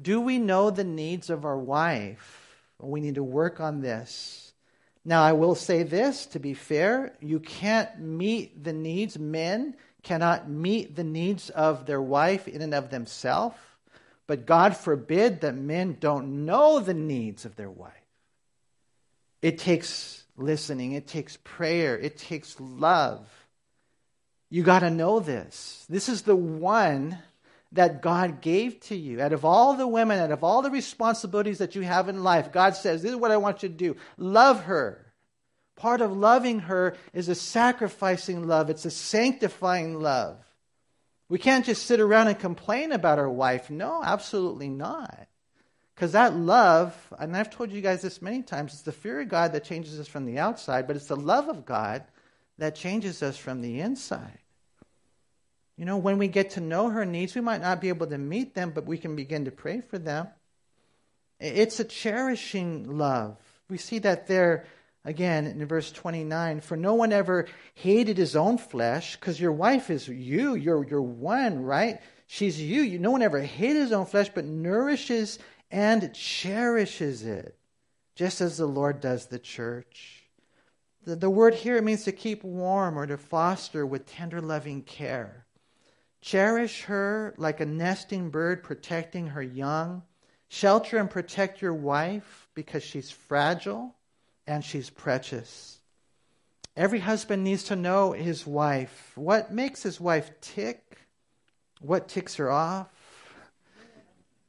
Do 0.00 0.20
we 0.20 0.38
know 0.38 0.68
the 0.68 0.84
needs 0.84 1.30
of 1.30 1.46
our 1.46 1.58
wife? 1.58 2.66
We 2.78 3.00
need 3.00 3.14
to 3.14 3.24
work 3.24 3.58
on 3.58 3.80
this. 3.80 4.52
Now, 5.02 5.22
I 5.22 5.32
will 5.32 5.54
say 5.54 5.82
this 5.82 6.26
to 6.26 6.38
be 6.38 6.52
fair, 6.52 7.16
you 7.20 7.40
can't 7.40 7.98
meet 7.98 8.62
the 8.62 8.74
needs, 8.74 9.18
men 9.18 9.76
cannot 10.02 10.48
meet 10.48 10.96
the 10.96 11.04
needs 11.04 11.50
of 11.50 11.86
their 11.86 12.02
wife 12.02 12.48
in 12.48 12.62
and 12.62 12.74
of 12.74 12.90
themselves, 12.90 13.56
but 14.26 14.46
God 14.46 14.76
forbid 14.76 15.40
that 15.42 15.54
men 15.54 15.96
don't 15.98 16.44
know 16.44 16.80
the 16.80 16.94
needs 16.94 17.44
of 17.44 17.56
their 17.56 17.70
wife. 17.70 17.92
It 19.40 19.58
takes 19.58 20.24
listening, 20.36 20.92
it 20.92 21.06
takes 21.06 21.36
prayer, 21.44 21.98
it 21.98 22.16
takes 22.16 22.58
love. 22.60 23.28
You 24.50 24.62
got 24.62 24.80
to 24.80 24.90
know 24.90 25.20
this. 25.20 25.86
This 25.88 26.08
is 26.08 26.22
the 26.22 26.36
one 26.36 27.18
that 27.72 28.02
God 28.02 28.40
gave 28.40 28.80
to 28.80 28.96
you. 28.96 29.20
Out 29.20 29.32
of 29.32 29.44
all 29.44 29.74
the 29.74 29.86
women, 29.86 30.18
out 30.18 30.30
of 30.30 30.44
all 30.44 30.62
the 30.62 30.70
responsibilities 30.70 31.58
that 31.58 31.74
you 31.74 31.82
have 31.82 32.08
in 32.08 32.22
life, 32.22 32.52
God 32.52 32.76
says, 32.76 33.02
This 33.02 33.12
is 33.12 33.16
what 33.16 33.30
I 33.30 33.38
want 33.38 33.62
you 33.62 33.68
to 33.68 33.74
do. 33.74 33.96
Love 34.18 34.64
her. 34.64 35.01
Part 35.76 36.00
of 36.00 36.16
loving 36.16 36.60
her 36.60 36.96
is 37.12 37.28
a 37.28 37.34
sacrificing 37.34 38.46
love, 38.46 38.70
it's 38.70 38.84
a 38.84 38.90
sanctifying 38.90 40.00
love. 40.00 40.38
We 41.28 41.38
can't 41.38 41.64
just 41.64 41.86
sit 41.86 41.98
around 41.98 42.28
and 42.28 42.38
complain 42.38 42.92
about 42.92 43.18
our 43.18 43.30
wife. 43.30 43.70
No, 43.70 44.02
absolutely 44.02 44.68
not. 44.68 45.28
Because 45.94 46.12
that 46.12 46.34
love, 46.36 46.94
and 47.18 47.36
I've 47.36 47.50
told 47.50 47.70
you 47.70 47.80
guys 47.80 48.02
this 48.02 48.20
many 48.20 48.42
times, 48.42 48.72
it's 48.74 48.82
the 48.82 48.92
fear 48.92 49.20
of 49.20 49.28
God 49.28 49.52
that 49.52 49.64
changes 49.64 49.98
us 49.98 50.08
from 50.08 50.26
the 50.26 50.38
outside, 50.38 50.86
but 50.86 50.96
it's 50.96 51.06
the 51.06 51.16
love 51.16 51.48
of 51.48 51.64
God 51.64 52.04
that 52.58 52.74
changes 52.74 53.22
us 53.22 53.36
from 53.36 53.60
the 53.62 53.80
inside. 53.80 54.38
You 55.76 55.86
know, 55.86 55.96
when 55.96 56.18
we 56.18 56.28
get 56.28 56.50
to 56.50 56.60
know 56.60 56.90
her 56.90 57.04
needs, 57.04 57.34
we 57.34 57.40
might 57.40 57.62
not 57.62 57.80
be 57.80 57.88
able 57.88 58.06
to 58.08 58.18
meet 58.18 58.54
them, 58.54 58.72
but 58.74 58.86
we 58.86 58.98
can 58.98 59.16
begin 59.16 59.46
to 59.46 59.50
pray 59.50 59.80
for 59.80 59.98
them. 59.98 60.28
It's 61.40 61.80
a 61.80 61.84
cherishing 61.84 62.98
love. 62.98 63.36
We 63.68 63.78
see 63.78 63.98
that 64.00 64.26
there 64.26 64.66
Again, 65.04 65.46
in 65.46 65.66
verse 65.66 65.90
29, 65.90 66.60
for 66.60 66.76
no 66.76 66.94
one 66.94 67.12
ever 67.12 67.46
hated 67.74 68.16
his 68.16 68.36
own 68.36 68.56
flesh, 68.56 69.16
because 69.16 69.40
your 69.40 69.50
wife 69.50 69.90
is 69.90 70.06
you, 70.06 70.54
you're, 70.54 70.86
you're 70.86 71.02
one, 71.02 71.64
right? 71.64 72.00
She's 72.28 72.60
you. 72.60 72.82
you. 72.82 73.00
No 73.00 73.10
one 73.10 73.22
ever 73.22 73.40
hated 73.40 73.80
his 73.80 73.92
own 73.92 74.06
flesh, 74.06 74.30
but 74.32 74.44
nourishes 74.44 75.40
and 75.72 76.14
cherishes 76.14 77.24
it, 77.24 77.58
just 78.14 78.40
as 78.40 78.56
the 78.56 78.66
Lord 78.66 79.00
does 79.00 79.26
the 79.26 79.40
church. 79.40 80.22
The, 81.04 81.16
the 81.16 81.30
word 81.30 81.54
here 81.54 81.82
means 81.82 82.04
to 82.04 82.12
keep 82.12 82.44
warm 82.44 82.96
or 82.96 83.06
to 83.06 83.16
foster 83.16 83.84
with 83.84 84.06
tender, 84.06 84.40
loving 84.40 84.82
care. 84.82 85.46
Cherish 86.20 86.82
her 86.84 87.34
like 87.38 87.58
a 87.58 87.66
nesting 87.66 88.30
bird 88.30 88.62
protecting 88.62 89.26
her 89.26 89.42
young. 89.42 90.04
Shelter 90.48 90.98
and 90.98 91.10
protect 91.10 91.60
your 91.60 91.74
wife 91.74 92.48
because 92.54 92.84
she's 92.84 93.10
fragile 93.10 93.96
and 94.46 94.64
she's 94.64 94.90
precious. 94.90 95.78
Every 96.76 97.00
husband 97.00 97.44
needs 97.44 97.64
to 97.64 97.76
know 97.76 98.12
his 98.12 98.46
wife. 98.46 99.12
What 99.14 99.52
makes 99.52 99.82
his 99.82 100.00
wife 100.00 100.30
tick? 100.40 100.98
What 101.80 102.08
ticks 102.08 102.36
her 102.36 102.50
off? 102.50 102.88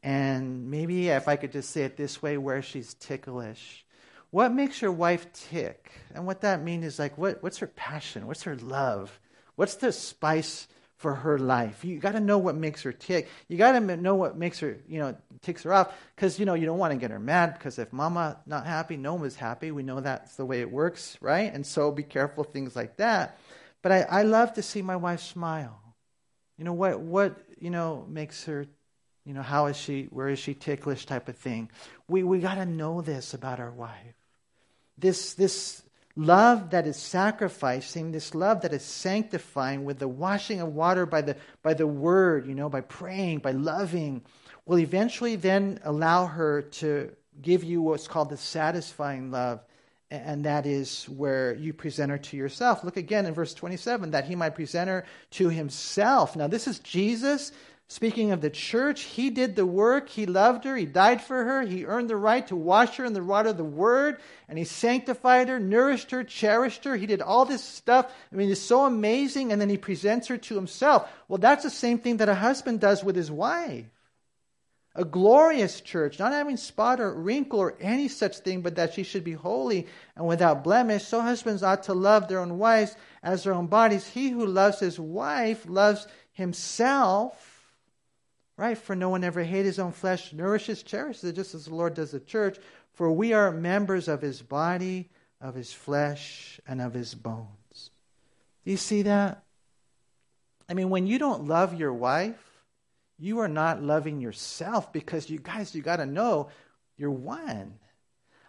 And 0.01 0.69
maybe 0.69 1.09
if 1.09 1.27
I 1.27 1.35
could 1.35 1.51
just 1.51 1.71
say 1.71 1.83
it 1.83 1.97
this 1.97 2.21
way, 2.21 2.37
where 2.37 2.61
she's 2.61 2.93
ticklish. 2.93 3.85
What 4.31 4.53
makes 4.53 4.81
your 4.81 4.91
wife 4.91 5.31
tick? 5.31 5.91
And 6.13 6.25
what 6.25 6.41
that 6.41 6.63
means 6.63 6.85
is 6.85 6.99
like, 6.99 7.17
what, 7.17 7.43
what's 7.43 7.59
her 7.59 7.67
passion? 7.67 8.27
What's 8.27 8.43
her 8.43 8.55
love? 8.55 9.19
What's 9.55 9.75
the 9.75 9.91
spice 9.91 10.67
for 11.03 11.15
her 11.15 11.37
life. 11.37 11.83
You 11.83 11.99
got 11.99 12.13
to 12.13 12.21
know 12.21 12.37
what 12.37 12.55
makes 12.55 12.81
her 12.83 12.93
tick. 12.93 13.27
You 13.49 13.57
got 13.57 13.73
to 13.73 13.97
know 13.97 14.15
what 14.15 14.37
makes 14.37 14.61
her, 14.61 14.77
you 14.87 14.99
know, 14.99 15.17
ticks 15.41 15.63
her 15.63 15.73
off 15.73 15.93
because 16.15 16.39
you 16.39 16.45
know 16.45 16.53
you 16.53 16.65
don't 16.65 16.77
want 16.77 16.93
to 16.93 16.97
get 16.97 17.11
her 17.11 17.19
mad 17.19 17.55
because 17.55 17.77
if 17.77 17.91
mama 17.91 18.37
not 18.45 18.65
happy, 18.65 18.95
no 18.95 19.15
one's 19.15 19.35
happy. 19.35 19.69
We 19.69 19.83
know 19.83 19.99
that's 19.99 20.37
the 20.37 20.45
way 20.45 20.61
it 20.61 20.71
works, 20.71 21.17
right? 21.19 21.53
And 21.53 21.67
so 21.67 21.91
be 21.91 22.03
careful 22.03 22.45
things 22.45 22.73
like 22.73 22.95
that. 22.97 23.37
But 23.81 23.91
I, 23.91 24.01
I 24.03 24.23
love 24.23 24.53
to 24.53 24.63
see 24.63 24.81
my 24.81 24.95
wife 24.95 25.19
smile. 25.19 25.77
You 26.57 26.63
know 26.63 26.71
what 26.71 27.01
what 27.01 27.37
you 27.59 27.69
know 27.69 28.05
makes 28.07 28.45
her 28.45 28.65
you 29.25 29.33
know 29.33 29.41
how 29.41 29.65
is 29.65 29.75
she 29.75 30.05
where 30.05 30.29
is 30.29 30.39
she 30.39 30.53
ticklish 30.53 31.05
type 31.05 31.27
of 31.27 31.37
thing. 31.37 31.69
We 32.07 32.23
we 32.23 32.39
got 32.39 32.55
to 32.55 32.65
know 32.65 33.01
this 33.01 33.33
about 33.33 33.59
our 33.59 33.71
wife. 33.71 34.15
This 34.97 35.33
this 35.33 35.83
love 36.15 36.69
that 36.71 36.85
is 36.85 36.97
sacrificing, 36.97 38.11
this 38.11 38.35
love 38.35 38.61
that 38.61 38.73
is 38.73 38.83
sanctifying 38.83 39.83
with 39.83 39.99
the 39.99 40.07
washing 40.07 40.61
of 40.61 40.73
water 40.73 41.05
by 41.05 41.21
the, 41.21 41.35
by 41.61 41.73
the 41.73 41.87
word, 41.87 42.47
you 42.47 42.55
know, 42.55 42.69
by 42.69 42.81
praying, 42.81 43.39
by 43.39 43.51
loving, 43.51 44.21
will 44.65 44.79
eventually 44.79 45.35
then 45.35 45.79
allow 45.83 46.25
her 46.25 46.61
to 46.61 47.11
give 47.41 47.63
you 47.63 47.81
what's 47.81 48.07
called 48.07 48.29
the 48.29 48.37
satisfying 48.37 49.31
love. 49.31 49.61
And 50.11 50.45
that 50.45 50.67
is 50.67 51.05
where 51.05 51.55
you 51.55 51.73
present 51.73 52.11
her 52.11 52.19
to 52.19 52.37
yourself. 52.37 52.83
Look 52.83 52.97
again 52.97 53.25
in 53.25 53.33
verse 53.33 53.55
27 53.55 54.11
that 54.11 54.25
he 54.25 54.35
might 54.35 54.53
present 54.53 54.87
her 54.87 55.05
to 55.31 55.49
himself. 55.49 56.35
Now, 56.35 56.45
this 56.45 56.67
is 56.67 56.77
Jesus 56.79 57.51
Speaking 57.89 58.31
of 58.31 58.41
the 58.41 58.49
church, 58.49 59.01
he 59.01 59.29
did 59.29 59.55
the 59.55 59.65
work. 59.65 60.09
He 60.09 60.25
loved 60.25 60.63
her. 60.63 60.75
He 60.75 60.85
died 60.85 61.21
for 61.21 61.43
her. 61.43 61.61
He 61.61 61.85
earned 61.85 62.09
the 62.09 62.15
right 62.15 62.45
to 62.47 62.55
wash 62.55 62.95
her 62.97 63.05
in 63.05 63.13
the 63.13 63.23
water 63.23 63.49
of 63.49 63.57
the 63.57 63.63
word. 63.63 64.17
And 64.49 64.57
he 64.57 64.63
sanctified 64.63 65.47
her, 65.49 65.59
nourished 65.59 66.09
her, 66.11 66.23
cherished 66.23 66.85
her. 66.85 66.95
He 66.95 67.05
did 67.05 67.21
all 67.21 67.45
this 67.45 67.63
stuff. 67.63 68.11
I 68.31 68.35
mean, 68.35 68.49
it's 68.49 68.61
so 68.61 68.85
amazing. 68.85 69.51
And 69.51 69.61
then 69.61 69.69
he 69.69 69.77
presents 69.77 70.27
her 70.27 70.37
to 70.37 70.55
himself. 70.55 71.07
Well, 71.27 71.37
that's 71.37 71.63
the 71.63 71.69
same 71.69 71.99
thing 71.99 72.17
that 72.17 72.29
a 72.29 72.35
husband 72.35 72.79
does 72.79 73.03
with 73.03 73.15
his 73.15 73.29
wife. 73.29 73.85
A 74.95 75.05
glorious 75.05 75.81
church, 75.81 76.19
not 76.19 76.33
having 76.33 76.57
spot 76.57 76.99
or 76.99 77.13
wrinkle 77.13 77.59
or 77.59 77.75
any 77.79 78.07
such 78.07 78.37
thing, 78.37 78.61
but 78.61 78.75
that 78.75 78.93
she 78.93 79.03
should 79.03 79.23
be 79.23 79.33
holy 79.33 79.87
and 80.15 80.25
without 80.27 80.63
blemish. 80.63 81.03
So 81.03 81.19
husbands 81.21 81.63
ought 81.63 81.83
to 81.83 81.93
love 81.93 82.27
their 82.27 82.39
own 82.39 82.57
wives 82.57 82.95
as 83.21 83.43
their 83.43 83.53
own 83.53 83.67
bodies. 83.67 84.07
He 84.07 84.29
who 84.29 84.45
loves 84.45 84.79
his 84.79 84.99
wife 84.99 85.65
loves 85.67 86.07
himself. 86.31 87.51
Right? 88.55 88.77
For 88.77 88.95
no 88.95 89.09
one 89.09 89.23
ever 89.23 89.43
hated 89.43 89.65
his 89.65 89.79
own 89.79 89.91
flesh, 89.91 90.31
nourishes, 90.31 90.83
cherishes 90.83 91.23
it, 91.23 91.35
just 91.35 91.55
as 91.55 91.65
the 91.65 91.75
Lord 91.75 91.95
does 91.95 92.11
the 92.11 92.19
church. 92.19 92.59
For 92.93 93.11
we 93.11 93.33
are 93.33 93.51
members 93.51 94.07
of 94.07 94.21
his 94.21 94.41
body, 94.41 95.09
of 95.41 95.55
his 95.55 95.73
flesh, 95.73 96.59
and 96.67 96.79
of 96.79 96.93
his 96.93 97.15
bones. 97.15 97.89
Do 98.63 98.71
you 98.71 98.77
see 98.77 99.01
that? 99.03 99.43
I 100.69 100.73
mean, 100.75 100.89
when 100.89 101.07
you 101.07 101.19
don't 101.19 101.47
love 101.47 101.77
your 101.77 101.93
wife, 101.93 102.41
you 103.17 103.39
are 103.39 103.47
not 103.47 103.81
loving 103.81 104.21
yourself 104.21 104.93
because 104.93 105.29
you 105.29 105.39
guys, 105.39 105.73
you 105.73 105.81
got 105.81 105.97
to 105.97 106.05
know 106.05 106.49
you're 106.97 107.11
one. 107.11 107.79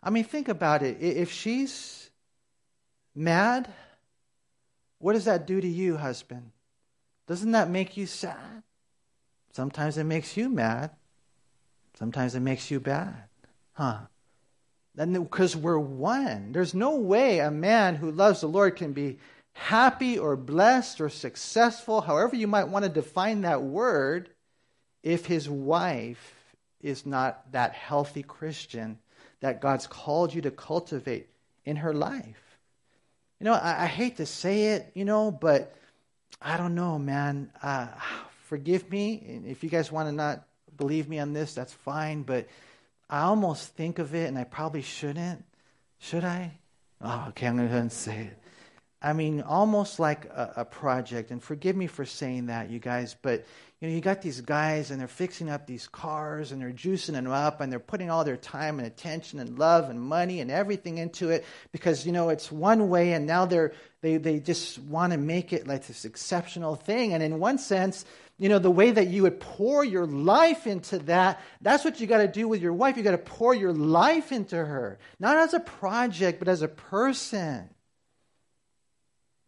I 0.02 0.10
mean, 0.10 0.24
think 0.24 0.48
about 0.48 0.82
it. 0.82 0.98
If 1.00 1.32
she's 1.32 2.10
mad, 3.14 3.68
what 4.98 5.14
does 5.14 5.24
that 5.24 5.46
do 5.46 5.60
to 5.60 5.68
you, 5.68 5.96
husband? 5.96 6.50
Doesn't 7.26 7.52
that 7.52 7.70
make 7.70 7.96
you 7.96 8.06
sad? 8.06 8.62
Sometimes 9.54 9.96
it 9.98 10.04
makes 10.04 10.36
you 10.36 10.48
mad. 10.48 10.90
Sometimes 11.96 12.34
it 12.34 12.40
makes 12.40 12.72
you 12.72 12.80
bad. 12.80 13.14
Huh? 13.74 14.00
Because 14.96 15.54
we're 15.54 15.78
one. 15.78 16.50
There's 16.50 16.74
no 16.74 16.96
way 16.96 17.38
a 17.38 17.52
man 17.52 17.94
who 17.94 18.10
loves 18.10 18.40
the 18.40 18.48
Lord 18.48 18.74
can 18.74 18.92
be 18.92 19.18
happy 19.52 20.18
or 20.18 20.34
blessed 20.36 21.00
or 21.00 21.08
successful, 21.08 22.00
however 22.00 22.34
you 22.34 22.48
might 22.48 22.68
want 22.68 22.84
to 22.84 22.88
define 22.88 23.42
that 23.42 23.62
word, 23.62 24.28
if 25.04 25.26
his 25.26 25.48
wife 25.48 26.56
is 26.80 27.06
not 27.06 27.52
that 27.52 27.74
healthy 27.74 28.24
Christian 28.24 28.98
that 29.40 29.60
God's 29.60 29.86
called 29.86 30.34
you 30.34 30.42
to 30.42 30.50
cultivate 30.50 31.28
in 31.64 31.76
her 31.76 31.94
life. 31.94 32.58
You 33.38 33.44
know, 33.44 33.52
I, 33.52 33.84
I 33.84 33.86
hate 33.86 34.16
to 34.16 34.26
say 34.26 34.68
it, 34.68 34.90
you 34.94 35.04
know, 35.04 35.30
but 35.30 35.74
I 36.42 36.56
don't 36.56 36.74
know, 36.74 36.98
man. 36.98 37.52
Uh, 37.62 37.88
forgive 38.54 38.88
me. 38.88 39.42
If 39.48 39.64
you 39.64 39.68
guys 39.68 39.90
want 39.90 40.08
to 40.08 40.12
not 40.12 40.46
believe 40.76 41.08
me 41.08 41.18
on 41.18 41.32
this, 41.32 41.54
that's 41.54 41.72
fine. 41.72 42.22
But 42.22 42.46
I 43.10 43.22
almost 43.22 43.70
think 43.70 43.98
of 43.98 44.14
it, 44.14 44.28
and 44.28 44.38
I 44.38 44.44
probably 44.44 44.82
shouldn't. 44.82 45.44
Should 45.98 46.22
I? 46.22 46.52
Oh, 47.02 47.26
okay, 47.30 47.48
I'm 47.48 47.56
going 47.56 47.66
to 47.66 47.74
go 47.74 47.80
and 47.80 47.90
say 47.90 48.30
it. 48.30 48.38
I 49.02 49.12
mean, 49.12 49.42
almost 49.42 49.98
like 49.98 50.26
a, 50.26 50.52
a, 50.58 50.64
project. 50.64 51.32
And 51.32 51.42
forgive 51.42 51.74
me 51.74 51.88
for 51.88 52.04
saying 52.04 52.46
that, 52.46 52.70
you 52.70 52.78
guys, 52.78 53.16
but 53.20 53.44
you 53.80 53.88
know, 53.88 53.94
you 53.94 54.00
got 54.00 54.22
these 54.22 54.40
guys 54.40 54.90
and 54.90 54.98
they're 54.98 55.08
fixing 55.08 55.50
up 55.50 55.66
these 55.66 55.88
cars 55.88 56.52
and 56.52 56.62
they're 56.62 56.70
juicing 56.70 57.12
them 57.12 57.26
up 57.26 57.60
and 57.60 57.70
they're 57.70 57.80
putting 57.80 58.08
all 58.08 58.24
their 58.24 58.38
time 58.38 58.78
and 58.78 58.86
attention 58.86 59.40
and 59.40 59.58
love 59.58 59.90
and 59.90 60.00
money 60.00 60.40
and 60.40 60.50
everything 60.50 60.96
into 60.96 61.28
it 61.28 61.44
because 61.70 62.06
you 62.06 62.12
know 62.12 62.30
it's 62.30 62.50
one 62.50 62.88
way 62.88 63.12
and 63.12 63.26
now 63.26 63.44
they're 63.44 63.72
they 64.00 64.16
they 64.16 64.38
just 64.38 64.78
want 64.78 65.12
to 65.12 65.18
make 65.18 65.52
it 65.52 65.66
like 65.66 65.86
this 65.86 66.06
exceptional 66.06 66.74
thing. 66.74 67.12
And 67.12 67.22
in 67.22 67.38
one 67.38 67.58
sense, 67.58 68.06
you 68.44 68.50
know, 68.50 68.58
the 68.58 68.70
way 68.70 68.90
that 68.90 69.08
you 69.08 69.22
would 69.22 69.40
pour 69.40 69.82
your 69.82 70.04
life 70.04 70.66
into 70.66 70.98
that, 70.98 71.40
that's 71.62 71.82
what 71.82 71.98
you 71.98 72.06
got 72.06 72.18
to 72.18 72.28
do 72.28 72.46
with 72.46 72.60
your 72.60 72.74
wife. 72.74 72.98
You 72.98 73.02
got 73.02 73.12
to 73.12 73.16
pour 73.16 73.54
your 73.54 73.72
life 73.72 74.32
into 74.32 74.54
her, 74.54 74.98
not 75.18 75.38
as 75.38 75.54
a 75.54 75.60
project, 75.60 76.40
but 76.40 76.48
as 76.48 76.60
a 76.60 76.68
person. 76.68 77.70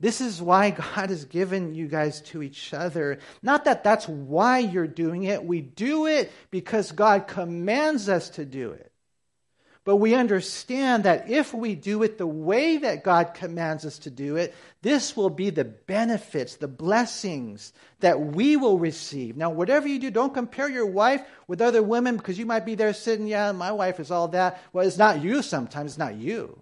This 0.01 0.22
is 0.22 0.40
why 0.40 0.70
God 0.94 1.11
has 1.11 1.26
given 1.26 1.74
you 1.74 1.88
guys 1.88 2.22
to 2.22 2.42
each 2.42 2.72
other. 2.72 3.18
Not 3.42 3.66
that 3.66 3.84
that's 3.84 4.09
why 4.09 4.61
you're 4.61 4.86
doing 4.86 5.24
it. 5.24 5.44
We 5.44 5.61
do 5.61 6.07
it 6.07 6.32
because 6.51 6.90
God 6.90 7.26
commands 7.26 8.09
us 8.09 8.30
to 8.30 8.47
do 8.47 8.70
it. 8.70 8.90
But 9.87 9.97
we 9.97 10.16
understand 10.16 11.05
that 11.05 11.30
if 11.30 11.55
we 11.55 11.76
do 11.76 12.03
it 12.03 12.18
the 12.18 12.26
way 12.26 12.78
that 12.78 13.05
God 13.05 13.34
commands 13.34 13.87
us 13.87 14.01
to 14.01 14.11
do 14.11 14.34
it, 14.34 14.53
this 14.82 15.16
will 15.16 15.30
be 15.30 15.51
the 15.51 15.64
benefits, 15.64 16.57
the 16.57 16.66
blessings 16.66 17.72
that 18.01 18.20
we 18.20 18.57
will 18.57 18.80
receive. 18.80 19.37
Now, 19.37 19.51
whatever 19.51 19.87
you 19.87 20.01
do, 20.01 20.11
don't 20.11 20.34
compare 20.34 20.68
your 20.68 20.87
wife 20.87 21.22
with 21.47 21.62
other 21.62 21.84
women 21.84 22.16
because 22.16 22.37
you 22.37 22.47
might 22.47 22.66
be 22.66 22.74
there 22.74 22.93
sitting, 22.93 23.28
yeah, 23.28 23.53
my 23.53 23.70
wife 23.70 24.01
is 24.01 24.11
all 24.11 24.26
that. 24.28 24.61
Well, 24.72 24.84
it's 24.84 24.99
not 24.99 25.22
you 25.22 25.41
sometimes, 25.41 25.93
it's 25.93 25.99
not 25.99 26.16
you. 26.16 26.59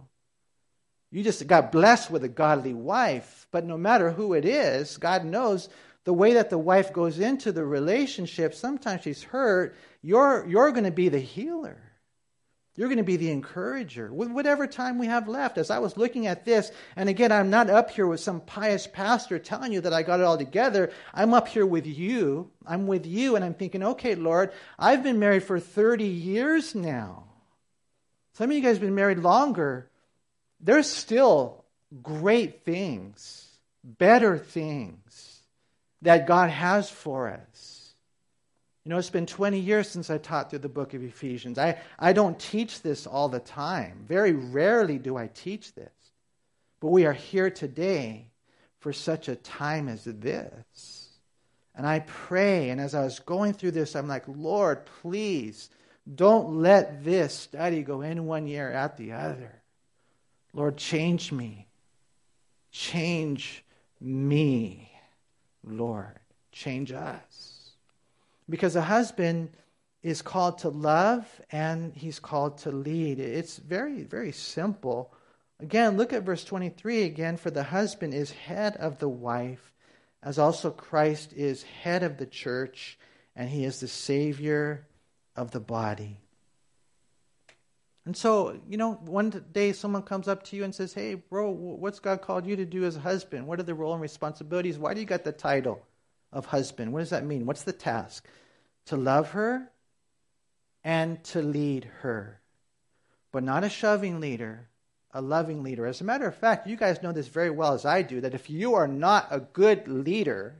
You 1.10 1.22
just 1.22 1.46
got 1.46 1.72
blessed 1.72 2.10
with 2.10 2.24
a 2.24 2.28
godly 2.28 2.74
wife. 2.74 3.46
But 3.50 3.64
no 3.64 3.78
matter 3.78 4.10
who 4.10 4.34
it 4.34 4.44
is, 4.44 4.98
God 4.98 5.24
knows 5.24 5.70
the 6.04 6.12
way 6.12 6.34
that 6.34 6.50
the 6.50 6.58
wife 6.58 6.92
goes 6.92 7.18
into 7.18 7.52
the 7.52 7.64
relationship. 7.64 8.52
Sometimes 8.52 9.00
she's 9.00 9.22
hurt. 9.22 9.76
You're, 10.02 10.44
you're 10.46 10.72
going 10.72 10.84
to 10.84 10.90
be 10.90 11.08
the 11.08 11.20
healer. 11.20 11.83
You're 12.76 12.88
going 12.88 12.98
to 12.98 13.04
be 13.04 13.16
the 13.16 13.30
encourager 13.30 14.12
with 14.12 14.30
whatever 14.30 14.66
time 14.66 14.98
we 14.98 15.06
have 15.06 15.28
left. 15.28 15.58
As 15.58 15.70
I 15.70 15.78
was 15.78 15.96
looking 15.96 16.26
at 16.26 16.44
this, 16.44 16.72
and 16.96 17.08
again, 17.08 17.30
I'm 17.30 17.50
not 17.50 17.70
up 17.70 17.90
here 17.90 18.06
with 18.06 18.20
some 18.20 18.40
pious 18.40 18.86
pastor 18.86 19.38
telling 19.38 19.72
you 19.72 19.80
that 19.82 19.92
I 19.92 20.02
got 20.02 20.20
it 20.20 20.24
all 20.24 20.36
together. 20.36 20.90
I'm 21.12 21.34
up 21.34 21.46
here 21.46 21.66
with 21.66 21.86
you. 21.86 22.50
I'm 22.66 22.86
with 22.86 23.06
you, 23.06 23.36
and 23.36 23.44
I'm 23.44 23.54
thinking, 23.54 23.82
okay, 23.82 24.16
Lord, 24.16 24.52
I've 24.78 25.04
been 25.04 25.20
married 25.20 25.44
for 25.44 25.60
30 25.60 26.04
years 26.04 26.74
now. 26.74 27.24
Some 28.32 28.50
of 28.50 28.56
you 28.56 28.62
guys 28.62 28.76
have 28.76 28.80
been 28.80 28.96
married 28.96 29.18
longer 29.18 29.88
there's 30.64 30.88
still 30.88 31.64
great 32.02 32.64
things, 32.64 33.46
better 33.84 34.38
things 34.38 35.42
that 36.02 36.26
God 36.26 36.48
has 36.50 36.88
for 36.88 37.30
us. 37.30 37.73
You 38.84 38.90
know, 38.90 38.98
it's 38.98 39.10
been 39.10 39.26
20 39.26 39.58
years 39.58 39.88
since 39.88 40.10
I 40.10 40.18
taught 40.18 40.50
through 40.50 40.58
the 40.58 40.68
book 40.68 40.92
of 40.92 41.02
Ephesians. 41.02 41.58
I, 41.58 41.78
I 41.98 42.12
don't 42.12 42.38
teach 42.38 42.82
this 42.82 43.06
all 43.06 43.30
the 43.30 43.40
time. 43.40 44.04
Very 44.06 44.32
rarely 44.32 44.98
do 44.98 45.16
I 45.16 45.28
teach 45.28 45.74
this. 45.74 45.88
But 46.80 46.88
we 46.88 47.06
are 47.06 47.14
here 47.14 47.50
today 47.50 48.28
for 48.80 48.92
such 48.92 49.28
a 49.28 49.36
time 49.36 49.88
as 49.88 50.04
this. 50.04 51.08
And 51.74 51.86
I 51.86 52.00
pray, 52.00 52.68
and 52.68 52.78
as 52.78 52.94
I 52.94 53.02
was 53.02 53.20
going 53.20 53.54
through 53.54 53.70
this, 53.70 53.96
I'm 53.96 54.06
like, 54.06 54.24
Lord, 54.28 54.84
please 55.00 55.70
don't 56.14 56.60
let 56.60 57.02
this 57.02 57.32
study 57.32 57.82
go 57.82 58.02
in 58.02 58.26
one 58.26 58.46
year 58.46 58.70
at 58.70 58.98
the 58.98 59.12
other. 59.12 59.62
Lord, 60.52 60.76
change 60.76 61.32
me. 61.32 61.66
Change 62.70 63.64
me, 63.98 64.92
Lord. 65.64 66.18
Change 66.52 66.92
us. 66.92 67.53
Because 68.48 68.76
a 68.76 68.82
husband 68.82 69.50
is 70.02 70.20
called 70.20 70.58
to 70.58 70.68
love 70.68 71.40
and 71.50 71.94
he's 71.94 72.20
called 72.20 72.58
to 72.58 72.70
lead. 72.70 73.18
It's 73.18 73.56
very, 73.56 74.02
very 74.02 74.32
simple. 74.32 75.14
Again, 75.60 75.96
look 75.96 76.12
at 76.12 76.24
verse 76.24 76.44
23 76.44 77.04
again. 77.04 77.36
For 77.38 77.50
the 77.50 77.62
husband 77.62 78.12
is 78.12 78.30
head 78.30 78.76
of 78.76 78.98
the 78.98 79.08
wife, 79.08 79.72
as 80.22 80.38
also 80.38 80.70
Christ 80.70 81.32
is 81.32 81.62
head 81.62 82.02
of 82.02 82.18
the 82.18 82.26
church, 82.26 82.98
and 83.34 83.48
he 83.48 83.64
is 83.64 83.80
the 83.80 83.88
Savior 83.88 84.86
of 85.34 85.52
the 85.52 85.60
body. 85.60 86.18
And 88.04 88.14
so, 88.14 88.60
you 88.68 88.76
know, 88.76 88.94
one 88.94 89.30
day 89.52 89.72
someone 89.72 90.02
comes 90.02 90.28
up 90.28 90.42
to 90.44 90.56
you 90.56 90.64
and 90.64 90.74
says, 90.74 90.92
Hey, 90.92 91.14
bro, 91.14 91.48
what's 91.50 92.00
God 92.00 92.20
called 92.20 92.46
you 92.46 92.56
to 92.56 92.66
do 92.66 92.84
as 92.84 92.96
a 92.96 93.00
husband? 93.00 93.46
What 93.46 93.58
are 93.58 93.64
the 93.64 93.74
role 93.74 93.94
and 93.94 94.02
responsibilities? 94.02 94.78
Why 94.78 94.92
do 94.92 95.00
you 95.00 95.06
got 95.06 95.24
the 95.24 95.32
title 95.32 95.80
of 96.34 96.46
husband? 96.46 96.92
What 96.92 97.00
does 97.00 97.10
that 97.10 97.24
mean? 97.24 97.46
What's 97.46 97.62
the 97.62 97.72
task? 97.72 98.26
To 98.86 98.96
love 98.96 99.30
her 99.30 99.70
and 100.82 101.22
to 101.24 101.40
lead 101.40 101.88
her. 102.00 102.40
But 103.32 103.44
not 103.44 103.64
a 103.64 103.70
shoving 103.70 104.20
leader, 104.20 104.68
a 105.12 105.22
loving 105.22 105.62
leader. 105.62 105.86
As 105.86 106.00
a 106.00 106.04
matter 106.04 106.26
of 106.26 106.36
fact, 106.36 106.66
you 106.66 106.76
guys 106.76 107.02
know 107.02 107.12
this 107.12 107.28
very 107.28 107.50
well 107.50 107.72
as 107.72 107.86
I 107.86 108.02
do 108.02 108.20
that 108.20 108.34
if 108.34 108.50
you 108.50 108.74
are 108.74 108.86
not 108.86 109.28
a 109.30 109.40
good 109.40 109.88
leader, 109.88 110.56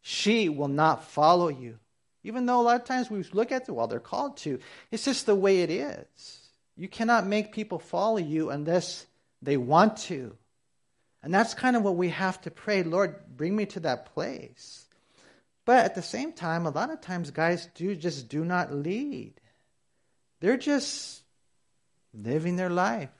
she 0.00 0.48
will 0.48 0.68
not 0.68 1.04
follow 1.04 1.48
you. 1.48 1.78
Even 2.22 2.46
though 2.46 2.60
a 2.60 2.62
lot 2.62 2.80
of 2.80 2.86
times 2.86 3.10
we 3.10 3.22
look 3.32 3.52
at 3.52 3.68
it, 3.68 3.72
well, 3.72 3.86
they're 3.86 4.00
called 4.00 4.36
to. 4.38 4.58
It's 4.90 5.04
just 5.04 5.26
the 5.26 5.34
way 5.34 5.62
it 5.62 5.70
is. 5.70 6.38
You 6.76 6.88
cannot 6.88 7.26
make 7.26 7.52
people 7.52 7.78
follow 7.78 8.18
you 8.18 8.50
unless 8.50 9.06
they 9.42 9.56
want 9.56 9.96
to. 9.98 10.36
And 11.26 11.34
that's 11.34 11.54
kind 11.54 11.74
of 11.74 11.82
what 11.82 11.96
we 11.96 12.10
have 12.10 12.40
to 12.42 12.52
pray 12.52 12.84
Lord, 12.84 13.16
bring 13.36 13.56
me 13.56 13.66
to 13.66 13.80
that 13.80 14.14
place. 14.14 14.86
But 15.64 15.84
at 15.84 15.96
the 15.96 16.02
same 16.02 16.32
time, 16.32 16.66
a 16.66 16.70
lot 16.70 16.92
of 16.92 17.00
times 17.00 17.32
guys 17.32 17.68
do 17.74 17.96
just 17.96 18.28
do 18.28 18.44
not 18.44 18.72
lead. 18.72 19.34
They're 20.38 20.56
just 20.56 21.24
living 22.14 22.54
their 22.54 22.70
life. 22.70 23.10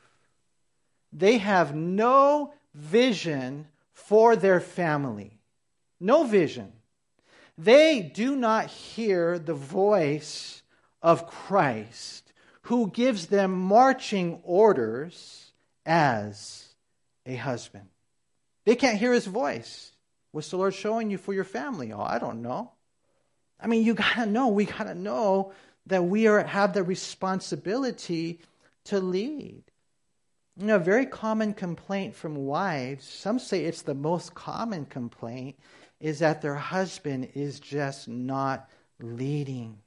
They 1.12 1.38
have 1.38 1.74
no 1.74 2.54
vision 2.74 3.66
for 3.92 4.36
their 4.36 4.60
family. 4.60 5.40
No 5.98 6.22
vision. 6.22 6.74
They 7.58 8.02
do 8.02 8.36
not 8.36 8.66
hear 8.66 9.36
the 9.36 9.54
voice 9.54 10.62
of 11.02 11.26
Christ, 11.26 12.32
who 12.62 12.88
gives 12.88 13.26
them 13.26 13.50
marching 13.50 14.38
orders 14.44 15.50
as 15.84 16.68
a 17.26 17.34
husband. 17.34 17.88
They 18.66 18.76
can't 18.76 18.98
hear 18.98 19.12
his 19.12 19.26
voice. 19.26 19.92
What's 20.32 20.50
the 20.50 20.58
Lord 20.58 20.74
showing 20.74 21.10
you 21.10 21.16
for 21.16 21.32
your 21.32 21.44
family? 21.44 21.92
Oh, 21.92 22.02
I 22.02 22.18
don't 22.18 22.42
know. 22.42 22.72
I 23.58 23.68
mean, 23.68 23.84
you 23.84 23.94
got 23.94 24.16
to 24.16 24.26
know, 24.26 24.48
we 24.48 24.66
got 24.66 24.84
to 24.84 24.94
know 24.94 25.52
that 25.86 26.04
we 26.04 26.26
are, 26.26 26.44
have 26.44 26.74
the 26.74 26.82
responsibility 26.82 28.40
to 28.84 29.00
lead. 29.00 29.62
You 30.58 30.66
know, 30.66 30.76
a 30.76 30.80
very 30.80 31.06
common 31.06 31.54
complaint 31.54 32.14
from 32.14 32.34
wives, 32.34 33.06
some 33.06 33.38
say 33.38 33.64
it's 33.64 33.82
the 33.82 33.94
most 33.94 34.34
common 34.34 34.84
complaint, 34.84 35.56
is 36.00 36.18
that 36.18 36.42
their 36.42 36.56
husband 36.56 37.28
is 37.34 37.60
just 37.60 38.08
not 38.08 38.68
leading. 39.00 39.78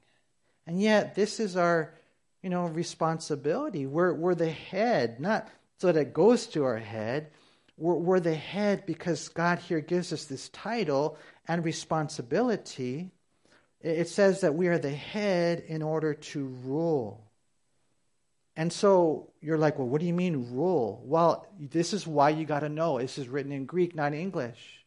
And 0.66 0.80
yet, 0.80 1.14
this 1.14 1.38
is 1.38 1.56
our, 1.56 1.94
you 2.42 2.50
know, 2.50 2.66
responsibility. 2.66 3.86
We're, 3.86 4.14
we're 4.14 4.34
the 4.34 4.50
head, 4.50 5.20
not 5.20 5.48
so 5.78 5.88
that 5.92 6.00
it 6.00 6.12
goes 6.12 6.46
to 6.48 6.64
our 6.64 6.78
head. 6.78 7.30
We're, 7.80 7.94
we're 7.94 8.20
the 8.20 8.34
head 8.34 8.84
because 8.86 9.30
God 9.30 9.58
here 9.58 9.80
gives 9.80 10.12
us 10.12 10.26
this 10.26 10.50
title 10.50 11.16
and 11.48 11.64
responsibility. 11.64 13.10
It 13.80 14.08
says 14.08 14.42
that 14.42 14.54
we 14.54 14.68
are 14.68 14.78
the 14.78 14.90
head 14.90 15.64
in 15.66 15.82
order 15.82 16.14
to 16.14 16.44
rule. 16.64 17.24
And 18.54 18.70
so 18.70 19.30
you're 19.40 19.56
like, 19.56 19.78
well, 19.78 19.88
what 19.88 20.00
do 20.00 20.06
you 20.06 20.12
mean 20.12 20.54
rule? 20.54 21.02
Well, 21.04 21.46
this 21.58 21.94
is 21.94 22.06
why 22.06 22.30
you 22.30 22.44
got 22.44 22.60
to 22.60 22.68
know. 22.68 22.98
This 22.98 23.16
is 23.16 23.28
written 23.28 23.52
in 23.52 23.64
Greek, 23.64 23.94
not 23.94 24.12
English. 24.12 24.79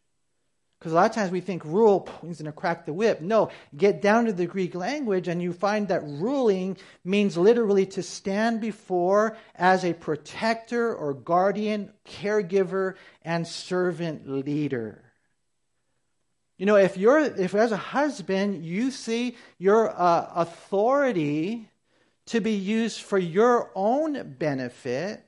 Because 0.84 0.92
a 0.92 0.96
lot 0.96 1.10
of 1.12 1.16
times 1.16 1.32
we 1.32 1.40
think 1.40 1.64
rule 1.64 2.10
means 2.22 2.42
going 2.42 2.52
to 2.52 2.52
crack 2.52 2.86
the 2.86 2.92
whip. 2.92 3.22
No, 3.22 3.52
get 3.78 4.02
down 4.02 4.26
to 4.26 4.34
the 4.34 4.46
Greek 4.46 4.76
language 4.76 5.30
and 5.30 5.42
you 5.42 5.54
find 5.54 5.88
that 5.88 6.04
ruling 6.04 6.76
means 7.06 7.38
literally 7.38 7.86
to 7.86 8.04
stand 8.04 8.60
before 8.60 9.38
as 9.56 9.86
a 9.86 9.94
protector 9.94 10.94
or 10.94 11.14
guardian, 11.14 11.94
caregiver, 12.06 12.96
and 13.22 13.48
servant 13.48 14.30
leader. 14.30 15.02
You 16.58 16.66
know, 16.66 16.76
if 16.76 16.98
you're, 16.98 17.20
if 17.20 17.56
as 17.56 17.72
a 17.72 17.78
husband 17.78 18.66
you 18.66 18.92
see 18.92 19.38
your 19.58 19.90
uh, 19.90 20.32
authority 20.36 21.70
to 22.26 22.42
be 22.42 22.56
used 22.56 23.00
for 23.00 23.18
your 23.18 23.72
own 23.74 24.36
benefit, 24.38 25.26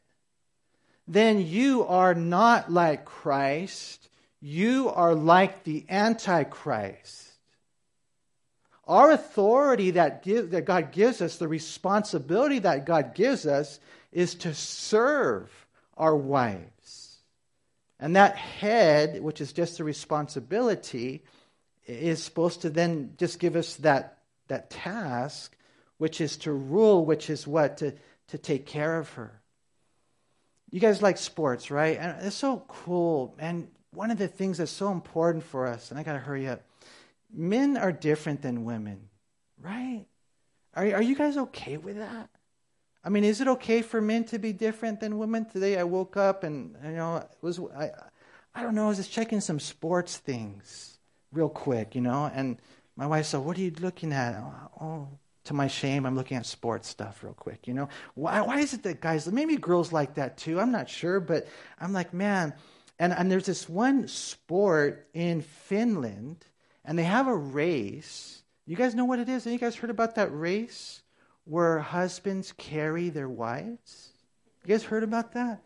then 1.07 1.47
you 1.47 1.85
are 1.85 2.13
not 2.13 2.69
like 2.69 3.05
Christ 3.05 4.09
you 4.45 4.89
are 4.89 5.15
like 5.15 5.63
the 5.63 5.83
Antichrist. 5.89 7.31
Our 8.87 9.09
authority 9.11 9.91
that, 9.91 10.21
give, 10.21 10.51
that 10.51 10.65
God 10.65 10.91
gives 10.91 11.19
us, 11.19 11.37
the 11.37 11.47
responsibility 11.47 12.59
that 12.59 12.85
God 12.85 13.15
gives 13.15 13.47
us, 13.47 13.79
is 14.11 14.35
to 14.35 14.53
serve 14.53 15.49
our 15.97 16.15
wives. 16.15 17.17
And 17.99 18.15
that 18.17 18.35
head, 18.35 19.19
which 19.19 19.41
is 19.41 19.51
just 19.51 19.79
a 19.79 19.83
responsibility, 19.83 21.23
is 21.87 22.23
supposed 22.23 22.61
to 22.61 22.69
then 22.69 23.15
just 23.17 23.39
give 23.39 23.55
us 23.55 23.77
that, 23.77 24.19
that 24.47 24.69
task, 24.69 25.57
which 25.97 26.21
is 26.21 26.37
to 26.37 26.51
rule, 26.51 27.03
which 27.03 27.31
is 27.31 27.47
what? 27.47 27.77
To, 27.77 27.95
to 28.27 28.37
take 28.37 28.67
care 28.67 28.99
of 28.99 29.09
her. 29.13 29.41
You 30.69 30.79
guys 30.79 31.01
like 31.01 31.17
sports, 31.17 31.71
right? 31.71 31.97
And 31.97 32.27
it's 32.27 32.35
so 32.35 32.63
cool. 32.67 33.35
And 33.39 33.69
one 33.95 34.11
of 34.11 34.17
the 34.17 34.27
things 34.27 34.57
that's 34.57 34.71
so 34.71 34.91
important 34.91 35.43
for 35.43 35.67
us, 35.67 35.91
and 35.91 35.99
I 35.99 36.03
got 36.03 36.13
to 36.13 36.19
hurry 36.19 36.47
up 36.47 36.61
men 37.35 37.77
are 37.77 37.91
different 37.91 38.41
than 38.41 38.65
women, 38.65 39.09
right? 39.61 40.05
Are, 40.75 40.83
are 40.85 41.01
you 41.01 41.15
guys 41.15 41.37
okay 41.37 41.77
with 41.77 41.97
that? 41.97 42.29
I 43.03 43.09
mean, 43.09 43.23
is 43.23 43.41
it 43.41 43.47
okay 43.47 43.81
for 43.81 44.01
men 44.01 44.23
to 44.25 44.39
be 44.39 44.51
different 44.51 44.99
than 44.99 45.17
women? 45.17 45.45
Today 45.45 45.77
I 45.77 45.83
woke 45.83 46.17
up 46.17 46.43
and, 46.43 46.75
you 46.83 46.91
know, 46.91 47.17
it 47.17 47.29
was, 47.41 47.59
I, 47.77 47.91
I 48.53 48.63
don't 48.63 48.73
know, 48.73 48.85
I 48.85 48.87
was 48.87 48.97
just 48.97 49.11
checking 49.11 49.41
some 49.41 49.59
sports 49.59 50.17
things 50.17 50.97
real 51.31 51.49
quick, 51.49 51.93
you 51.93 52.01
know, 52.01 52.31
and 52.33 52.57
my 52.95 53.05
wife 53.05 53.25
said, 53.27 53.41
What 53.41 53.57
are 53.57 53.61
you 53.61 53.73
looking 53.79 54.13
at? 54.13 54.41
Oh, 54.81 55.07
to 55.43 55.53
my 55.53 55.67
shame, 55.67 56.05
I'm 56.05 56.15
looking 56.15 56.37
at 56.37 56.45
sports 56.45 56.87
stuff 56.87 57.23
real 57.23 57.33
quick, 57.33 57.67
you 57.67 57.73
know. 57.73 57.89
Why, 58.15 58.41
why 58.41 58.59
is 58.59 58.73
it 58.73 58.81
that 58.83 59.01
guys, 59.01 59.31
maybe 59.31 59.57
girls 59.57 59.91
like 59.91 60.15
that 60.15 60.37
too, 60.37 60.59
I'm 60.59 60.71
not 60.71 60.89
sure, 60.89 61.19
but 61.19 61.47
I'm 61.79 61.93
like, 61.93 62.13
man, 62.13 62.53
and, 62.99 63.13
and 63.13 63.29
there's 63.29 63.45
this 63.45 63.67
one 63.67 64.07
sport 64.07 65.07
in 65.13 65.41
Finland, 65.41 66.45
and 66.83 66.97
they 66.97 67.03
have 67.03 67.27
a 67.27 67.35
race. 67.35 68.43
You 68.65 68.75
guys 68.75 68.95
know 68.95 69.05
what 69.05 69.19
it 69.19 69.29
is? 69.29 69.43
Have 69.43 69.53
you 69.53 69.59
guys 69.59 69.75
heard 69.75 69.89
about 69.89 70.15
that 70.15 70.33
race 70.33 71.01
where 71.43 71.79
husbands 71.79 72.53
carry 72.57 73.09
their 73.09 73.29
wives? 73.29 74.09
You 74.65 74.73
guys 74.73 74.83
heard 74.83 75.03
about 75.03 75.33
that? 75.33 75.61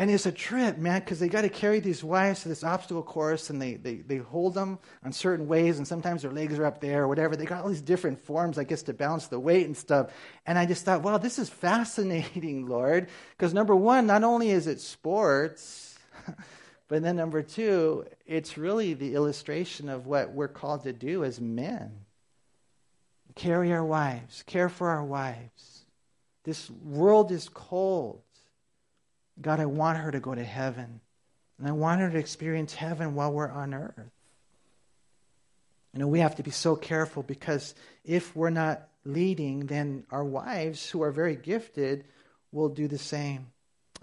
And 0.00 0.12
it's 0.12 0.26
a 0.26 0.32
trip, 0.32 0.78
man, 0.78 1.00
because 1.00 1.18
they 1.18 1.28
got 1.28 1.42
to 1.42 1.48
carry 1.48 1.80
these 1.80 2.04
wives 2.04 2.42
to 2.42 2.48
this 2.48 2.62
obstacle 2.62 3.02
course 3.02 3.50
and 3.50 3.60
they, 3.60 3.74
they, 3.74 3.96
they 3.96 4.18
hold 4.18 4.54
them 4.54 4.78
on 5.04 5.12
certain 5.12 5.48
ways, 5.48 5.78
and 5.78 5.88
sometimes 5.88 6.22
their 6.22 6.30
legs 6.30 6.56
are 6.56 6.66
up 6.66 6.80
there 6.80 7.02
or 7.02 7.08
whatever. 7.08 7.34
They 7.34 7.46
got 7.46 7.64
all 7.64 7.68
these 7.68 7.80
different 7.80 8.20
forms, 8.20 8.58
I 8.58 8.64
guess, 8.64 8.82
to 8.82 8.92
balance 8.92 9.26
the 9.26 9.40
weight 9.40 9.66
and 9.66 9.76
stuff. 9.76 10.12
And 10.46 10.56
I 10.56 10.66
just 10.66 10.84
thought, 10.84 11.02
wow, 11.02 11.18
this 11.18 11.40
is 11.40 11.48
fascinating, 11.48 12.66
Lord. 12.68 13.08
Because 13.36 13.52
number 13.52 13.74
one, 13.74 14.06
not 14.06 14.22
only 14.22 14.50
is 14.50 14.68
it 14.68 14.80
sports, 14.80 15.87
but 16.88 17.02
then, 17.02 17.16
number 17.16 17.42
two, 17.42 18.06
it's 18.26 18.58
really 18.58 18.94
the 18.94 19.14
illustration 19.14 19.88
of 19.88 20.06
what 20.06 20.32
we're 20.32 20.48
called 20.48 20.84
to 20.84 20.92
do 20.92 21.24
as 21.24 21.40
men 21.40 22.04
carry 23.38 23.72
our 23.72 23.84
wives, 23.84 24.42
care 24.46 24.68
for 24.68 24.90
our 24.90 25.04
wives. 25.04 25.84
This 26.44 26.68
world 26.70 27.30
is 27.30 27.48
cold. 27.48 28.20
God, 29.40 29.60
I 29.60 29.66
want 29.66 29.98
her 29.98 30.10
to 30.10 30.20
go 30.20 30.34
to 30.34 30.44
heaven. 30.44 31.00
And 31.58 31.68
I 31.68 31.72
want 31.72 32.00
her 32.00 32.10
to 32.10 32.18
experience 32.18 32.74
heaven 32.74 33.14
while 33.14 33.32
we're 33.32 33.50
on 33.50 33.74
earth. 33.74 34.10
You 35.92 36.00
know, 36.00 36.08
we 36.08 36.20
have 36.20 36.36
to 36.36 36.42
be 36.42 36.50
so 36.50 36.76
careful 36.76 37.22
because 37.22 37.74
if 38.04 38.34
we're 38.36 38.50
not 38.50 38.88
leading, 39.04 39.66
then 39.66 40.04
our 40.10 40.24
wives, 40.24 40.90
who 40.90 41.02
are 41.02 41.10
very 41.10 41.34
gifted, 41.36 42.04
will 42.52 42.68
do 42.68 42.88
the 42.88 42.98
same. 42.98 43.46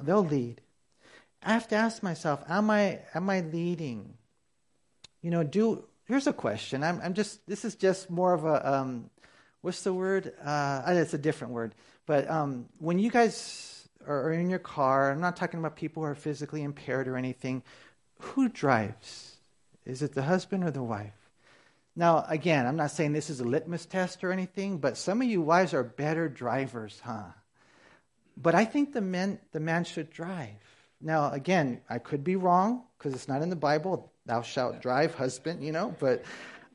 They'll 0.02 0.26
lead. 0.26 0.62
I 1.46 1.54
have 1.54 1.68
to 1.68 1.76
ask 1.76 2.02
myself, 2.02 2.44
am 2.50 2.72
I 2.72 3.00
am 3.14 3.30
I 3.30 3.42
leading? 3.42 4.16
You 5.22 5.30
know, 5.30 5.44
do 5.44 5.86
here's 6.06 6.26
a 6.26 6.34
question. 6.34 6.84
I'm 6.84 7.00
I'm 7.04 7.14
just 7.14 7.46
this 7.48 7.64
is 7.64 7.76
just 7.76 8.10
more 8.10 8.34
of 8.34 8.46
a 8.46 8.74
um, 8.74 9.12
what's 9.62 9.84
the 9.84 9.94
word? 9.94 10.34
Uh, 10.44 10.82
it's 10.88 11.14
a 11.14 11.20
different 11.20 11.54
word. 11.54 11.76
But 12.08 12.30
um, 12.30 12.66
when 12.80 12.98
you 12.98 13.12
guys 13.12 13.88
are 14.08 14.34
in 14.34 14.50
your 14.50 14.60
car, 14.60 15.12
I'm 15.12 15.22
not 15.22 15.36
talking 15.36 15.60
about 15.60 15.76
people 15.76 16.04
who 16.04 16.10
are 16.10 16.16
physically 16.16 16.64
impaired 16.64 17.08
or 17.08 17.16
anything. 17.16 17.64
Who 18.20 18.50
drives? 18.50 19.38
Is 19.86 20.02
it 20.02 20.14
the 20.14 20.24
husband 20.24 20.64
or 20.64 20.72
the 20.72 20.84
wife? 20.84 21.14
Now, 21.96 22.26
again, 22.28 22.66
I'm 22.66 22.76
not 22.76 22.92
saying 22.92 23.14
this 23.14 23.30
is 23.30 23.40
a 23.40 23.46
litmus 23.46 23.86
test 23.86 24.24
or 24.24 24.32
anything, 24.32 24.80
but 24.80 24.98
some 24.98 25.22
of 25.22 25.28
you 25.28 25.42
wives 25.42 25.74
are 25.74 25.84
better 25.84 26.28
drivers, 26.28 27.00
huh? 27.04 27.32
But 28.36 28.54
I 28.56 28.66
think 28.66 28.94
the 28.94 29.02
men 29.02 29.40
the 29.52 29.60
man 29.60 29.84
should 29.84 30.10
drive. 30.10 30.75
Now, 31.02 31.32
again, 31.32 31.82
I 31.90 32.00
could 32.00 32.24
be 32.24 32.36
wrong 32.36 32.84
because 32.98 33.14
it's 33.14 33.28
not 33.28 33.42
in 33.42 33.50
the 33.50 33.56
Bible. 33.56 34.12
Thou 34.26 34.42
shalt 34.42 34.82
drive, 34.82 35.16
husband, 35.16 35.64
you 35.64 35.72
know, 35.72 35.96
but 36.00 36.24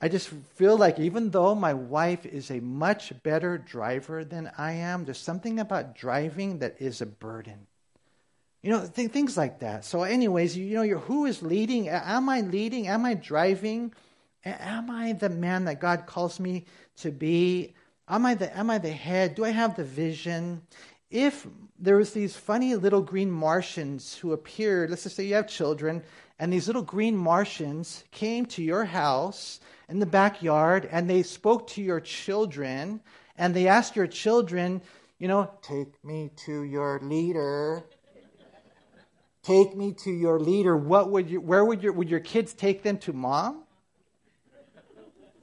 I 0.00 0.08
just 0.08 0.28
feel 0.28 0.78
like 0.78 0.98
even 0.98 1.30
though 1.30 1.54
my 1.54 1.74
wife 1.74 2.24
is 2.24 2.50
a 2.50 2.60
much 2.60 3.12
better 3.22 3.58
driver 3.58 4.24
than 4.24 4.50
I 4.56 4.72
am, 4.72 5.04
there's 5.04 5.18
something 5.18 5.58
about 5.58 5.94
driving 5.94 6.60
that 6.60 6.76
is 6.80 7.00
a 7.00 7.06
burden. 7.06 7.66
You 8.62 8.70
know, 8.70 8.86
th- 8.86 9.10
things 9.10 9.36
like 9.36 9.60
that. 9.60 9.84
So, 9.84 10.02
anyways, 10.02 10.56
you, 10.56 10.64
you 10.64 10.74
know, 10.76 10.98
who 10.98 11.26
is 11.26 11.42
leading? 11.42 11.88
Am 11.88 12.28
I 12.28 12.40
leading? 12.42 12.88
Am 12.88 13.04
I 13.04 13.14
driving? 13.14 13.92
Am 14.44 14.90
I 14.90 15.12
the 15.12 15.28
man 15.28 15.64
that 15.64 15.80
God 15.80 16.06
calls 16.06 16.40
me 16.40 16.64
to 16.98 17.10
be? 17.10 17.74
Am 18.08 18.24
I 18.24 18.34
the, 18.34 18.56
am 18.56 18.70
I 18.70 18.78
the 18.78 18.90
head? 18.90 19.34
Do 19.34 19.44
I 19.44 19.50
have 19.50 19.76
the 19.76 19.84
vision? 19.84 20.62
If 21.10 21.46
there 21.78 21.96
was 21.96 22.12
these 22.12 22.36
funny 22.36 22.76
little 22.76 23.02
green 23.02 23.30
Martians 23.30 24.16
who 24.16 24.32
appeared, 24.32 24.90
let's 24.90 25.02
just 25.02 25.16
say 25.16 25.24
you 25.24 25.34
have 25.34 25.48
children, 25.48 26.02
and 26.38 26.52
these 26.52 26.66
little 26.66 26.82
green 26.82 27.16
Martians 27.16 28.04
came 28.12 28.46
to 28.46 28.62
your 28.62 28.84
house 28.84 29.60
in 29.88 29.98
the 29.98 30.06
backyard 30.06 30.88
and 30.90 31.10
they 31.10 31.22
spoke 31.22 31.66
to 31.68 31.82
your 31.82 32.00
children 32.00 33.00
and 33.36 33.54
they 33.54 33.66
asked 33.66 33.96
your 33.96 34.06
children, 34.06 34.80
you 35.18 35.28
know, 35.28 35.50
take 35.62 36.02
me 36.04 36.30
to 36.46 36.62
your 36.62 37.00
leader. 37.00 37.82
Take 39.42 39.74
me 39.76 39.92
to 40.04 40.10
your 40.10 40.38
leader. 40.38 40.76
What 40.76 41.10
would 41.10 41.28
you, 41.28 41.40
where 41.40 41.64
would 41.64 41.82
your, 41.82 41.92
would 41.92 42.08
your 42.08 42.20
kids 42.20 42.52
take 42.54 42.82
them 42.82 42.98
to 42.98 43.12
mom 43.12 43.64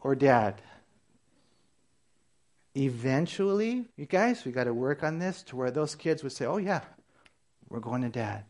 or 0.01 0.15
dad? 0.15 0.61
Eventually, 2.77 3.85
you 3.95 4.05
guys, 4.05 4.45
we 4.45 4.51
got 4.51 4.65
to 4.65 4.73
work 4.73 5.03
on 5.03 5.19
this 5.19 5.43
to 5.43 5.55
where 5.55 5.71
those 5.71 5.95
kids 5.95 6.23
would 6.23 6.31
say, 6.31 6.45
oh, 6.45 6.57
yeah, 6.57 6.81
we're 7.69 7.79
going 7.79 8.03
to 8.03 8.09
dad. 8.09 8.45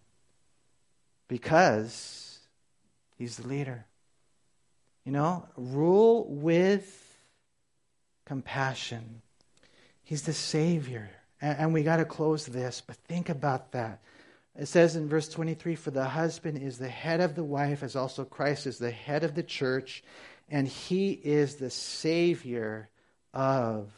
Because 1.27 2.39
he's 3.17 3.37
the 3.37 3.47
leader. 3.47 3.85
You 5.05 5.11
know, 5.13 5.47
rule 5.55 6.25
with 6.29 7.17
compassion. 8.25 9.21
He's 10.03 10.23
the 10.23 10.33
Savior. 10.33 11.09
And, 11.41 11.59
and 11.59 11.73
we 11.73 11.83
got 11.83 11.97
to 11.97 12.05
close 12.05 12.45
this, 12.45 12.81
but 12.85 12.97
think 13.07 13.29
about 13.29 13.71
that. 13.71 14.01
It 14.57 14.65
says 14.67 14.95
in 14.95 15.07
verse 15.07 15.29
23 15.29 15.75
For 15.75 15.91
the 15.91 16.05
husband 16.05 16.57
is 16.57 16.77
the 16.77 16.89
head 16.89 17.21
of 17.21 17.35
the 17.35 17.43
wife, 17.43 17.83
as 17.83 17.95
also 17.95 18.25
Christ 18.25 18.65
is 18.67 18.79
the 18.79 18.91
head 18.91 19.23
of 19.23 19.35
the 19.35 19.43
church, 19.43 20.03
and 20.49 20.67
he 20.67 21.11
is 21.11 21.55
the 21.55 21.69
Savior 21.69 22.89
of 23.33 23.91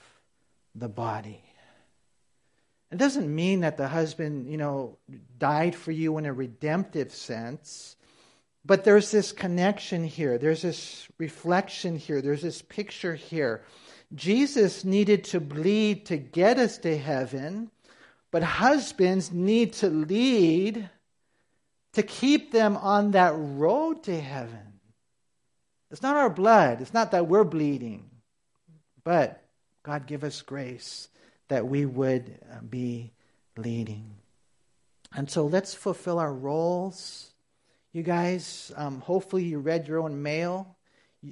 the 0.79 0.89
body. 0.89 1.43
It 2.91 2.97
doesn't 2.97 3.33
mean 3.33 3.59
that 3.59 3.77
the 3.77 3.87
husband, 3.87 4.49
you 4.49 4.57
know, 4.57 4.97
died 5.37 5.75
for 5.75 5.91
you 5.91 6.17
in 6.17 6.25
a 6.25 6.33
redemptive 6.33 7.13
sense, 7.13 7.95
But 8.65 8.83
there's 8.83 9.11
this 9.11 9.31
connection 9.31 10.03
here, 10.03 10.37
there's 10.37 10.61
this 10.61 11.07
reflection 11.17 11.95
here, 11.95 12.21
there's 12.21 12.41
this 12.41 12.61
picture 12.61 13.15
here. 13.15 13.63
Jesus 14.13 14.83
needed 14.83 15.23
to 15.25 15.39
bleed 15.39 16.07
to 16.07 16.17
get 16.17 16.57
us 16.57 16.77
to 16.79 16.97
heaven, 16.97 17.71
but 18.31 18.43
husbands 18.43 19.31
need 19.31 19.73
to 19.73 19.87
lead 19.89 20.89
to 21.93 22.03
keep 22.03 22.51
them 22.51 22.77
on 22.77 23.11
that 23.11 23.33
road 23.35 24.03
to 24.03 24.19
heaven. 24.19 24.79
It's 25.89 26.03
not 26.03 26.17
our 26.17 26.29
blood, 26.29 26.81
it's 26.81 26.93
not 26.93 27.11
that 27.11 27.27
we're 27.27 27.43
bleeding, 27.43 28.09
but 29.03 29.43
God 29.83 30.05
give 30.05 30.23
us 30.23 30.41
grace 30.41 31.09
that 31.47 31.67
we 31.67 31.85
would 31.85 32.39
uh, 32.51 32.61
be 32.61 33.11
leading. 33.57 34.15
And 35.15 35.29
so 35.29 35.45
let's 35.45 35.73
fulfill 35.73 36.19
our 36.19 36.33
roles. 36.33 37.31
You 37.91 38.03
guys, 38.03 38.71
um, 38.75 39.01
hopefully 39.01 39.43
you 39.43 39.59
read 39.59 39.87
your 39.87 39.99
own 39.99 40.21
mail. 40.21 40.75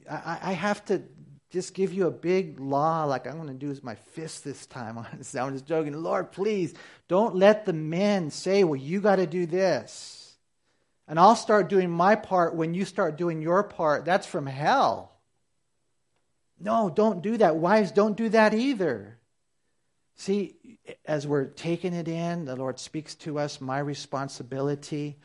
I, 0.09 0.39
I 0.41 0.51
have 0.53 0.83
to 0.85 1.03
just 1.49 1.73
give 1.73 1.93
you 1.93 2.07
a 2.07 2.11
big 2.11 2.59
law 2.59 3.05
like 3.05 3.25
I'm 3.25 3.35
going 3.35 3.47
to 3.47 3.53
do 3.53 3.69
with 3.69 3.83
my 3.83 3.95
fist 3.95 4.43
this 4.43 4.65
time. 4.65 4.97
I'm 5.11 5.53
just 5.53 5.65
joking. 5.65 5.93
Lord, 5.93 6.31
please 6.31 6.73
don't 7.07 7.35
let 7.35 7.65
the 7.65 7.73
men 7.73 8.31
say, 8.31 8.63
well, 8.63 8.75
you 8.75 9.01
got 9.01 9.17
to 9.17 9.27
do 9.27 9.45
this. 9.45 10.35
And 11.07 11.17
I'll 11.19 11.37
start 11.37 11.69
doing 11.69 11.89
my 11.89 12.15
part 12.15 12.55
when 12.55 12.73
you 12.73 12.83
start 12.83 13.17
doing 13.17 13.41
your 13.41 13.63
part. 13.63 14.03
That's 14.03 14.27
from 14.27 14.45
hell. 14.45 15.16
No, 16.59 16.89
don't 16.89 17.21
do 17.21 17.37
that. 17.37 17.57
Wives, 17.57 17.91
don't 17.91 18.17
do 18.17 18.29
that 18.29 18.53
either. 18.53 19.17
See, 20.15 20.55
as 21.05 21.27
we're 21.27 21.45
taking 21.45 21.93
it 21.93 22.07
in, 22.07 22.45
the 22.45 22.55
Lord 22.55 22.79
speaks 22.79 23.13
to 23.15 23.37
us, 23.37 23.61
my 23.61 23.79
responsibility, 23.79 25.17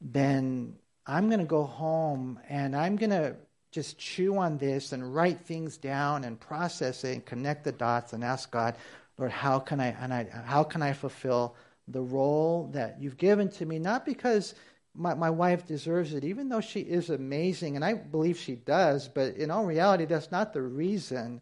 then 0.00 0.76
I'm 1.06 1.28
going 1.28 1.40
to 1.40 1.46
go 1.46 1.64
home 1.64 2.38
and 2.48 2.76
I'm 2.76 2.96
going 2.96 3.10
to 3.10 3.34
just 3.72 3.98
chew 3.98 4.38
on 4.38 4.58
this 4.58 4.92
and 4.92 5.14
write 5.14 5.40
things 5.40 5.76
down 5.76 6.24
and 6.24 6.38
process 6.38 7.04
it 7.04 7.14
and 7.14 7.24
connect 7.24 7.64
the 7.64 7.72
dots 7.72 8.12
and 8.12 8.22
ask 8.22 8.50
God, 8.50 8.76
Lord, 9.18 9.32
how 9.32 9.58
can 9.58 9.80
I 9.80 9.88
and 10.00 10.14
I 10.14 10.28
how 10.44 10.62
can 10.62 10.82
I 10.82 10.92
fulfill 10.92 11.56
the 11.88 12.00
role 12.00 12.70
that 12.72 12.98
you've 13.00 13.16
given 13.16 13.48
to 13.50 13.66
me? 13.66 13.78
Not 13.78 14.06
because 14.06 14.54
my, 14.98 15.14
my 15.14 15.30
wife 15.30 15.64
deserves 15.64 16.12
it, 16.12 16.24
even 16.24 16.48
though 16.48 16.60
she 16.60 16.80
is 16.80 17.08
amazing, 17.08 17.76
and 17.76 17.84
I 17.84 17.94
believe 17.94 18.36
she 18.36 18.56
does, 18.56 19.06
but 19.06 19.36
in 19.36 19.50
all 19.50 19.64
reality, 19.64 20.04
that's 20.04 20.32
not 20.32 20.52
the 20.52 20.60
reason. 20.60 21.40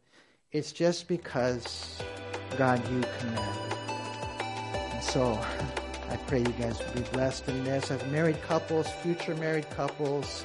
It's 0.52 0.72
just 0.72 1.08
because 1.08 1.98
God, 2.58 2.86
you 2.90 3.02
command. 3.18 3.72
And 4.92 5.02
so 5.02 5.32
I 6.10 6.16
pray 6.26 6.40
you 6.40 6.52
guys 6.58 6.78
will 6.78 7.02
be 7.02 7.08
blessed 7.12 7.48
in 7.48 7.64
this. 7.64 7.90
I've 7.90 8.06
married 8.12 8.40
couples, 8.42 8.88
future 9.02 9.34
married 9.34 9.68
couples 9.70 10.44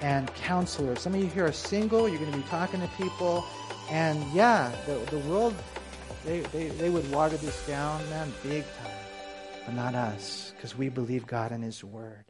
and 0.00 0.32
counselors. 0.34 1.00
Some 1.00 1.14
of 1.14 1.20
you 1.20 1.28
here 1.28 1.46
are 1.46 1.52
single, 1.52 2.08
you're 2.08 2.18
going 2.18 2.32
to 2.32 2.38
be 2.38 2.44
talking 2.48 2.80
to 2.80 2.88
people, 2.88 3.44
and 3.88 4.20
yeah, 4.32 4.72
the, 4.86 4.94
the 5.10 5.18
world, 5.28 5.54
they, 6.24 6.40
they, 6.40 6.68
they 6.68 6.90
would 6.90 7.08
water 7.12 7.36
this 7.36 7.64
down, 7.68 8.08
man, 8.10 8.32
big 8.42 8.64
time. 8.82 8.92
But 9.64 9.74
not 9.74 9.94
us, 9.94 10.52
because 10.56 10.76
we 10.76 10.88
believe 10.88 11.24
God 11.26 11.52
and 11.52 11.62
His 11.62 11.84
Word. 11.84 12.24